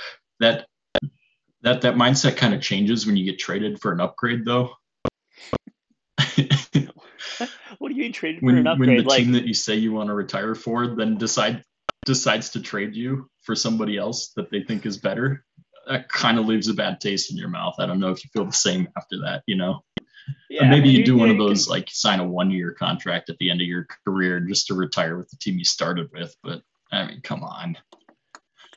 that 0.40 0.67
that 1.62 1.82
that 1.82 1.94
mindset 1.96 2.36
kind 2.36 2.54
of 2.54 2.60
changes 2.62 3.06
when 3.06 3.16
you 3.16 3.24
get 3.24 3.38
traded 3.38 3.80
for 3.80 3.92
an 3.92 4.00
upgrade, 4.00 4.44
though. 4.44 4.74
What 7.78 7.90
do 7.90 7.94
you 7.94 8.02
mean 8.02 8.12
traded 8.12 8.40
for 8.40 8.46
when 8.46 8.66
an 8.66 8.78
when 8.78 8.96
the 8.96 9.02
Like, 9.02 9.18
team 9.22 9.32
that 9.32 9.46
you 9.46 9.54
say 9.54 9.76
you 9.76 9.92
want 9.92 10.08
to 10.08 10.14
retire 10.14 10.54
for 10.54 10.86
then 10.96 11.16
decide 11.16 11.64
decides 12.04 12.50
to 12.50 12.60
trade 12.60 12.94
you 12.96 13.28
for 13.42 13.54
somebody 13.54 13.96
else 13.96 14.32
that 14.36 14.50
they 14.50 14.62
think 14.62 14.86
is 14.86 14.96
better, 14.96 15.44
that 15.86 16.08
kind 16.08 16.38
of 16.38 16.46
leaves 16.46 16.68
a 16.68 16.74
bad 16.74 17.00
taste 17.00 17.30
in 17.30 17.36
your 17.36 17.48
mouth. 17.50 17.74
I 17.78 17.86
don't 17.86 18.00
know 18.00 18.10
if 18.10 18.24
you 18.24 18.30
feel 18.32 18.46
the 18.46 18.52
same 18.52 18.88
after 18.96 19.20
that, 19.20 19.42
you 19.46 19.56
know. 19.56 19.84
yeah, 20.50 20.64
or 20.64 20.68
maybe 20.70 20.88
you 20.88 21.00
you- 21.00 21.04
do 21.04 21.16
one 21.16 21.28
you 21.28 21.34
of 21.34 21.38
those 21.38 21.66
can- 21.66 21.72
like 21.72 21.88
sign 21.90 22.18
a 22.20 22.26
one 22.26 22.50
year 22.50 22.72
contract 22.72 23.30
at 23.30 23.38
the 23.38 23.50
end 23.50 23.60
of 23.60 23.66
your 23.66 23.86
career 24.06 24.40
just 24.40 24.66
to 24.68 24.74
retire 24.74 25.16
with 25.16 25.28
the 25.30 25.36
team 25.36 25.58
you 25.58 25.64
started 25.64 26.08
with. 26.12 26.34
But 26.42 26.62
I 26.90 27.06
mean, 27.06 27.20
come 27.22 27.44
on. 27.44 27.76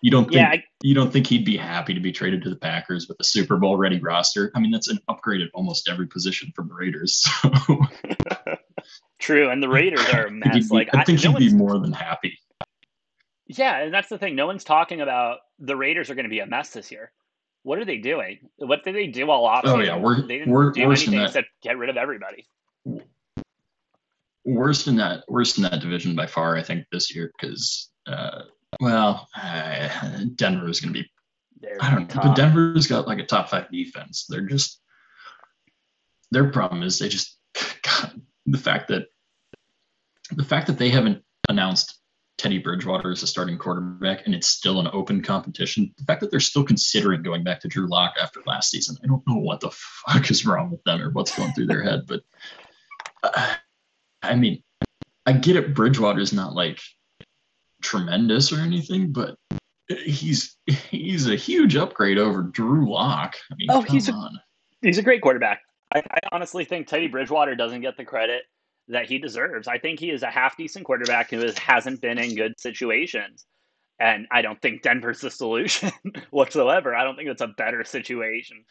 You 0.01 0.09
don't 0.11 0.23
think 0.25 0.35
yeah, 0.35 0.49
I, 0.49 0.63
you 0.81 0.95
don't 0.95 1.11
think 1.13 1.27
he'd 1.27 1.45
be 1.45 1.55
happy 1.57 1.93
to 1.93 1.99
be 1.99 2.11
traded 2.11 2.41
to 2.43 2.49
the 2.49 2.55
Packers 2.55 3.07
with 3.07 3.19
a 3.19 3.23
Super 3.23 3.57
Bowl 3.57 3.77
ready 3.77 3.99
roster? 3.99 4.51
I 4.55 4.59
mean, 4.59 4.71
that's 4.71 4.87
an 4.89 4.97
upgrade 5.07 5.41
at 5.41 5.49
almost 5.53 5.87
every 5.87 6.07
position 6.07 6.51
from 6.55 6.69
the 6.69 6.73
Raiders. 6.73 7.23
So 7.41 7.51
true. 9.19 9.49
And 9.49 9.61
the 9.61 9.69
Raiders 9.69 9.99
are 10.11 10.25
a 10.25 10.27
I 10.27 10.29
think 10.29 10.43
he'd 10.45 10.53
mess. 10.55 10.69
be- 10.69 10.75
Like, 10.75 10.95
I 10.95 11.03
think 11.03 11.23
no 11.23 11.33
he'd 11.33 11.51
be 11.51 11.55
more 11.55 11.77
than 11.79 11.91
happy. 11.93 12.39
Yeah, 13.45 13.79
and 13.79 13.93
that's 13.93 14.09
the 14.09 14.17
thing. 14.17 14.35
No 14.35 14.47
one's 14.47 14.63
talking 14.63 15.01
about 15.01 15.39
the 15.59 15.75
Raiders 15.75 16.09
are 16.09 16.15
going 16.15 16.25
to 16.25 16.29
be 16.29 16.39
a 16.39 16.47
mess 16.47 16.71
this 16.71 16.91
year. 16.91 17.11
What 17.63 17.77
are 17.77 17.85
they 17.85 17.97
doing? 17.97 18.39
What 18.57 18.83
did 18.83 18.95
they 18.95 19.05
do 19.07 19.29
all 19.29 19.47
offseason? 19.47 19.65
Oh, 19.65 19.79
yeah, 19.81 19.97
we're- 19.97 20.21
they 20.21 20.39
didn't 20.39 20.51
we're 20.51 20.71
do 20.71 20.87
worse 20.87 21.05
than 21.05 21.13
anything 21.13 21.19
that. 21.19 21.25
except 21.27 21.47
get 21.61 21.77
rid 21.77 21.89
of 21.91 21.97
everybody. 21.97 22.47
worst 24.43 24.87
in 24.87 24.95
that 24.95 25.23
worst 25.27 25.57
in 25.57 25.63
that 25.63 25.79
division 25.81 26.15
by 26.15 26.25
far 26.25 26.57
i 26.57 26.63
think 26.63 26.83
this 26.91 27.13
year 27.13 27.31
because 27.39 27.91
uh, 28.07 28.41
well 28.81 29.29
uh, 29.41 29.89
denver 30.35 30.67
is 30.67 30.81
going 30.81 30.93
to 30.93 31.01
be 31.01 31.09
i 31.79 31.89
don't 31.89 32.13
know 32.13 32.21
but 32.21 32.35
denver's 32.35 32.87
got 32.87 33.07
like 33.07 33.19
a 33.19 33.25
top 33.25 33.49
five 33.49 33.71
defense 33.71 34.25
they're 34.27 34.41
just 34.41 34.81
their 36.31 36.49
problem 36.49 36.83
is 36.83 36.97
they 36.97 37.09
just 37.09 37.37
God, 37.83 38.21
the 38.45 38.57
fact 38.57 38.87
that 38.87 39.07
the 40.31 40.43
fact 40.43 40.67
that 40.67 40.77
they 40.77 40.89
haven't 40.89 41.23
announced 41.49 41.99
Teddy 42.37 42.57
Bridgewater 42.57 43.11
as 43.11 43.21
a 43.21 43.27
starting 43.27 43.57
quarterback 43.57 44.25
and 44.25 44.33
it's 44.33 44.47
still 44.47 44.79
an 44.79 44.89
open 44.93 45.21
competition. 45.21 45.93
The 45.97 46.05
fact 46.05 46.21
that 46.21 46.31
they're 46.31 46.39
still 46.39 46.63
considering 46.63 47.21
going 47.21 47.43
back 47.43 47.59
to 47.61 47.67
Drew 47.67 47.87
Lock 47.87 48.15
after 48.19 48.41
last 48.47 48.71
season, 48.71 48.97
I 49.03 49.07
don't 49.07 49.21
know 49.27 49.35
what 49.35 49.59
the 49.59 49.69
fuck 49.71 50.31
is 50.31 50.45
wrong 50.45 50.71
with 50.71 50.83
them 50.83 51.01
or 51.01 51.11
what's 51.11 51.35
going 51.37 51.51
through 51.51 51.67
their 51.67 51.83
head. 51.83 52.05
But 52.07 52.21
uh, 53.21 53.55
I 54.23 54.35
mean, 54.35 54.63
I 55.25 55.33
get 55.33 55.57
it. 55.57 55.75
Bridgewater's 55.75 56.33
not 56.33 56.53
like 56.53 56.79
tremendous 57.81 58.51
or 58.51 58.59
anything, 58.59 59.11
but 59.11 59.35
he's 59.87 60.57
he's 60.67 61.27
a 61.29 61.35
huge 61.35 61.75
upgrade 61.75 62.17
over 62.17 62.43
Drew 62.43 62.89
Lock. 62.91 63.35
I 63.51 63.55
mean, 63.55 63.67
Oh, 63.71 63.81
he's 63.81 64.09
a- 64.09 64.13
on. 64.13 64.39
He's 64.81 64.97
a 64.97 65.03
great 65.03 65.21
quarterback. 65.21 65.61
I, 65.93 65.99
I 65.99 66.19
honestly 66.31 66.65
think 66.65 66.87
Teddy 66.87 67.07
Bridgewater 67.07 67.55
doesn't 67.55 67.81
get 67.81 67.97
the 67.97 68.05
credit 68.05 68.43
that 68.87 69.05
he 69.07 69.19
deserves. 69.19 69.67
I 69.67 69.77
think 69.77 69.99
he 69.99 70.09
is 70.09 70.23
a 70.23 70.31
half 70.31 70.57
decent 70.57 70.85
quarterback 70.85 71.29
who 71.29 71.41
is, 71.41 71.57
hasn't 71.57 72.01
been 72.01 72.17
in 72.17 72.35
good 72.35 72.59
situations. 72.59 73.45
And 73.99 74.25
I 74.31 74.41
don't 74.41 74.59
think 74.61 74.81
Denver's 74.81 75.21
the 75.21 75.29
solution 75.29 75.91
whatsoever. 76.31 76.95
I 76.95 77.03
don't 77.03 77.15
think 77.15 77.29
it's 77.29 77.41
a 77.41 77.47
better 77.49 77.83
situation. 77.83 78.63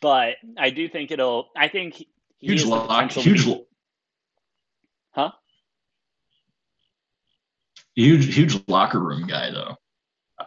but 0.00 0.36
I 0.56 0.70
do 0.70 0.88
think 0.88 1.10
it'll. 1.10 1.50
I 1.56 1.68
think 1.68 1.94
he 1.94 2.08
huge 2.40 2.64
lock, 2.64 3.10
huge, 3.12 3.44
be- 3.44 3.64
Huh? 5.10 5.32
Huge, 7.94 8.34
huge 8.34 8.56
locker 8.68 9.00
room 9.00 9.26
guy 9.26 9.50
though. 9.50 9.76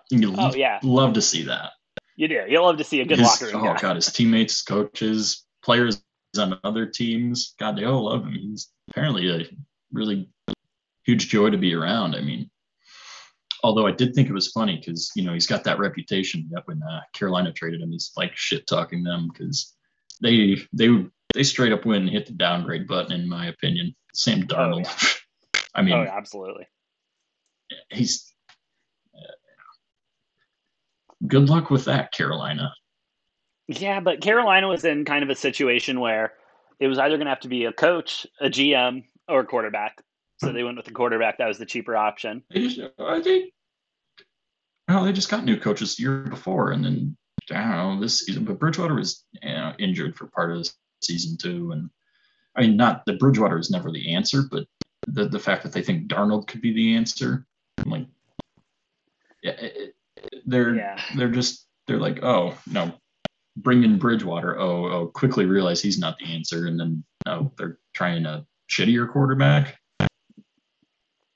You 0.09 0.33
Oh 0.37 0.53
yeah, 0.53 0.79
love 0.83 1.13
to 1.13 1.21
see 1.21 1.43
that. 1.43 1.71
you 2.15 2.27
do. 2.27 2.43
You'll 2.47 2.65
love 2.65 2.77
to 2.77 2.83
see 2.83 3.01
a 3.01 3.05
good 3.05 3.19
His- 3.19 3.27
locker 3.27 3.45
room 3.45 3.55
oh 3.67 3.73
guy. 3.73 3.79
god, 3.79 3.95
his 3.95 4.11
teammates, 4.11 4.61
coaches, 4.61 5.45
players 5.63 6.01
on 6.37 6.59
other 6.63 6.85
teams, 6.85 7.53
God, 7.59 7.77
they 7.77 7.85
all 7.85 8.05
love 8.05 8.23
him. 8.23 8.33
He's 8.33 8.69
apparently 8.89 9.29
a 9.29 9.45
really 9.91 10.29
huge 11.05 11.29
joy 11.29 11.49
to 11.49 11.57
be 11.57 11.73
around. 11.73 12.15
I 12.15 12.21
mean, 12.21 12.49
although 13.63 13.87
I 13.87 13.91
did 13.91 14.13
think 14.13 14.29
it 14.29 14.33
was 14.33 14.51
funny 14.51 14.77
because 14.77 15.11
you 15.15 15.23
know 15.23 15.33
he's 15.33 15.47
got 15.47 15.63
that 15.63 15.79
reputation 15.79 16.47
that 16.51 16.63
when 16.67 16.81
uh, 16.83 17.01
Carolina 17.13 17.51
traded 17.53 17.81
him, 17.81 17.91
he's 17.91 18.11
like 18.17 18.35
shit 18.35 18.67
talking 18.67 19.03
them 19.03 19.29
because 19.31 19.73
they 20.21 20.57
they 20.73 20.89
they 21.33 21.43
straight 21.43 21.71
up 21.73 21.85
went 21.85 22.03
and 22.03 22.09
hit 22.09 22.25
the 22.27 22.33
downgrade 22.33 22.87
button 22.87 23.13
in 23.13 23.27
my 23.27 23.47
opinion. 23.47 23.95
Sam 24.13 24.43
Darnold. 24.43 24.87
I 25.75 25.81
mean, 25.81 25.93
oh, 25.93 26.01
absolutely. 26.03 26.65
He's 27.89 28.33
uh, 29.15 29.33
good 31.27 31.49
luck 31.49 31.69
with 31.69 31.85
that, 31.85 32.11
Carolina. 32.11 32.73
Yeah, 33.67 33.99
but 33.99 34.21
Carolina 34.21 34.67
was 34.67 34.85
in 34.85 35.05
kind 35.05 35.23
of 35.23 35.29
a 35.29 35.35
situation 35.35 35.99
where 35.99 36.33
it 36.79 36.87
was 36.87 36.99
either 36.99 37.17
going 37.17 37.25
to 37.25 37.31
have 37.31 37.41
to 37.41 37.49
be 37.49 37.65
a 37.65 37.73
coach, 37.73 38.25
a 38.39 38.47
GM, 38.47 39.03
or 39.27 39.41
a 39.41 39.45
quarterback. 39.45 40.01
So 40.37 40.53
they 40.53 40.63
went 40.63 40.77
with 40.77 40.85
the 40.85 40.91
quarterback. 40.91 41.39
That 41.39 41.47
was 41.47 41.57
the 41.57 41.65
cheaper 41.65 41.97
option. 41.97 42.43
They 42.51 42.67
just, 42.67 42.79
I 42.99 43.21
think, 43.21 43.51
well, 44.87 45.03
they 45.03 45.11
just 45.11 45.29
got 45.29 45.43
new 45.43 45.59
coaches 45.59 45.95
the 45.95 46.03
year 46.03 46.19
before, 46.19 46.71
and 46.71 46.85
then 46.85 47.17
I 47.51 47.75
don't 47.75 47.95
know 47.95 48.01
this 48.01 48.25
season. 48.25 48.45
But 48.45 48.59
Bridgewater 48.59 48.93
was 48.93 49.25
you 49.41 49.49
know, 49.49 49.73
injured 49.79 50.15
for 50.15 50.27
part 50.27 50.51
of 50.51 50.59
the 50.59 50.71
season 51.01 51.37
too, 51.37 51.71
and 51.71 51.89
I 52.55 52.61
mean, 52.61 52.77
not 52.77 53.03
that 53.05 53.19
Bridgewater 53.19 53.57
is 53.57 53.71
never 53.71 53.91
the 53.91 54.13
answer, 54.13 54.43
but 54.49 54.65
the 55.07 55.27
the 55.27 55.39
fact 55.39 55.63
that 55.63 55.73
they 55.73 55.81
think 55.81 56.07
Darnold 56.07 56.47
could 56.47 56.61
be 56.61 56.73
the 56.73 56.95
answer, 56.95 57.45
like, 57.89 58.07
yeah, 59.43 59.51
it, 59.51 59.77
it- 59.77 59.93
they're 60.45 60.75
Yeah. 60.75 60.99
they're 61.15 61.29
just 61.31 61.67
they're 61.85 61.99
like, 61.99 62.23
oh 62.23 62.57
no, 62.65 62.91
bring 63.55 63.83
in 63.83 63.97
Bridgewater. 63.99 64.59
Oh, 64.59 64.85
oh, 64.91 65.07
quickly 65.07 65.45
realize 65.45 65.81
he's 65.81 65.99
not 65.99 66.17
the 66.17 66.33
answer, 66.33 66.65
and 66.65 66.79
then 66.79 67.03
oh, 67.27 67.51
they're 67.57 67.77
trying 67.93 68.25
a 68.25 68.45
shittier 68.69 69.09
quarterback. 69.11 69.77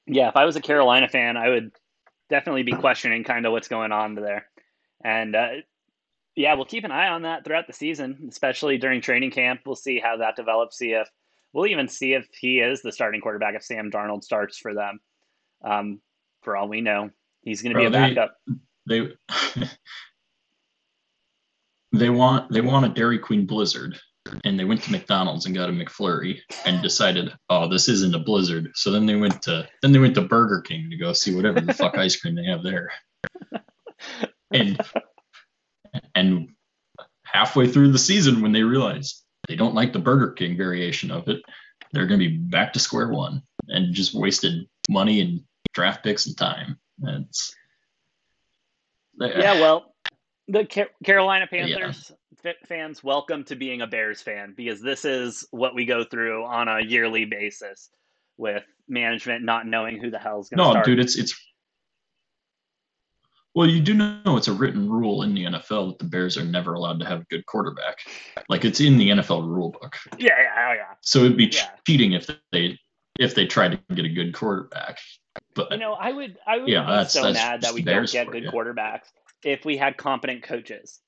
Yeah, 0.08 0.30
if 0.30 0.36
I 0.36 0.45
was 0.45 0.56
a 0.56 0.62
Carolina 0.62 1.08
fan, 1.08 1.38
I 1.38 1.49
would 1.49 1.72
definitely 2.30 2.64
be 2.64 2.74
questioning 2.74 3.24
kind 3.24 3.45
of 3.45 3.52
what's 3.52 3.68
going 3.68 3.91
on 3.91 4.16
there. 4.16 4.47
And 5.04 5.36
uh, 5.36 5.49
yeah, 6.36 6.56
we'll 6.56 6.66
keep 6.66 6.84
an 6.84 6.91
eye 6.91 7.10
on 7.10 7.22
that 7.22 7.45
throughout 7.45 7.68
the 7.68 7.74
season, 7.74 8.28
especially 8.30 8.78
during 8.78 9.02
training 9.02 9.32
camp. 9.32 9.62
We'll 9.66 9.76
see 9.76 9.99
how 9.99 10.18
that 10.18 10.36
develops. 10.36 10.78
See 10.78 10.91
if 10.93 11.08
we'll 11.54 11.68
even 11.68 11.88
see 11.88 12.14
if 12.14 12.28
he 12.39 12.60
is 12.60 12.82
the 12.82 12.91
starting 12.91 13.22
quarterback 13.22 13.56
if 13.56 13.64
Sam 13.64 13.91
Darnold 13.91 14.24
starts 14.24 14.58
for 14.58 14.74
them. 14.74 14.99
Um, 15.64 16.02
for 16.42 16.58
all 16.58 16.68
we 16.68 16.82
know, 16.82 17.10
he's 17.42 17.62
going 17.62 17.74
to 17.74 17.80
be 17.80 17.86
a 17.86 17.89
they- 17.89 18.14
backup. 18.14 18.38
they 18.88 19.10
they 21.92 22.10
want 22.10 22.52
they 22.52 22.62
want 22.62 22.86
a 22.86 22.89
Dairy 22.89 23.20
Queen 23.20 23.46
Blizzard, 23.46 24.00
and 24.44 24.60
they 24.60 24.66
went 24.66 24.84
to 24.84 24.92
McDonald's 24.92 25.46
and 25.46 25.56
got 25.56 25.70
a 25.70 25.74
McFlurry 25.74 26.39
and 26.66 26.82
decided, 26.82 27.34
oh, 27.50 27.68
this 27.68 27.88
isn't 27.89 28.16
a 28.16 28.20
Blizzard. 28.20 28.72
So 28.76 28.92
then 28.92 29.06
they 29.06 29.16
went 29.16 29.42
to 29.44 29.68
then 29.82 29.92
they 29.92 30.00
went 30.00 30.16
to 30.16 30.22
Burger 30.22 30.62
King 30.62 30.89
to 30.89 30.98
go 30.98 31.14
see 31.14 31.36
whatever 31.36 31.62
the 31.62 31.74
fuck 31.74 31.98
ice 31.98 32.16
cream 32.16 32.36
they 32.36 32.46
have 32.46 32.64
there. 32.64 32.92
And 34.54 34.82
and 36.14 36.50
halfway 37.24 37.68
through 37.68 37.94
the 37.94 38.00
season, 38.00 38.42
when 38.42 38.52
they 38.52 38.64
realized 38.64 39.24
they 39.48 39.56
don't 39.56 39.76
like 39.76 39.94
the 39.94 40.00
Burger 40.00 40.32
King 40.32 40.58
variation 40.58 41.10
of 41.10 41.30
it, 41.30 41.42
they're 41.94 42.08
going 42.08 42.20
to 42.20 42.28
be 42.30 42.36
back 42.36 42.74
to 42.74 42.80
square 42.80 43.10
one 43.10 43.44
and 43.68 43.94
just 43.94 44.14
wasted 44.14 44.68
money 44.89 45.22
and 45.22 45.42
draft 45.74 46.03
picks 46.03 46.26
and 46.28 46.38
time. 46.38 46.78
That's 46.99 47.55
yeah, 49.19 49.59
well, 49.59 49.93
the 50.47 50.65
Ca- 50.65 50.89
Carolina 51.03 51.47
Panthers 51.47 52.11
f- 52.43 52.55
fans, 52.67 53.03
welcome 53.03 53.43
to 53.45 53.55
being 53.55 53.82
a 53.82 53.88
Bears 53.88 54.22
fan 54.22 54.53
because 54.55 54.82
this 54.82 55.05
is 55.05 55.47
what 55.51 55.76
we 55.76 55.86
go 55.86 56.03
through 56.03 56.43
on 56.45 56.67
a 56.67 56.82
yearly 56.82 57.26
basis 57.26 57.89
with 58.38 58.63
management 58.88 59.43
not 59.43 59.67
knowing 59.67 59.99
who 59.99 60.09
the 60.09 60.17
hell's 60.19 60.49
going 60.49 60.57
to 60.57 60.63
No, 60.63 60.72
start. 60.72 60.86
dude, 60.86 60.99
it's 60.99 61.17
it's. 61.17 61.39
Well, 63.53 63.67
you 63.67 63.82
do 63.82 63.93
know 63.93 64.38
it's 64.38 64.47
a 64.47 64.53
written 64.53 64.89
rule 64.89 65.24
in 65.24 65.34
the 65.34 65.43
NFL 65.43 65.89
that 65.89 65.99
the 65.99 66.05
Bears 66.05 66.38
are 66.38 66.45
never 66.45 66.74
allowed 66.74 66.99
to 67.01 67.05
have 67.05 67.19
a 67.22 67.26
good 67.26 67.45
quarterback. 67.45 67.97
Like 68.47 68.63
it's 68.63 68.80
in 68.80 68.97
the 68.97 69.09
NFL 69.09 69.45
rule 69.45 69.72
book. 69.72 69.97
Yeah, 70.17 70.30
yeah, 70.41 70.69
oh, 70.69 70.74
yeah. 70.74 70.93
So 71.01 71.19
it'd 71.19 71.36
be 71.38 71.47
Yeah. 71.47 71.69
cheating 71.86 72.13
if 72.13 72.30
they 72.53 72.80
if 73.19 73.36
they 73.36 73.45
tried 73.45 73.72
to 73.72 73.93
get 73.93 74.05
a 74.05 74.09
good 74.09 74.34
quarterback. 74.34 74.99
But 75.70 75.72
You 75.74 75.80
know, 75.80 75.93
I 75.93 76.12
would, 76.12 76.38
I 76.45 76.57
would 76.57 76.70
Yeah, 76.70 76.82
be 76.82 76.88
that's- 76.91 77.14
so 77.14 77.24
that's 77.24 77.34
mad 77.36 77.62
that 77.62 77.74
we 77.74 77.82
don't 77.82 78.09
get 78.12 78.30
good 78.32 78.45
quarterbacks 78.45 79.07
if 79.43 79.66
we 79.66 79.78
had 79.78 79.97
competent 79.97 80.43
coaches. 80.43 80.99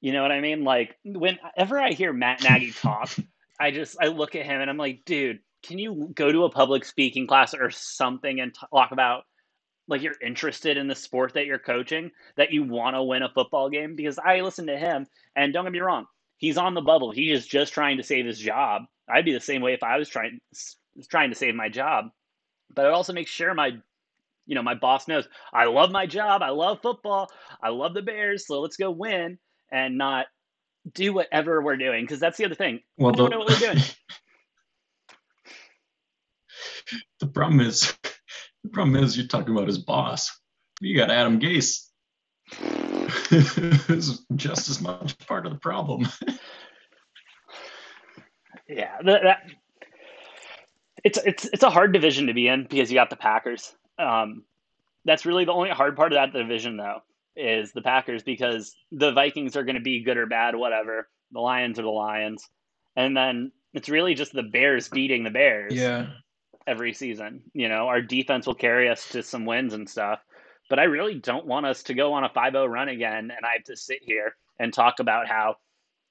You 0.00 0.12
know 0.12 0.22
what 0.22 0.32
I 0.32 0.40
mean? 0.40 0.64
Like 0.64 0.96
whenever 1.04 1.78
I 1.80 1.92
hear 1.92 2.12
Matt 2.12 2.42
Nagy 2.42 2.70
talk, 2.72 3.10
I 3.60 3.70
just 3.70 3.96
I 4.00 4.08
look 4.08 4.34
at 4.34 4.44
him 4.44 4.60
and 4.60 4.68
I'm 4.70 4.76
like, 4.76 5.04
dude, 5.04 5.40
can 5.62 5.78
you 5.78 6.10
go 6.14 6.30
to 6.30 6.44
a 6.44 6.50
public 6.50 6.84
speaking 6.84 7.26
class 7.26 7.54
or 7.54 7.70
something 7.70 8.40
and 8.40 8.54
talk 8.54 8.92
about 8.92 9.24
like 9.88 10.02
you're 10.02 10.14
interested 10.24 10.76
in 10.76 10.88
the 10.88 10.94
sport 10.94 11.34
that 11.34 11.46
you're 11.46 11.58
coaching, 11.58 12.10
that 12.36 12.52
you 12.52 12.64
want 12.64 12.94
to 12.96 13.02
win 13.02 13.22
a 13.22 13.28
football 13.30 13.70
game? 13.70 13.96
Because 13.96 14.18
I 14.18 14.40
listen 14.40 14.66
to 14.66 14.76
him, 14.76 15.06
and 15.34 15.52
don't 15.52 15.64
get 15.64 15.72
me 15.72 15.80
wrong, 15.80 16.06
he's 16.38 16.58
on 16.58 16.74
the 16.74 16.80
bubble. 16.82 17.10
He 17.12 17.30
is 17.30 17.46
just 17.46 17.72
trying 17.72 17.96
to 17.96 18.02
save 18.02 18.26
his 18.26 18.38
job. 18.38 18.82
I'd 19.08 19.24
be 19.24 19.32
the 19.32 19.40
same 19.40 19.62
way 19.62 19.72
if 19.74 19.82
I 19.82 19.96
was 19.98 20.08
trying 20.08 20.40
trying 21.08 21.30
to 21.30 21.36
save 21.36 21.54
my 21.54 21.68
job. 21.68 22.06
But 22.74 22.86
it 22.86 22.92
also 22.92 23.12
makes 23.12 23.30
sure 23.30 23.54
my 23.54 23.76
you 24.46 24.54
know 24.54 24.62
my 24.62 24.74
boss 24.74 25.08
knows 25.08 25.28
I 25.52 25.66
love 25.66 25.90
my 25.90 26.06
job. 26.06 26.42
I 26.42 26.50
love 26.50 26.80
football. 26.82 27.30
I 27.62 27.70
love 27.70 27.94
the 27.94 28.02
Bears. 28.02 28.46
So 28.46 28.60
let's 28.60 28.76
go 28.76 28.90
win 28.90 29.38
and 29.70 29.98
not 29.98 30.26
do 30.92 31.12
whatever 31.12 31.62
we're 31.62 31.76
doing 31.76 32.04
because 32.04 32.20
that's 32.20 32.38
the 32.38 32.44
other 32.44 32.54
thing. 32.54 32.80
well, 32.96 33.12
I 33.12 33.16
don't 33.16 33.30
the, 33.30 33.30
know 33.30 33.38
what 33.40 33.50
we're 33.50 33.72
doing. 33.72 33.78
the 37.20 37.26
problem 37.26 37.60
is 37.60 37.92
the 38.62 38.70
problem 38.70 39.02
is 39.02 39.16
you're 39.16 39.26
talking 39.26 39.54
about 39.54 39.68
his 39.68 39.78
boss. 39.78 40.30
You 40.80 40.96
got 40.96 41.10
Adam 41.10 41.40
Gase. 41.40 41.82
is 43.30 44.24
just 44.36 44.68
as 44.68 44.80
much 44.80 45.18
part 45.26 45.46
of 45.46 45.52
the 45.52 45.58
problem. 45.58 46.06
Yeah, 48.68 48.96
that, 49.04 49.22
that 49.22 49.50
it's 51.06 51.18
it's 51.24 51.44
it's 51.52 51.62
a 51.62 51.70
hard 51.70 51.92
division 51.92 52.26
to 52.26 52.34
be 52.34 52.48
in 52.48 52.66
because 52.68 52.90
you 52.90 52.98
got 52.98 53.10
the 53.10 53.16
Packers. 53.16 53.72
Um, 53.96 54.42
that's 55.04 55.24
really 55.24 55.44
the 55.44 55.52
only 55.52 55.70
hard 55.70 55.94
part 55.96 56.12
of 56.12 56.16
that 56.16 56.36
division, 56.36 56.76
though, 56.76 56.98
is 57.36 57.70
the 57.72 57.80
Packers 57.80 58.24
because 58.24 58.74
the 58.90 59.12
Vikings 59.12 59.56
are 59.56 59.62
going 59.62 59.76
to 59.76 59.80
be 59.82 60.02
good 60.02 60.16
or 60.16 60.26
bad, 60.26 60.56
whatever. 60.56 61.08
The 61.30 61.38
Lions 61.38 61.78
are 61.78 61.82
the 61.82 61.88
Lions, 61.88 62.48
and 62.96 63.16
then 63.16 63.52
it's 63.72 63.88
really 63.88 64.14
just 64.14 64.32
the 64.32 64.42
Bears 64.42 64.88
beating 64.88 65.22
the 65.22 65.30
Bears 65.30 65.74
Yeah. 65.74 66.08
every 66.66 66.92
season. 66.92 67.42
You 67.54 67.68
know, 67.68 67.86
our 67.86 68.02
defense 68.02 68.44
will 68.48 68.54
carry 68.54 68.88
us 68.88 69.08
to 69.10 69.22
some 69.22 69.46
wins 69.46 69.74
and 69.74 69.88
stuff. 69.88 70.18
But 70.68 70.80
I 70.80 70.84
really 70.84 71.14
don't 71.14 71.46
want 71.46 71.66
us 71.66 71.84
to 71.84 71.94
go 71.94 72.14
on 72.14 72.24
a 72.24 72.28
5-0 72.30 72.68
run 72.68 72.88
again, 72.88 73.30
and 73.30 73.46
I 73.46 73.52
have 73.52 73.64
to 73.66 73.76
sit 73.76 74.00
here 74.02 74.34
and 74.58 74.72
talk 74.74 74.98
about 74.98 75.28
how, 75.28 75.56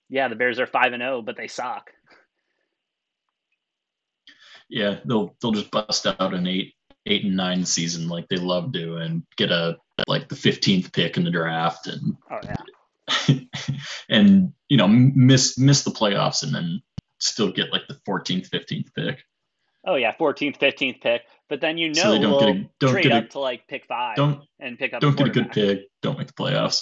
yeah, 0.08 0.30
the 0.30 0.36
Bears 0.38 0.60
are 0.62 0.68
five 0.68 0.94
and 0.94 1.02
zero, 1.02 1.22
but 1.22 1.36
they 1.36 1.48
suck. 1.48 1.92
Yeah, 4.70 5.00
they'll 5.06 5.36
they'll 5.42 5.52
just 5.52 5.72
bust 5.72 6.06
out 6.08 6.34
an 6.34 6.48
eight 6.48 6.74
eight 7.06 7.24
and 7.26 7.36
nine 7.38 7.64
season 7.66 8.08
like 8.08 8.28
they 8.30 8.38
love 8.38 8.72
to 8.74 8.98
and 8.98 9.24
get 9.38 9.52
a 9.52 9.78
like 10.08 10.28
the 10.30 10.36
fifteenth 10.36 10.92
pick 10.94 11.18
in 11.18 11.24
the 11.24 11.32
draft 11.32 11.88
and 11.88 12.16
Oh 12.32 12.40
yeah. 12.44 13.36
and 14.10 14.52
you 14.68 14.78
know 14.78 14.88
miss 14.88 15.58
miss 15.60 15.84
the 15.84 15.92
playoffs 15.92 16.42
and 16.44 16.54
then 16.54 16.82
still 17.20 17.52
get 17.52 17.72
like 17.72 17.84
the 17.88 17.98
fourteenth, 18.06 18.48
fifteenth 18.48 18.94
pick. 18.96 19.20
Oh 19.86 19.96
yeah, 19.96 20.12
fourteenth, 20.18 20.58
fifteenth 20.58 20.98
pick. 21.02 21.22
But 21.48 21.62
then 21.62 21.78
you 21.78 21.90
know 21.90 22.02
So 22.02 22.12
they 22.14 22.20
don't 22.20 22.32
we'll 22.32 22.40
get 22.54 22.56
a- 22.56 22.70
don't 22.80 22.92
trade 22.92 23.04
get 23.04 23.12
a- 23.12 23.18
up 23.18 23.30
to 23.32 23.40
like 23.40 23.68
pick 23.68 23.86
five 23.86 24.16
Don't 24.16 24.42
and 24.60 24.78
pick 24.80 24.94
up. 24.96 25.02
don't 25.02 25.16
get 25.16 25.28
a 25.28 25.30
good 25.30 25.52
pick. 25.52 25.82
Don't 26.02 26.18
make 26.18 26.28
the 26.28 26.34
playoffs. 26.34 26.82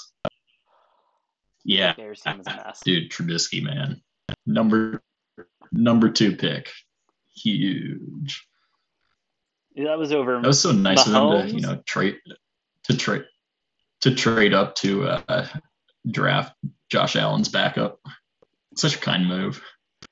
Yeah, 1.65 1.93
Bears 1.93 2.21
team 2.21 2.39
is 2.41 2.47
a 2.47 2.55
mess. 2.55 2.81
dude, 2.83 3.09
Trubisky, 3.11 3.63
man, 3.63 4.01
number 4.45 5.01
number 5.71 6.09
two 6.09 6.35
pick, 6.35 6.69
huge. 7.35 8.45
Yeah, 9.75 9.85
that 9.85 9.97
was 9.97 10.11
over. 10.11 10.39
That 10.39 10.47
was 10.47 10.61
so 10.61 10.71
nice 10.71 11.05
of 11.07 11.13
them 11.13 11.47
to 11.47 11.53
you 11.53 11.61
know 11.61 11.81
trade 11.85 12.17
to 12.83 12.97
trade 12.97 13.23
to 14.01 14.13
trade 14.13 14.53
up 14.53 14.75
to 14.75 15.07
uh, 15.07 15.47
draft 16.09 16.55
Josh 16.89 17.15
Allen's 17.15 17.49
backup. 17.49 17.99
Such 18.75 18.95
a 18.95 18.99
kind 18.99 19.27
move. 19.27 19.63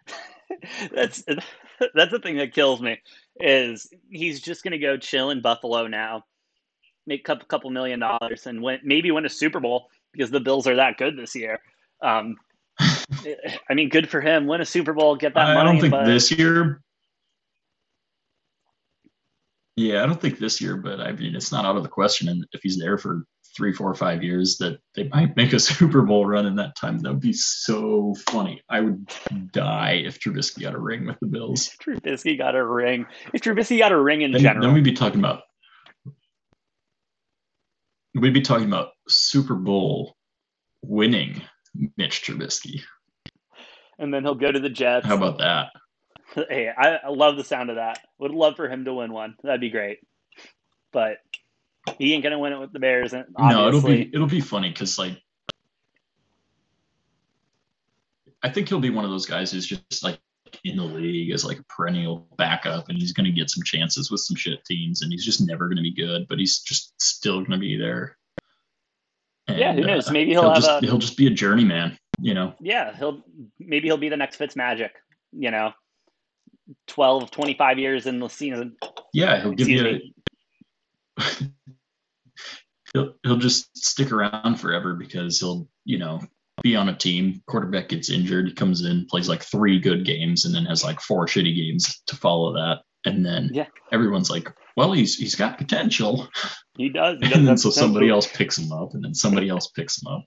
that's 0.94 1.24
that's 1.94 2.12
the 2.12 2.20
thing 2.20 2.38
that 2.38 2.54
kills 2.54 2.82
me 2.82 3.00
is 3.40 3.90
he's 4.10 4.42
just 4.42 4.64
gonna 4.64 4.78
go 4.78 4.98
chill 4.98 5.30
in 5.30 5.42
Buffalo 5.42 5.88
now, 5.88 6.24
make 7.06 7.22
a 7.22 7.24
couple, 7.24 7.46
couple 7.46 7.70
million 7.70 8.00
dollars, 8.00 8.48
and 8.48 8.62
win, 8.62 8.80
maybe 8.84 9.12
win 9.12 9.26
a 9.26 9.30
Super 9.30 9.60
Bowl 9.60 9.90
because 10.12 10.32
the 10.32 10.40
Bills 10.40 10.68
are 10.68 10.76
that 10.76 10.98
good 10.98 11.18
this 11.18 11.36
year. 11.36 11.60
Um, 12.02 12.38
I 12.80 13.74
mean, 13.74 13.90
good 13.90 14.10
for 14.10 14.22
him. 14.22 14.48
Win 14.48 14.62
a 14.62 14.66
Super 14.66 14.94
Bowl, 14.94 15.16
get 15.16 15.34
that 15.36 15.48
I 15.48 15.54
money. 15.54 15.70
I 15.70 15.72
don't 15.72 15.82
think 15.82 15.92
but 15.92 16.06
this 16.06 16.32
year. 16.32 16.82
Yeah, 19.76 20.04
I 20.04 20.06
don't 20.06 20.20
think 20.20 20.38
this 20.38 20.60
year, 20.62 20.76
but 20.78 21.00
I 21.00 21.12
mean, 21.14 21.36
it's 21.36 21.52
not 21.52 21.66
out 21.66 21.78
of 21.78 21.84
the 21.84 21.90
question. 21.90 22.28
And 22.28 22.46
if 22.52 22.62
he's 22.62 22.78
there 22.78 22.98
for 22.98 23.24
three, 23.56 23.74
four, 23.74 23.94
five 23.96 24.24
years, 24.24 24.58
that 24.58 24.80
they 24.96 25.08
might 25.08 25.36
make 25.36 25.54
a 25.54 25.60
Super 25.62 26.02
Bowl 26.02 26.26
run 26.26 26.46
in 26.46 26.56
that 26.58 26.76
time, 26.76 27.00
that 27.00 27.12
would 27.12 27.22
be 27.22 27.34
so 27.34 28.14
funny. 28.30 28.62
I 28.70 28.82
would 28.82 29.10
die 29.52 30.04
if 30.06 30.20
Trubisky 30.20 30.62
got 30.62 30.76
a 30.76 30.80
ring 30.80 31.06
with 31.06 31.20
the 31.20 31.28
Bills. 31.28 31.70
Trubisky 31.82 32.38
got 32.38 32.56
a 32.56 32.66
ring. 32.66 33.06
If 33.34 33.42
Trubisky 33.42 33.78
got 33.80 33.92
a 33.92 34.00
ring 34.00 34.22
in 34.22 34.32
Then, 34.32 34.42
general, 34.42 34.66
then 34.66 34.74
we'd 34.74 34.84
be 34.84 34.94
talking 34.94 35.20
about 35.20 35.44
we'd 38.14 38.34
be 38.34 38.42
talking 38.42 38.68
about 38.68 38.90
Super 39.08 39.56
Bowl 39.56 40.16
winning 40.82 41.42
Mitch 41.96 42.24
Trubisky. 42.24 42.82
and 43.98 44.14
then 44.14 44.24
he'll 44.24 44.36
go 44.36 44.52
to 44.52 44.60
the 44.60 44.70
Jets. 44.70 45.06
How 45.06 45.16
about 45.16 45.38
that? 45.40 45.68
hey, 46.50 46.70
I, 46.76 46.96
I 46.98 47.10
love 47.10 47.38
the 47.38 47.44
sound 47.44 47.70
of 47.70 47.76
that. 47.78 48.00
Would 48.20 48.32
love 48.32 48.56
for 48.56 48.70
him 48.70 48.86
to 48.86 48.94
win 48.94 49.12
one. 49.12 49.36
That'd 49.44 49.62
be 49.62 49.70
great. 49.70 50.00
But 50.92 51.18
he 51.98 52.14
ain't 52.14 52.24
gonna 52.24 52.40
win 52.40 52.54
it 52.54 52.60
with 52.60 52.74
the 52.74 52.80
Bears. 52.80 53.14
And 53.14 53.26
No, 53.38 53.68
it'll 53.68 53.82
be 53.82 54.10
it'll 54.14 54.28
be 54.28 54.42
funny 54.42 54.70
because 54.70 55.00
like 55.00 55.18
I 58.44 58.50
think 58.50 58.70
he'll 58.70 58.80
be 58.80 58.90
one 58.90 59.06
of 59.06 59.12
those 59.12 59.26
guys 59.26 59.52
who's 59.52 59.68
just 59.68 60.04
like 60.04 60.20
in 60.64 60.76
the 60.78 60.84
league 60.84 61.32
as 61.32 61.46
like 61.46 61.60
a 61.60 61.64
perennial 61.64 62.28
backup, 62.38 62.90
and 62.90 62.98
he's 62.98 63.14
going 63.14 63.26
to 63.26 63.32
get 63.32 63.50
some 63.50 63.64
chances 63.64 64.12
with 64.12 64.20
some 64.22 64.36
shit 64.36 64.64
teams, 64.66 65.02
and 65.02 65.12
he's 65.12 65.24
just 65.26 65.46
never 65.46 65.68
going 65.68 65.78
to 65.78 65.84
be 65.84 65.94
good, 65.94 66.28
but 66.28 66.40
he's 66.40 66.60
just 66.60 67.00
still 67.02 67.40
going 67.40 67.52
to 67.52 67.58
be 67.58 67.78
there. 67.78 68.18
Yeah, 69.48 69.74
who 69.74 69.82
knows? 69.82 70.08
uh, 70.08 70.12
Maybe 70.12 70.32
he'll 70.32 70.50
have 70.50 70.56
just 70.56 70.84
a- 70.84 70.86
he'll 70.86 70.98
just 70.98 71.18
be 71.18 71.28
a 71.28 71.32
journeyman, 71.32 71.98
you 72.20 72.34
know. 72.34 72.54
yeah, 72.62 72.96
he'll 72.96 73.24
maybe 73.60 73.88
he'll 73.88 73.98
be 73.98 74.10
the 74.10 74.18
next 74.18 74.38
Fitz 74.38 74.56
Magic. 74.56 74.94
You 75.34 75.52
know, 75.52 75.72
12, 76.88 77.32
25 77.32 77.80
years 77.80 78.06
in 78.06 78.20
the 78.20 78.28
season. 78.28 78.76
Yeah, 79.14 79.42
he'll 79.42 79.52
give 79.54 79.68
Excuse 79.68 80.02
you. 81.18 81.48
he'll 82.94 83.14
he'll 83.24 83.38
just 83.38 83.76
stick 83.78 84.12
around 84.12 84.58
forever 84.58 84.94
because 84.94 85.40
he'll 85.40 85.68
you 85.86 86.00
know 86.00 86.22
be 86.64 86.76
on 86.76 86.90
a 86.90 86.96
team. 86.96 87.42
Quarterback 87.48 87.90
gets 87.90 88.10
injured, 88.10 88.48
he 88.48 88.54
comes 88.54 88.84
in, 88.86 89.08
plays 89.10 89.28
like 89.30 89.44
three 89.44 89.80
good 89.80 90.06
games, 90.06 90.46
and 90.46 90.54
then 90.54 90.66
has 90.66 90.84
like 90.84 91.02
four 91.02 91.26
shitty 91.26 91.56
games 91.56 92.02
to 92.08 92.16
follow 92.16 92.54
that, 92.54 92.82
and 93.06 93.26
then 93.26 93.50
Yeah. 93.54 93.68
everyone's 93.92 94.30
like, 94.30 94.54
well, 94.78 94.94
he's 94.94 95.16
he's 95.16 95.36
got 95.36 95.58
potential, 95.58 96.28
He 96.78 96.90
does. 96.90 97.20
He 97.20 97.28
does 97.28 97.38
and 97.38 97.48
then 97.48 97.58
so 97.58 97.70
somebody 97.70 98.10
else 98.10 98.28
picks 98.28 98.58
him 98.58 98.72
up, 98.72 98.94
and 98.94 99.04
then 99.04 99.14
somebody 99.14 99.50
else 99.50 99.68
picks 99.68 100.02
him 100.02 100.08
up. 100.12 100.26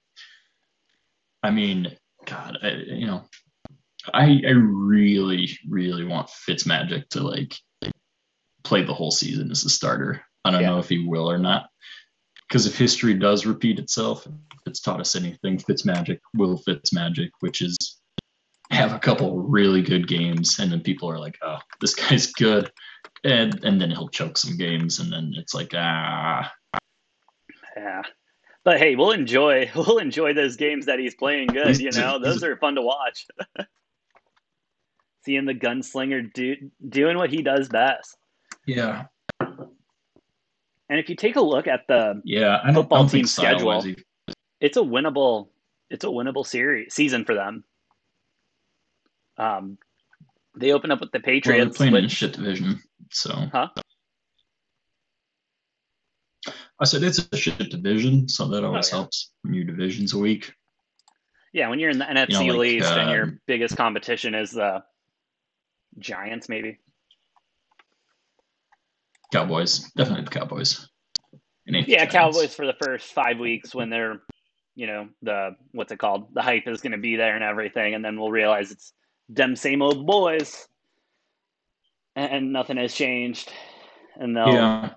I 1.42 1.50
mean, 1.50 1.96
God, 2.26 2.58
I, 2.62 2.70
you 2.70 3.06
know, 3.06 3.24
I 4.12 4.42
I 4.46 4.50
really 4.50 5.58
really 5.68 6.04
want 6.04 6.28
Fitzmagic 6.28 7.08
to 7.10 7.22
like 7.22 7.56
play 8.62 8.82
the 8.82 8.94
whole 8.94 9.10
season 9.10 9.50
as 9.50 9.64
a 9.64 9.70
starter. 9.70 10.22
I 10.44 10.50
don't 10.50 10.62
Yeah. 10.62 10.70
know 10.70 10.78
if 10.78 10.88
he 10.88 11.06
will 11.06 11.30
or 11.30 11.38
not, 11.38 11.68
because 12.48 12.66
if 12.66 12.76
history 12.76 13.14
does 13.14 13.46
repeat 13.46 13.78
itself, 13.78 14.26
if 14.26 14.32
it's 14.66 14.80
taught 14.80 15.00
us 15.00 15.16
anything, 15.16 15.58
Fitzmagic 15.58 16.18
will 16.34 16.58
Fitzmagic, 16.58 17.30
which 17.40 17.62
is 17.62 17.76
have 18.70 18.92
a 18.92 18.98
couple 18.98 19.38
really 19.38 19.82
good 19.82 20.08
games, 20.08 20.58
and 20.58 20.72
then 20.72 20.80
people 20.80 21.08
are 21.10 21.18
like, 21.18 21.38
oh, 21.42 21.58
this 21.80 21.94
guy's 21.94 22.32
good, 22.32 22.70
and 23.22 23.62
and 23.64 23.80
then 23.80 23.90
he'll 23.90 24.08
choke 24.08 24.36
some 24.38 24.56
games, 24.56 24.98
and 24.98 25.12
then 25.12 25.32
it's 25.36 25.54
like 25.54 25.72
ah. 25.74 26.50
Yeah. 27.76 28.02
But 28.64 28.78
hey, 28.78 28.96
we'll 28.96 29.10
enjoy 29.12 29.70
we'll 29.76 29.98
enjoy 29.98 30.32
those 30.34 30.56
games 30.56 30.86
that 30.86 30.98
he's 30.98 31.14
playing 31.14 31.48
good. 31.48 31.78
You 31.78 31.90
know, 31.92 32.18
those 32.18 32.42
are 32.42 32.56
fun 32.56 32.74
to 32.76 32.82
watch. 32.82 33.26
Seeing 35.24 35.46
the 35.46 35.54
gunslinger 35.54 36.32
do, 36.32 36.56
doing 36.86 37.16
what 37.16 37.30
he 37.30 37.42
does 37.42 37.68
best. 37.68 38.16
Yeah, 38.66 39.06
And 39.40 40.98
if 41.00 41.08
you 41.08 41.16
take 41.16 41.36
a 41.36 41.40
look 41.40 41.66
at 41.66 41.86
the, 41.88 42.20
yeah. 42.24 42.60
I 42.62 42.72
Football 42.72 42.98
I 42.98 43.00
don't 43.02 43.08
team 43.10 43.26
schedule. 43.26 43.80
he- 43.82 43.96
it's 44.60 44.76
a 44.76 44.80
winnable, 44.80 45.48
it's 45.90 46.04
a 46.04 46.08
winnable 46.08 46.46
series 46.46 46.94
season 46.94 47.24
for 47.24 47.34
them. 47.34 47.64
Um, 49.36 49.78
they 50.56 50.72
open 50.72 50.90
up 50.90 51.00
with 51.00 51.10
the 51.12 51.18
Well, 51.18 51.22
they're 51.24 51.34
Patriots. 51.40 51.76
playing 51.76 51.96
in 51.96 52.04
a 52.04 52.08
shit 52.08 52.32
division, 52.32 52.80
so. 53.10 53.34
Huh? 53.52 53.68
I 56.80 56.84
said 56.84 57.02
it's 57.02 57.26
a 57.32 57.36
shit 57.36 57.58
division, 57.70 58.28
so 58.28 58.48
that 58.48 58.64
always 58.64 58.88
Oh, 58.92 58.96
yeah. 58.96 59.00
helps 59.02 59.32
when 59.42 59.54
your 59.54 59.64
division's 59.64 60.12
a 60.12 60.18
week. 60.18 60.52
yeah, 61.52 61.68
when 61.68 61.78
you're 61.78 61.90
in 61.90 61.98
the 61.98 62.04
NFC 62.04 62.48
like, 62.48 62.58
least 62.58 62.86
and 62.92 63.10
your 63.10 63.22
um, 63.24 63.40
biggest 63.46 63.76
competition 63.76 64.34
is 64.34 64.50
the 64.52 64.82
Giants, 65.98 66.48
maybe. 66.48 66.78
Cowboys, 69.32 69.90
definitely 69.96 70.24
the 70.24 70.30
Cowboys. 70.30 70.88
Yeah, 71.66 72.04
Giants. 72.04 72.12
Cowboys 72.12 72.54
for 72.54 72.66
the 72.66 72.74
first 72.80 73.12
five 73.12 73.38
weeks 73.38 73.74
when 73.74 73.90
they're, 73.90 74.20
you 74.74 74.86
know, 74.86 75.08
the 75.22 75.56
what's 75.72 75.90
it 75.92 75.98
called? 75.98 76.34
The 76.34 76.42
hype 76.42 76.68
is 76.68 76.80
going 76.80 76.92
to 76.92 76.98
be 76.98 77.16
there 77.16 77.34
and 77.34 77.44
everything, 77.44 77.94
and 77.94 78.04
then 78.04 78.18
we'll 78.18 78.30
realize 78.30 78.70
it's 78.70 78.92
them 79.28 79.56
same 79.56 79.82
old 79.82 80.06
boys, 80.06 80.68
and, 82.14 82.30
and 82.30 82.52
nothing 82.52 82.76
has 82.76 82.94
changed, 82.94 83.52
and 84.16 84.36
they'll 84.36 84.52
Yeah, 84.52 84.90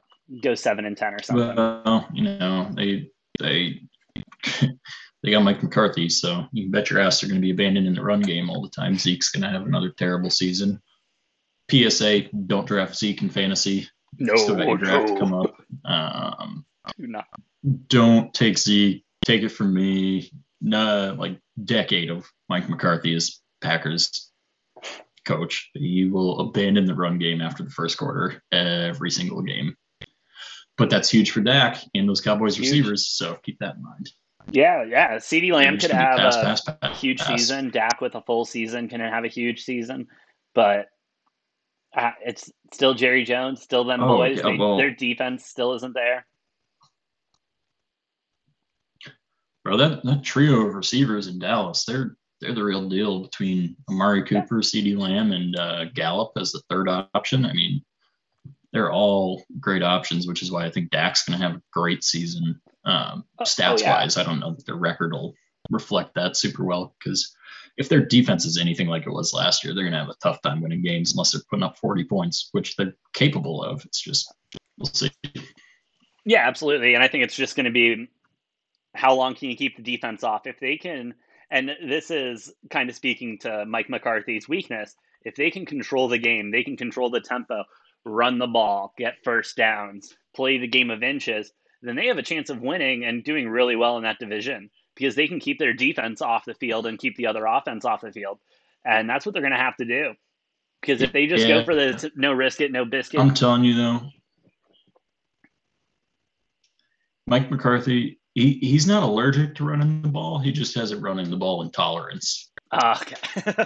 go 0.43 0.55
seven 0.55 0.85
and 0.85 0.97
ten 0.97 1.13
or 1.13 1.21
something. 1.23 1.55
well, 1.55 2.07
you 2.13 2.23
know 2.23 2.69
they 2.73 3.09
they 3.39 3.81
they 5.23 5.31
got 5.31 5.43
Mike 5.43 5.63
McCarthy, 5.63 6.09
so 6.09 6.45
you 6.51 6.63
can 6.65 6.71
bet 6.71 6.89
your 6.89 6.99
ass 6.99 7.19
they're 7.21 7.29
going 7.29 7.41
to 7.41 7.45
be 7.45 7.51
abandoned 7.51 7.87
in 7.87 7.95
the 7.95 8.03
run 8.03 8.21
game 8.21 8.49
all 8.49 8.61
the 8.61 8.69
time. 8.69 8.97
Zeke's 8.97 9.29
going 9.31 9.43
to 9.43 9.49
have 9.49 9.65
another 9.65 9.89
terrible 9.89 10.29
season. 10.29 10.81
PSA: 11.71 12.29
Don't 12.45 12.67
draft 12.67 12.95
Zeke 12.95 13.21
in 13.23 13.29
fantasy. 13.29 13.89
no, 14.19 14.35
Still 14.35 14.55
got 14.55 14.67
your 14.67 14.77
draft 14.77 15.07
to 15.09 15.19
come 15.19 15.33
up. 15.33 15.55
Um, 15.85 16.65
do 16.97 17.07
not. 17.07 17.25
don't 17.87 18.33
take 18.33 18.57
Zeke. 18.57 19.03
Take 19.25 19.41
it 19.43 19.49
from 19.49 19.73
me. 19.73 20.31
No, 20.61 21.15
like 21.17 21.39
decade 21.63 22.09
of 22.09 22.25
Mike 22.47 22.69
McCarthy 22.69 23.13
as 23.15 23.41
Packers 23.61 24.31
coach. 25.25 25.69
He 25.73 26.05
will 26.05 26.39
abandon 26.39 26.85
the 26.85 26.95
run 26.95 27.19
game 27.19 27.41
after 27.41 27.63
the 27.63 27.69
first 27.69 27.97
quarter 27.97 28.41
every 28.51 29.11
single 29.11 29.41
game. 29.41 29.75
But 30.77 30.89
that's 30.89 31.09
huge 31.09 31.31
for 31.31 31.41
Dak 31.41 31.77
and 31.93 32.07
those 32.07 32.21
Cowboys 32.21 32.55
Huge. 32.55 32.67
receivers. 32.67 33.07
So 33.09 33.37
keep 33.43 33.59
that 33.59 33.75
in 33.75 33.83
mind. 33.83 34.09
Yeah, 34.51 34.83
yeah. 34.83 35.15
CeeDee 35.17 35.51
Lamb 35.53 35.77
could 35.77 35.91
have 35.91 36.17
pass, 36.17 36.35
a 36.37 36.41
pass, 36.41 36.61
pass, 36.61 37.01
huge 37.01 37.21
season. 37.21 37.69
Dak 37.69 37.99
with 38.01 38.15
a 38.15 38.21
full 38.21 38.45
season 38.45 38.87
can 38.87 38.99
have 39.01 39.25
a 39.25 39.27
huge 39.27 39.63
season, 39.63 40.07
but 40.55 40.87
uh, 41.95 42.11
it's 42.23 42.51
still 42.73 42.93
Jerry 42.93 43.23
Jones, 43.23 43.61
still 43.61 43.83
them 43.83 44.01
Oh, 44.01 44.17
boys. 44.17 44.37
yeah, 44.37 44.43
They- 44.43 44.57
well- 44.57 44.77
their 44.77 44.91
defense 44.91 45.45
still 45.45 45.73
isn't 45.73 45.93
there. 45.93 46.25
Bro, 49.63 49.77
that, 49.77 50.03
that 50.05 50.23
trio 50.23 50.65
of 50.67 50.75
receivers 50.75 51.27
in 51.27 51.39
Dallas, 51.39 51.83
they're 51.85 52.15
they're 52.39 52.53
the 52.53 52.63
real 52.63 52.87
deal 52.87 53.21
between 53.23 53.75
Amari 53.89 54.23
Cooper, 54.23 54.57
CeeDee 54.61 54.95
Lamb, 54.97 55.31
and 55.31 55.55
uh, 55.57 55.85
Gallup 55.95 56.31
as 56.37 56.51
the 56.51 56.61
third 56.69 56.87
option. 56.87 57.45
I 57.45 57.51
mean, 57.51 57.83
they're 58.71 58.91
all 58.91 59.43
great 59.59 59.81
options, 59.81 60.27
which 60.27 60.43
is 60.43 60.51
why 60.51 60.65
I 60.65 60.69
think 60.71 60.91
Dak's 60.91 61.25
going 61.25 61.39
to 61.39 61.45
have 61.45 61.57
a 61.57 61.61
great 61.73 62.03
season. 62.03 62.61
Um, 62.87 63.25
Oh, 63.37 63.43
stats 63.43 63.79
oh, 63.79 63.81
yeah. 63.81 63.99
wise, 63.99 64.17
I 64.17 64.23
don't 64.23 64.39
know 64.39 64.55
that 64.55 64.65
their 64.65 64.75
record 64.75 65.11
will 65.13 65.35
reflect 65.69 66.15
that 66.15 66.37
super 66.37 66.63
well 66.63 66.95
because 66.97 67.35
if 67.77 67.89
their 67.89 68.03
defense 68.03 68.45
is 68.45 68.57
anything 68.57 68.87
like 68.87 69.05
it 69.05 69.11
was 69.11 69.33
last 69.33 69.63
year, 69.63 69.75
they're 69.75 69.83
going 69.83 69.93
to 69.93 69.99
have 69.99 70.09
a 70.09 70.15
tough 70.23 70.41
time 70.41 70.61
winning 70.61 70.81
games 70.81 71.13
unless 71.13 71.31
they're 71.31 71.41
putting 71.49 71.63
up 71.63 71.77
40 71.77 72.05
points, 72.05 72.49
which 72.53 72.75
they're 72.75 72.95
capable 73.13 73.61
of. 73.61 73.85
It's 73.85 74.01
just, 74.01 74.33
we'll 74.77 74.87
see. 74.87 75.11
Yeah, 76.25 76.47
absolutely. 76.47 76.95
And 76.95 77.03
I 77.03 77.07
think 77.07 77.23
it's 77.23 77.35
just 77.35 77.55
going 77.55 77.65
to 77.65 77.71
be 77.71 78.07
how 78.95 79.13
long 79.13 79.35
can 79.35 79.49
you 79.49 79.55
keep 79.57 79.77
the 79.77 79.83
defense 79.83 80.23
off? 80.23 80.47
If 80.47 80.59
they 80.59 80.77
can, 80.77 81.13
and 81.51 81.69
this 81.87 82.09
is 82.09 82.51
kind 82.71 82.89
of 82.89 82.95
speaking 82.95 83.37
to 83.39 83.65
Mike 83.65 83.89
McCarthy's 83.89 84.49
weakness, 84.49 84.95
if 85.23 85.35
they 85.35 85.51
can 85.51 85.65
control 85.65 86.07
the 86.07 86.17
game, 86.17 86.51
they 86.51 86.63
can 86.63 86.77
control 86.77 87.09
the 87.09 87.21
tempo, 87.21 87.63
run 88.05 88.39
the 88.39 88.47
ball, 88.47 88.93
get 88.97 89.23
first 89.23 89.55
downs, 89.55 90.15
play 90.35 90.57
the 90.57 90.67
game 90.67 90.89
of 90.89 91.03
inches, 91.03 91.51
then 91.81 91.95
they 91.95 92.07
have 92.07 92.17
a 92.17 92.23
chance 92.23 92.49
of 92.49 92.61
winning 92.61 93.05
and 93.05 93.23
doing 93.23 93.47
really 93.47 93.75
well 93.75 93.97
in 93.97 94.03
that 94.03 94.19
division 94.19 94.69
because 94.95 95.15
they 95.15 95.27
can 95.27 95.39
keep 95.39 95.59
their 95.59 95.73
defense 95.73 96.21
off 96.21 96.45
the 96.45 96.55
field 96.55 96.85
and 96.87 96.97
keep 96.97 97.15
the 97.17 97.27
other 97.27 97.45
offense 97.45 97.85
off 97.85 98.01
the 98.01 98.11
field. 98.11 98.39
And 98.83 99.09
that's 99.09 99.25
what 99.25 99.33
they're 99.33 99.41
going 99.41 99.51
to 99.51 99.57
have 99.57 99.77
to 99.77 99.85
do. 99.85 100.13
Because 100.81 101.01
if 101.01 101.11
they 101.11 101.27
just 101.27 101.47
go 101.47 101.63
for 101.63 101.75
the 101.75 102.11
no 102.15 102.33
risk 102.33 102.61
it, 102.61 102.71
no 102.71 102.85
biscuit, 102.85 103.19
I'm 103.19 103.33
telling 103.33 103.63
you 103.63 103.75
though, 103.75 104.01
Mike 107.25 107.51
McCarthy, 107.51 108.19
he, 108.35 108.53
he's 108.53 108.87
not 108.87 109.03
allergic 109.03 109.55
to 109.55 109.65
running 109.65 110.01
the 110.01 110.07
ball. 110.07 110.39
He 110.39 110.51
just 110.51 110.75
has 110.75 110.91
a 110.91 110.97
running 110.97 111.29
the 111.29 111.35
ball 111.35 111.63
intolerance. 111.63 112.51
Ah, 112.71 113.01
okay. 113.01 113.15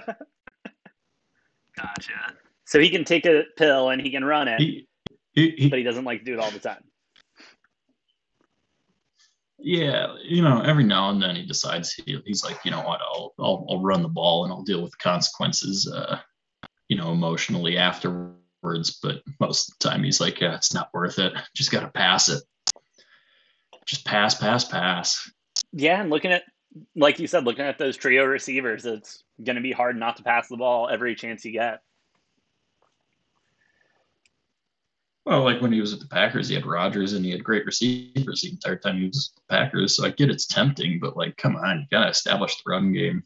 gotcha. 1.77 2.33
So 2.65 2.79
he 2.79 2.89
can 2.89 3.03
take 3.03 3.25
a 3.25 3.43
pill 3.57 3.89
and 3.89 4.01
he 4.01 4.09
can 4.09 4.23
run 4.23 4.47
it, 4.47 4.59
He, 4.59 4.87
he, 5.33 5.51
he 5.57 5.69
but 5.69 5.77
he 5.77 5.83
doesn't 5.83 6.05
like 6.05 6.19
to 6.19 6.25
do 6.25 6.33
it 6.33 6.39
all 6.39 6.51
the 6.51 6.59
time. 6.59 6.83
Yeah, 9.63 10.15
you 10.23 10.41
know, 10.41 10.61
every 10.61 10.83
now 10.83 11.09
and 11.09 11.21
then 11.21 11.35
he 11.35 11.45
decides 11.45 11.93
he, 11.93 12.19
he's 12.25 12.43
like, 12.43 12.59
you 12.65 12.71
know 12.71 12.81
what, 12.81 12.99
I'll, 13.01 13.33
I'll 13.39 13.65
I'll 13.69 13.81
run 13.81 14.01
the 14.01 14.09
ball 14.09 14.43
and 14.43 14.51
I'll 14.51 14.63
deal 14.63 14.81
with 14.81 14.91
the 14.91 14.97
consequences, 14.97 15.91
uh, 15.91 16.17
you 16.87 16.97
know, 16.97 17.11
emotionally 17.11 17.77
afterwards. 17.77 18.99
But 19.01 19.21
most 19.39 19.69
of 19.69 19.77
the 19.79 19.89
time 19.89 20.03
he's 20.03 20.19
like, 20.19 20.39
yeah, 20.39 20.55
it's 20.55 20.73
not 20.73 20.89
worth 20.93 21.19
it. 21.19 21.33
Just 21.55 21.71
got 21.71 21.81
to 21.81 21.89
pass 21.89 22.29
it. 22.29 22.43
Just 23.85 24.05
pass, 24.05 24.35
pass, 24.35 24.65
pass. 24.65 25.29
Yeah, 25.73 26.01
and 26.01 26.09
looking 26.09 26.31
at 26.31 26.43
like 26.95 27.19
you 27.19 27.27
said, 27.27 27.43
looking 27.43 27.65
at 27.65 27.77
those 27.77 27.97
trio 27.97 28.25
receivers, 28.25 28.85
it's 28.85 29.23
to 29.43 29.61
be 29.61 29.71
hard 29.71 29.97
not 29.97 30.17
to 30.17 30.23
pass 30.23 30.47
the 30.47 30.57
ball 30.57 30.89
every 30.89 31.15
chance 31.15 31.43
you 31.45 31.51
get. 31.51 31.81
Well, 35.25 35.43
like 35.43 35.61
when 35.61 35.71
he 35.71 35.81
was 35.81 35.93
at 35.93 35.99
the 35.99 36.07
Packers, 36.07 36.49
he 36.49 36.55
had 36.55 36.65
Rodgers 36.65 37.13
and 37.13 37.23
he 37.23 37.31
had 37.31 37.43
great 37.43 37.65
receivers 37.65 38.41
the 38.41 38.49
entire 38.49 38.77
time 38.77 38.97
he 38.97 39.07
was 39.07 39.31
the 39.35 39.55
Packers. 39.55 39.95
So 39.95 40.05
I 40.05 40.09
get 40.09 40.31
it's 40.31 40.47
tempting, 40.47 40.99
but 40.99 41.15
like, 41.15 41.37
come 41.37 41.55
on, 41.55 41.81
you 41.81 41.85
gotta 41.91 42.09
establish 42.09 42.55
the 42.55 42.71
run 42.71 42.91
game, 42.91 43.23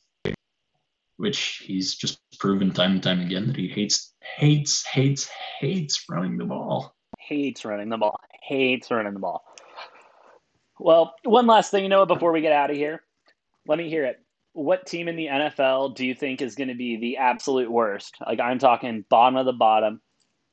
which 1.16 1.62
he's 1.64 1.96
just 1.96 2.20
proven 2.38 2.72
time 2.72 2.93
and 2.93 3.04
time 3.04 3.22
again 3.22 3.48
that 3.48 3.56
he 3.56 3.70
hates, 3.70 4.14
hates, 4.20 4.86
hates, 4.86 5.30
hates 5.60 6.04
running 6.10 6.38
the 6.38 6.43
ball. 6.43 6.93
Hates 7.18 7.64
running 7.64 7.89
the 7.89 7.98
ball. 7.98 8.20
Hates 8.41 8.91
running 8.91 9.14
the 9.14 9.20
ball. 9.20 9.43
Well, 10.78 11.16
one 11.24 11.48
last 11.48 11.72
thing, 11.72 11.84
you 11.84 11.89
know, 11.89 12.06
before 12.06 12.34
we 12.34 12.41
get 12.41 12.52
out 12.52 12.70
of 12.70 12.76
here, 12.76 13.02
let 13.68 13.78
me 13.78 13.89
hear 13.89 14.04
it. 14.04 14.20
What 14.52 14.86
team 14.86 15.08
in 15.08 15.16
the 15.16 15.28
NFL 15.28 15.96
do 15.96 16.06
you 16.06 16.14
think 16.14 16.41
is 16.41 16.56
going 16.56 16.68
to 16.68 16.76
be 16.76 16.98
the 16.98 17.18
absolute 17.18 17.72
worst? 17.72 18.16
Like 18.26 18.41
I'm 18.41 18.60
talking 18.60 19.06
bottom 19.10 19.38
of 19.38 19.46
the 19.46 19.54
bottom 19.54 20.02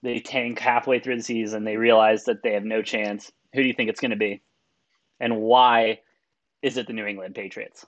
they 0.02 0.20
tank 0.20 0.58
halfway 0.58 0.98
through 0.98 1.16
the 1.16 1.22
season. 1.22 1.64
They 1.64 1.76
realize 1.76 2.24
that 2.24 2.42
they 2.42 2.54
have 2.54 2.64
no 2.64 2.82
chance. 2.82 3.30
Who 3.54 3.62
do 3.62 3.68
you 3.68 3.74
think 3.74 3.90
it's 3.90 4.00
going 4.00 4.10
to 4.10 4.16
be? 4.16 4.42
And 5.20 5.40
why 5.40 6.00
is 6.62 6.76
it 6.76 6.86
the 6.86 6.92
New 6.92 7.06
England 7.06 7.34
Patriots? 7.34 7.86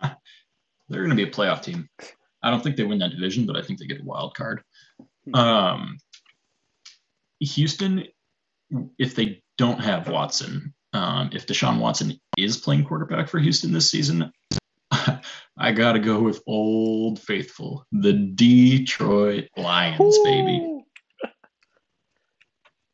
They're 0.02 0.12
going 0.88 1.10
to 1.10 1.16
be 1.16 1.24
a 1.24 1.30
playoff 1.30 1.62
team. 1.62 1.88
I 2.42 2.50
don't 2.50 2.62
think 2.62 2.76
they 2.76 2.84
win 2.84 3.00
that 3.00 3.10
division, 3.10 3.46
but 3.46 3.56
I 3.56 3.62
think 3.62 3.78
they 3.78 3.86
get 3.86 4.00
a 4.00 4.04
wild 4.04 4.34
card. 4.34 4.62
Hmm. 5.24 5.34
Um, 5.34 5.98
Houston, 7.40 8.04
if 8.98 9.14
they 9.14 9.42
don't 9.58 9.80
have 9.80 10.08
Watson, 10.08 10.74
um, 10.92 11.30
if 11.32 11.46
Deshaun 11.46 11.80
Watson 11.80 12.20
is 12.36 12.56
playing 12.56 12.84
quarterback 12.84 13.28
for 13.28 13.38
Houston 13.38 13.72
this 13.72 13.90
season, 13.90 14.32
I 15.58 15.72
got 15.72 15.92
to 15.92 15.98
go 15.98 16.20
with 16.20 16.42
Old 16.46 17.20
Faithful, 17.20 17.86
the 17.92 18.12
Detroit 18.12 19.48
Lions, 19.56 20.00
Ooh. 20.00 20.24
baby. 20.24 20.66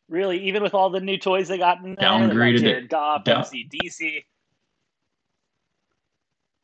Really, 0.08 0.38
even 0.44 0.62
with 0.62 0.72
all 0.72 0.88
the 0.88 1.00
new 1.00 1.18
toys 1.18 1.48
they 1.48 1.58
got 1.58 1.82
in 1.82 1.96
there, 1.96 2.08
downgraded 2.08 2.60
Jared 2.60 2.84
it. 2.84 2.90
Goff, 2.90 3.24
Down- 3.24 3.42
DC. 3.42 4.22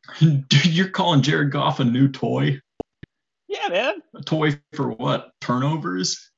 Dude, 0.47 0.65
you're 0.65 0.87
calling 0.87 1.21
Jared 1.21 1.51
Goff 1.51 1.81
a 1.81 1.83
new 1.83 2.07
toy? 2.07 2.61
Yeah, 3.49 3.67
man. 3.67 3.95
A 4.15 4.21
toy 4.21 4.57
for 4.71 4.91
what? 4.91 5.31
Turnovers? 5.41 6.31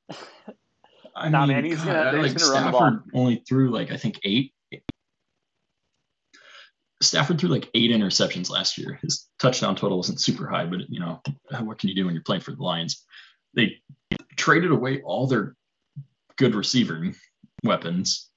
I 1.15 1.29
nah, 1.29 1.45
mean, 1.45 1.57
man, 1.57 1.65
he's 1.65 1.77
God, 1.77 2.11
gonna, 2.11 2.23
like 2.23 2.39
Stafford 2.39 3.03
only 3.13 3.43
threw 3.47 3.69
like 3.69 3.91
I 3.91 3.97
think 3.97 4.19
eight 4.23 4.54
Stafford 7.05 7.39
threw 7.39 7.49
like 7.49 7.69
eight 7.73 7.91
interceptions 7.91 8.49
last 8.49 8.77
year. 8.77 8.99
His 9.01 9.27
touchdown 9.39 9.75
total 9.75 9.97
wasn't 9.97 10.21
super 10.21 10.47
high, 10.47 10.65
but 10.65 10.89
you 10.89 10.99
know, 10.99 11.21
what 11.61 11.77
can 11.77 11.89
you 11.89 11.95
do 11.95 12.05
when 12.05 12.13
you're 12.13 12.23
playing 12.23 12.41
for 12.41 12.51
the 12.51 12.63
Lions? 12.63 13.03
They 13.53 13.77
traded 14.35 14.71
away 14.71 15.01
all 15.01 15.27
their 15.27 15.55
good 16.37 16.55
receiving 16.55 17.15
weapons. 17.63 18.29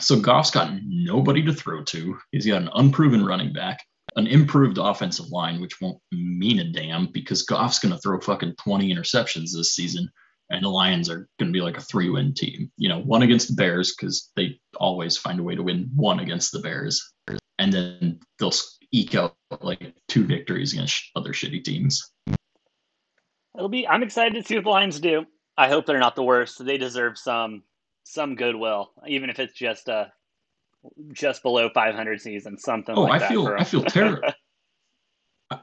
So 0.00 0.20
Goff's 0.20 0.50
got 0.50 0.72
nobody 0.84 1.42
to 1.44 1.52
throw 1.52 1.82
to. 1.84 2.18
He's 2.32 2.46
got 2.46 2.62
an 2.62 2.70
unproven 2.74 3.24
running 3.24 3.52
back, 3.52 3.84
an 4.16 4.26
improved 4.26 4.78
offensive 4.78 5.30
line, 5.30 5.60
which 5.60 5.80
won't 5.80 5.98
mean 6.12 6.58
a 6.58 6.70
damn 6.72 7.06
because 7.06 7.44
Goff's 7.46 7.78
going 7.78 7.94
to 7.94 8.00
throw 8.00 8.20
fucking 8.20 8.56
20 8.56 8.94
interceptions 8.94 9.52
this 9.54 9.74
season. 9.74 10.08
And 10.50 10.64
the 10.64 10.68
Lions 10.68 11.10
are 11.10 11.28
going 11.38 11.52
to 11.52 11.56
be 11.56 11.60
like 11.60 11.76
a 11.76 11.82
three 11.82 12.08
win 12.08 12.32
team. 12.34 12.70
You 12.76 12.88
know, 12.88 13.00
one 13.00 13.22
against 13.22 13.48
the 13.48 13.54
Bears 13.54 13.94
because 13.94 14.30
they 14.34 14.58
always 14.76 15.16
find 15.16 15.40
a 15.40 15.42
way 15.42 15.54
to 15.54 15.62
win 15.62 15.90
one 15.94 16.20
against 16.20 16.52
the 16.52 16.60
Bears 16.60 17.12
and 17.58 17.72
then 17.72 18.20
they'll 18.38 18.52
eke 18.92 19.14
out 19.14 19.36
like 19.60 19.94
two 20.08 20.24
victories 20.24 20.72
against 20.72 21.10
other 21.16 21.32
shitty 21.32 21.62
teams. 21.64 22.12
It'll 23.56 23.68
be. 23.68 23.86
I'm 23.86 24.02
excited 24.02 24.34
to 24.34 24.46
see 24.46 24.54
what 24.54 24.64
the 24.64 24.70
Lions 24.70 25.00
do. 25.00 25.26
I 25.56 25.68
hope 25.68 25.86
they're 25.86 25.98
not 25.98 26.14
the 26.14 26.22
worst. 26.22 26.64
They 26.64 26.78
deserve 26.78 27.18
some 27.18 27.62
some 28.04 28.36
goodwill, 28.36 28.92
even 29.06 29.30
if 29.30 29.38
it's 29.38 29.54
just 29.54 29.88
a 29.88 30.12
just 31.12 31.42
below 31.42 31.68
500 31.68 32.20
season, 32.20 32.56
something. 32.56 32.94
Oh, 32.96 33.02
like 33.02 33.22
I 33.22 33.28
feel 33.28 33.46
I 33.48 33.64
feel 33.64 33.82
terrible. 33.84 34.22
I, 35.50 35.58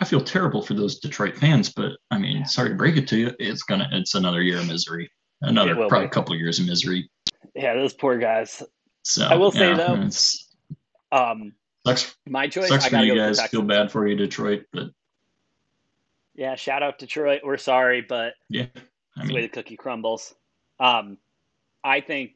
I, 0.00 0.04
feel 0.04 0.20
terrible 0.20 0.60
for 0.60 0.74
those 0.74 0.98
Detroit 0.98 1.36
fans, 1.36 1.72
but 1.72 1.92
I 2.10 2.18
mean, 2.18 2.44
sorry 2.44 2.68
to 2.68 2.74
break 2.74 2.98
it 2.98 3.08
to 3.08 3.16
you, 3.16 3.32
it's 3.38 3.62
gonna 3.62 3.88
it's 3.92 4.14
another 4.14 4.42
year 4.42 4.58
of 4.58 4.68
misery, 4.68 5.10
another 5.40 5.74
probably 5.88 6.08
be. 6.08 6.10
couple 6.10 6.34
of 6.34 6.40
years 6.40 6.58
of 6.58 6.66
misery. 6.66 7.10
Yeah, 7.54 7.74
those 7.74 7.94
poor 7.94 8.18
guys. 8.18 8.62
So 9.06 9.24
I 9.24 9.36
will 9.36 9.52
say 9.52 9.72
though, 9.72 10.08
um, 11.12 11.52
sucks. 11.86 12.16
My 12.26 12.48
choice. 12.48 12.68
Sucks 12.68 12.88
for 12.88 12.96
you 12.96 13.14
guys. 13.14 13.40
Feel 13.46 13.62
bad 13.62 13.92
for 13.92 14.06
you, 14.06 14.16
Detroit, 14.16 14.64
but 14.72 14.88
yeah, 16.34 16.56
shout 16.56 16.82
out 16.82 16.98
Detroit. 16.98 17.42
We're 17.44 17.56
sorry, 17.56 18.00
but 18.00 18.34
yeah, 18.48 18.66
I 19.16 19.20
mean, 19.20 19.28
the 19.28 19.34
way 19.34 19.42
the 19.42 19.48
cookie 19.48 19.76
crumbles. 19.76 20.34
Um, 20.80 21.18
I 21.84 22.00
think 22.00 22.32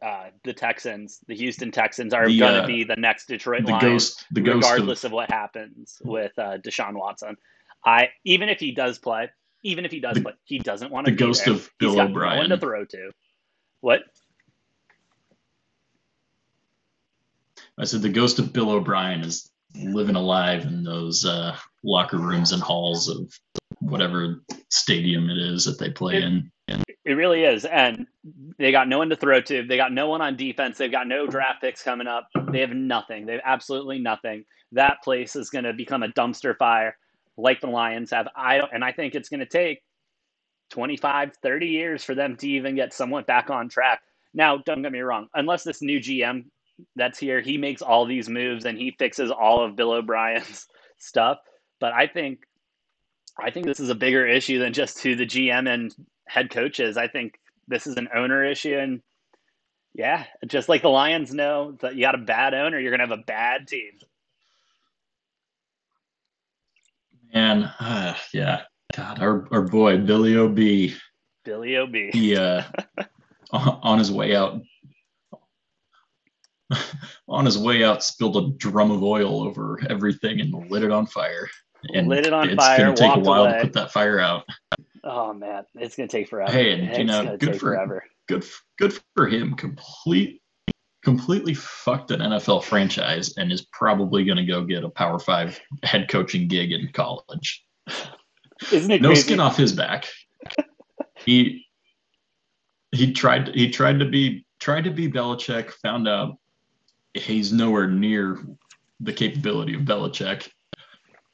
uh, 0.00 0.28
the 0.44 0.54
Texans, 0.54 1.20
the 1.28 1.36
Houston 1.36 1.72
Texans, 1.72 2.14
are 2.14 2.24
going 2.24 2.38
to 2.38 2.62
uh, 2.62 2.66
be 2.66 2.84
the 2.84 2.96
next 2.96 3.26
Detroit 3.26 3.66
the 3.66 3.72
Lions, 3.72 3.82
ghost, 3.82 4.24
the 4.30 4.40
regardless 4.40 5.04
of, 5.04 5.10
of, 5.10 5.12
what 5.12 5.30
happens 5.30 6.00
with 6.02 6.32
uh, 6.38 6.56
Deshaun 6.56 6.94
Watson. 6.94 7.36
I 7.84 8.08
even 8.24 8.48
if 8.48 8.60
he 8.60 8.72
does 8.72 8.98
play, 8.98 9.28
even 9.62 9.84
if 9.84 9.92
he 9.92 10.00
does 10.00 10.14
the, 10.14 10.22
play, 10.22 10.32
he 10.44 10.58
doesn't 10.58 10.90
want 10.90 11.06
to. 11.06 11.12
The 11.12 11.18
ghost 11.18 11.44
there. 11.44 11.52
of 11.52 11.70
Bill 11.78 12.00
O'Brien. 12.00 12.36
No 12.36 12.40
one 12.40 12.48
to 12.48 12.56
throw 12.56 12.86
to. 12.86 13.10
What? 13.82 14.00
I 17.80 17.84
said 17.84 18.02
the 18.02 18.10
ghost 18.10 18.38
of 18.38 18.52
Bill 18.52 18.70
O'Brien 18.70 19.22
is 19.22 19.50
living 19.74 20.16
alive 20.16 20.64
in 20.64 20.84
those 20.84 21.24
uh, 21.24 21.56
locker 21.82 22.18
rooms 22.18 22.52
and 22.52 22.62
halls 22.62 23.08
of 23.08 23.32
whatever 23.78 24.42
stadium 24.68 25.30
it 25.30 25.38
is 25.38 25.64
that 25.64 25.78
they 25.78 25.90
play 25.90 26.16
it, 26.16 26.24
in. 26.24 26.50
It 27.06 27.14
really 27.14 27.44
is, 27.44 27.64
and 27.64 28.06
they 28.58 28.70
got 28.70 28.86
no 28.86 28.98
one 28.98 29.08
to 29.08 29.16
throw 29.16 29.40
to. 29.40 29.66
They 29.66 29.78
got 29.78 29.92
no 29.92 30.08
one 30.08 30.20
on 30.20 30.36
defense. 30.36 30.76
They've 30.76 30.92
got 30.92 31.08
no 31.08 31.26
draft 31.26 31.62
picks 31.62 31.82
coming 31.82 32.06
up. 32.06 32.28
They 32.52 32.60
have 32.60 32.74
nothing. 32.74 33.24
They 33.24 33.32
have 33.32 33.42
absolutely 33.46 33.98
nothing. 33.98 34.44
That 34.72 34.98
place 35.02 35.34
is 35.34 35.48
going 35.48 35.64
to 35.64 35.72
become 35.72 36.02
a 36.02 36.08
dumpster 36.08 36.54
fire, 36.58 36.98
like 37.38 37.62
the 37.62 37.68
Lions 37.68 38.10
have. 38.10 38.28
I 38.36 38.58
don't, 38.58 38.70
and 38.74 38.84
I 38.84 38.92
think 38.92 39.14
it's 39.14 39.30
going 39.30 39.40
to 39.40 39.46
take 39.46 39.80
25, 40.70 41.32
30 41.42 41.66
years 41.66 42.04
for 42.04 42.14
them 42.14 42.36
to 42.36 42.48
even 42.48 42.76
get 42.76 42.92
somewhat 42.92 43.26
back 43.26 43.48
on 43.48 43.70
track. 43.70 44.02
Now, 44.34 44.58
don't 44.58 44.82
get 44.82 44.92
me 44.92 45.00
wrong. 45.00 45.28
Unless 45.34 45.64
this 45.64 45.80
new 45.80 45.98
GM 45.98 46.44
that's 46.96 47.18
here. 47.18 47.40
He 47.40 47.58
makes 47.58 47.82
all 47.82 48.06
these 48.06 48.28
moves 48.28 48.64
and 48.64 48.78
he 48.78 48.94
fixes 48.98 49.30
all 49.30 49.64
of 49.64 49.76
Bill 49.76 49.92
O'Brien's 49.92 50.66
stuff. 50.98 51.38
But 51.78 51.92
I 51.92 52.06
think 52.06 52.40
I 53.38 53.50
think 53.50 53.66
this 53.66 53.80
is 53.80 53.88
a 53.88 53.94
bigger 53.94 54.26
issue 54.26 54.58
than 54.58 54.72
just 54.72 55.02
who 55.02 55.16
the 55.16 55.26
GM 55.26 55.68
and 55.72 55.94
head 56.26 56.50
coach 56.50 56.80
is. 56.80 56.96
I 56.96 57.08
think 57.08 57.38
this 57.68 57.86
is 57.86 57.96
an 57.96 58.08
owner 58.14 58.44
issue 58.44 58.76
and 58.76 59.02
yeah, 59.94 60.24
just 60.46 60.68
like 60.68 60.82
the 60.82 60.88
Lions 60.88 61.34
know 61.34 61.76
that 61.80 61.96
you 61.96 62.02
got 62.02 62.14
a 62.14 62.18
bad 62.18 62.54
owner, 62.54 62.78
you're 62.78 62.92
gonna 62.92 63.08
have 63.08 63.18
a 63.18 63.24
bad 63.24 63.66
team. 63.66 63.92
Man, 67.34 67.64
uh, 67.80 68.14
yeah. 68.32 68.62
God, 68.96 69.20
our, 69.20 69.48
our 69.52 69.62
boy 69.62 69.98
Billy 69.98 70.36
OB. 70.36 70.96
Billy 71.44 71.76
OB. 71.76 72.14
Yeah, 72.14 72.66
uh 73.52 73.76
on 73.82 73.98
his 73.98 74.12
way 74.12 74.34
out 74.34 74.60
on 77.28 77.44
his 77.44 77.58
way 77.58 77.84
out 77.84 78.02
spilled 78.02 78.36
a 78.36 78.56
drum 78.56 78.90
of 78.90 79.02
oil 79.02 79.42
over 79.42 79.80
everything 79.88 80.40
and 80.40 80.70
lit 80.70 80.82
it 80.82 80.90
on 80.90 81.06
fire. 81.06 81.48
And 81.94 82.08
lit 82.08 82.26
it 82.26 82.32
on 82.32 82.48
it's 82.48 82.56
fire. 82.56 82.90
It's 82.90 83.00
gonna 83.00 83.14
take 83.14 83.24
a 83.24 83.28
while 83.28 83.44
away. 83.44 83.58
to 83.58 83.64
put 83.64 83.72
that 83.74 83.92
fire 83.92 84.20
out. 84.20 84.44
Oh 85.02 85.32
man, 85.32 85.64
it's 85.74 85.96
gonna 85.96 86.08
take 86.08 86.28
forever. 86.28 86.52
Hey, 86.52 86.72
and 86.72 86.96
you 86.96 87.04
know, 87.04 87.36
good 87.36 87.54
for 87.54 87.74
forever. 87.74 88.04
good 88.28 88.44
good 88.78 88.98
for 89.14 89.26
him. 89.26 89.54
Complete 89.54 90.42
completely 91.02 91.54
fucked 91.54 92.10
an 92.10 92.20
NFL 92.20 92.62
franchise 92.62 93.36
and 93.36 93.50
is 93.50 93.62
probably 93.72 94.24
going 94.24 94.36
to 94.36 94.44
go 94.44 94.64
get 94.64 94.84
a 94.84 94.88
Power 94.88 95.18
Five 95.18 95.58
head 95.82 96.08
coaching 96.08 96.48
gig 96.48 96.72
in 96.72 96.90
college. 96.92 97.64
Isn't 98.70 98.90
it 98.90 99.02
no 99.02 99.08
crazy? 99.08 99.22
skin 99.22 99.40
off 99.40 99.56
his 99.56 99.72
back? 99.72 100.06
he 101.24 101.66
he 102.92 103.12
tried 103.12 103.54
he 103.54 103.70
tried 103.70 104.00
to 104.00 104.04
be 104.04 104.44
tried 104.58 104.84
to 104.84 104.90
be 104.90 105.10
Belichick, 105.10 105.70
found 105.70 106.06
out 106.06 106.36
he's 107.14 107.52
nowhere 107.52 107.88
near 107.88 108.38
the 109.00 109.12
capability 109.12 109.74
of 109.74 109.82
Belichick. 109.82 110.48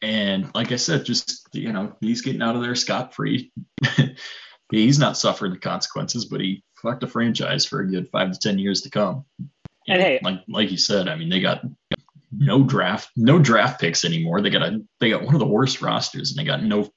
And 0.03 0.51
like 0.55 0.73
I 0.73 0.77
said, 0.77 1.05
just 1.05 1.49
you 1.53 1.73
know, 1.73 1.97
he's 2.01 2.23
getting 2.23 2.43
out 2.43 2.57
of 2.57 2.63
there 2.63 2.75
scot 2.75 3.15
free. 3.15 3.53
he's 4.71 4.99
not 4.99 5.17
suffering 5.17 5.53
the 5.53 5.59
consequences, 5.59 6.27
but 6.27 6.41
he 6.41 6.63
fucked 6.83 7.03
a 7.03 7.07
franchise 7.07 7.65
for 7.65 7.81
a 7.81 7.91
good 7.91 8.09
five 8.11 8.33
to 8.33 8.39
ten 8.39 8.59
years 8.59 8.83
to 8.83 8.91
come. 8.91 9.25
And 9.89 10.03
hey, 10.03 10.21
like 10.23 10.41
like 10.49 10.71
you 10.71 10.79
said, 10.79 11.09
I 11.09 11.17
mean, 11.17 11.29
they 11.29 11.41
got 11.41 11.63
no 12.33 12.63
draft 12.63 13.11
no 13.17 13.39
draft 13.39 13.81
picks 13.81 14.05
anymore. 14.05 14.41
They 14.41 14.51
got 14.51 14.63
a 14.63 14.83
they 15.01 15.11
got 15.11 15.25
one 15.25 15.35
of 15.35 15.41
the 15.41 15.47
worst 15.47 15.81
rosters, 15.81 16.31
and 16.31 16.39
they 16.39 16.45
got 16.45 16.63
no 16.63 16.91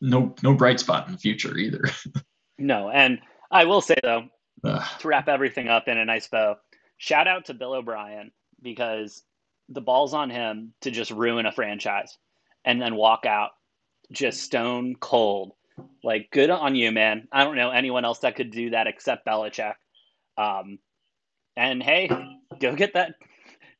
no 0.00 0.34
no 0.42 0.54
bright 0.54 0.80
spot 0.80 1.06
in 1.06 1.12
the 1.12 1.18
future 1.18 1.56
either. 1.56 1.84
no, 2.58 2.90
and 2.90 3.20
I 3.50 3.64
will 3.64 3.80
say 3.80 3.96
though, 4.02 4.28
uh, 4.64 4.84
to 5.00 5.08
wrap 5.08 5.28
everything 5.28 5.68
up 5.68 5.88
in 5.88 5.98
a 5.98 6.04
nice 6.04 6.28
bow, 6.28 6.56
shout 6.98 7.28
out 7.28 7.46
to 7.46 7.54
Bill 7.54 7.74
O'Brien 7.74 8.30
because 8.62 9.22
the 9.68 9.80
ball's 9.80 10.14
on 10.14 10.30
him 10.30 10.74
to 10.82 10.90
just 10.90 11.10
ruin 11.10 11.46
a 11.46 11.52
franchise 11.52 12.16
and 12.64 12.80
then 12.80 12.96
walk 12.96 13.26
out 13.26 13.50
just 14.12 14.42
stone 14.42 14.96
cold. 14.96 15.52
Like, 16.02 16.28
good 16.30 16.50
on 16.50 16.74
you, 16.74 16.92
man. 16.92 17.28
I 17.32 17.44
don't 17.44 17.56
know 17.56 17.70
anyone 17.70 18.04
else 18.04 18.20
that 18.20 18.36
could 18.36 18.50
do 18.50 18.70
that 18.70 18.86
except 18.86 19.26
Belichick. 19.26 19.74
Um, 20.36 20.78
and 21.56 21.82
hey, 21.82 22.10
go 22.60 22.74
get 22.74 22.94
that, 22.94 23.14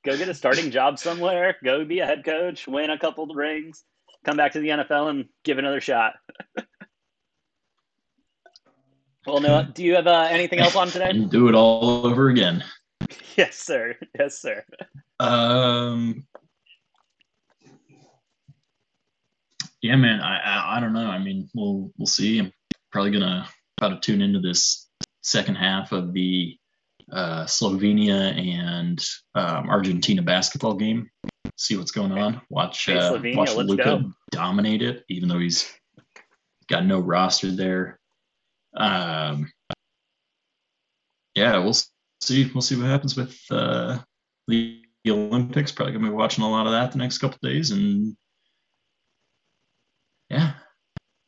go 0.04 0.16
get 0.16 0.28
a 0.28 0.34
starting 0.34 0.70
job 0.70 0.98
somewhere. 0.98 1.56
Go 1.62 1.84
be 1.84 2.00
a 2.00 2.06
head 2.06 2.24
coach, 2.24 2.66
win 2.66 2.90
a 2.90 2.98
couple 2.98 3.26
rings, 3.26 3.84
come 4.24 4.36
back 4.36 4.52
to 4.52 4.60
the 4.60 4.68
NFL 4.68 5.10
and 5.10 5.26
give 5.44 5.58
another 5.58 5.80
shot. 5.80 6.14
well, 9.26 9.40
Noah, 9.40 9.70
do 9.72 9.82
you 9.84 9.96
have 9.96 10.06
uh, 10.06 10.28
anything 10.30 10.60
else 10.60 10.76
on 10.76 10.88
today? 10.88 11.12
do 11.30 11.48
it 11.48 11.54
all 11.54 12.06
over 12.06 12.28
again. 12.28 12.64
Yes, 13.36 13.56
sir. 13.56 13.96
Yes, 14.18 14.40
sir. 14.40 14.64
Um, 15.18 16.26
yeah, 19.82 19.96
man. 19.96 20.20
I, 20.20 20.38
I, 20.38 20.76
I 20.76 20.80
don't 20.80 20.92
know. 20.92 21.06
I 21.06 21.18
mean, 21.18 21.48
we'll 21.54 21.90
we'll 21.98 22.06
see. 22.06 22.38
I'm 22.38 22.52
probably 22.92 23.10
gonna 23.10 23.48
probably 23.76 23.98
tune 24.00 24.22
into 24.22 24.40
this 24.40 24.88
second 25.22 25.56
half 25.56 25.92
of 25.92 26.12
the 26.12 26.56
uh, 27.12 27.44
Slovenia 27.44 28.36
and 28.38 29.04
um, 29.34 29.68
Argentina 29.68 30.22
basketball 30.22 30.74
game. 30.74 31.10
See 31.56 31.76
what's 31.76 31.92
going 31.92 32.12
on. 32.12 32.40
Watch 32.50 32.86
hey, 32.86 32.98
uh, 32.98 33.20
watch 33.34 33.54
Luka 33.54 34.04
dominate 34.30 34.82
it, 34.82 35.04
even 35.08 35.28
though 35.28 35.38
he's 35.38 35.72
got 36.68 36.86
no 36.86 36.98
roster 36.98 37.50
there. 37.50 38.00
Um, 38.76 39.52
yeah, 41.34 41.58
we'll 41.58 41.76
see. 42.24 42.50
We'll 42.52 42.62
see 42.62 42.76
what 42.76 42.86
happens 42.86 43.16
with 43.16 43.38
uh, 43.50 43.98
the 44.48 44.82
Olympics. 45.06 45.72
Probably 45.72 45.92
gonna 45.92 46.08
be 46.08 46.14
watching 46.14 46.44
a 46.44 46.50
lot 46.50 46.66
of 46.66 46.72
that 46.72 46.92
the 46.92 46.98
next 46.98 47.18
couple 47.18 47.38
days, 47.42 47.70
and 47.70 48.16
yeah. 50.30 50.54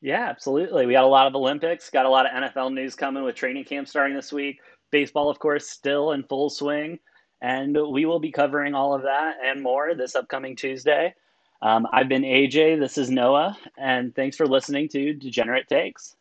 Yeah, 0.02 0.28
absolutely. 0.28 0.86
We 0.86 0.92
got 0.92 1.04
a 1.04 1.08
lot 1.08 1.26
of 1.26 1.34
Olympics, 1.34 1.90
got 1.90 2.06
a 2.06 2.10
lot 2.10 2.26
of 2.26 2.32
NFL 2.32 2.72
news 2.72 2.94
coming 2.94 3.24
with 3.24 3.34
training 3.34 3.64
camp 3.64 3.88
starting 3.88 4.14
this 4.14 4.32
week. 4.32 4.60
Baseball, 4.90 5.30
of 5.30 5.38
course, 5.38 5.68
still 5.68 6.12
in 6.12 6.22
full 6.24 6.50
swing. 6.50 6.98
And 7.40 7.76
we 7.90 8.04
will 8.04 8.20
be 8.20 8.30
covering 8.30 8.74
all 8.74 8.94
of 8.94 9.02
that 9.02 9.36
and 9.44 9.62
more 9.62 9.94
this 9.94 10.14
upcoming 10.14 10.56
Tuesday. 10.56 11.14
Um, 11.62 11.86
I've 11.92 12.08
been 12.08 12.22
AJ. 12.22 12.78
This 12.78 12.98
is 12.98 13.10
Noah. 13.10 13.56
And 13.78 14.14
thanks 14.14 14.36
for 14.36 14.46
listening 14.46 14.88
to 14.90 15.14
Degenerate 15.14 15.68
Takes. 15.68 16.15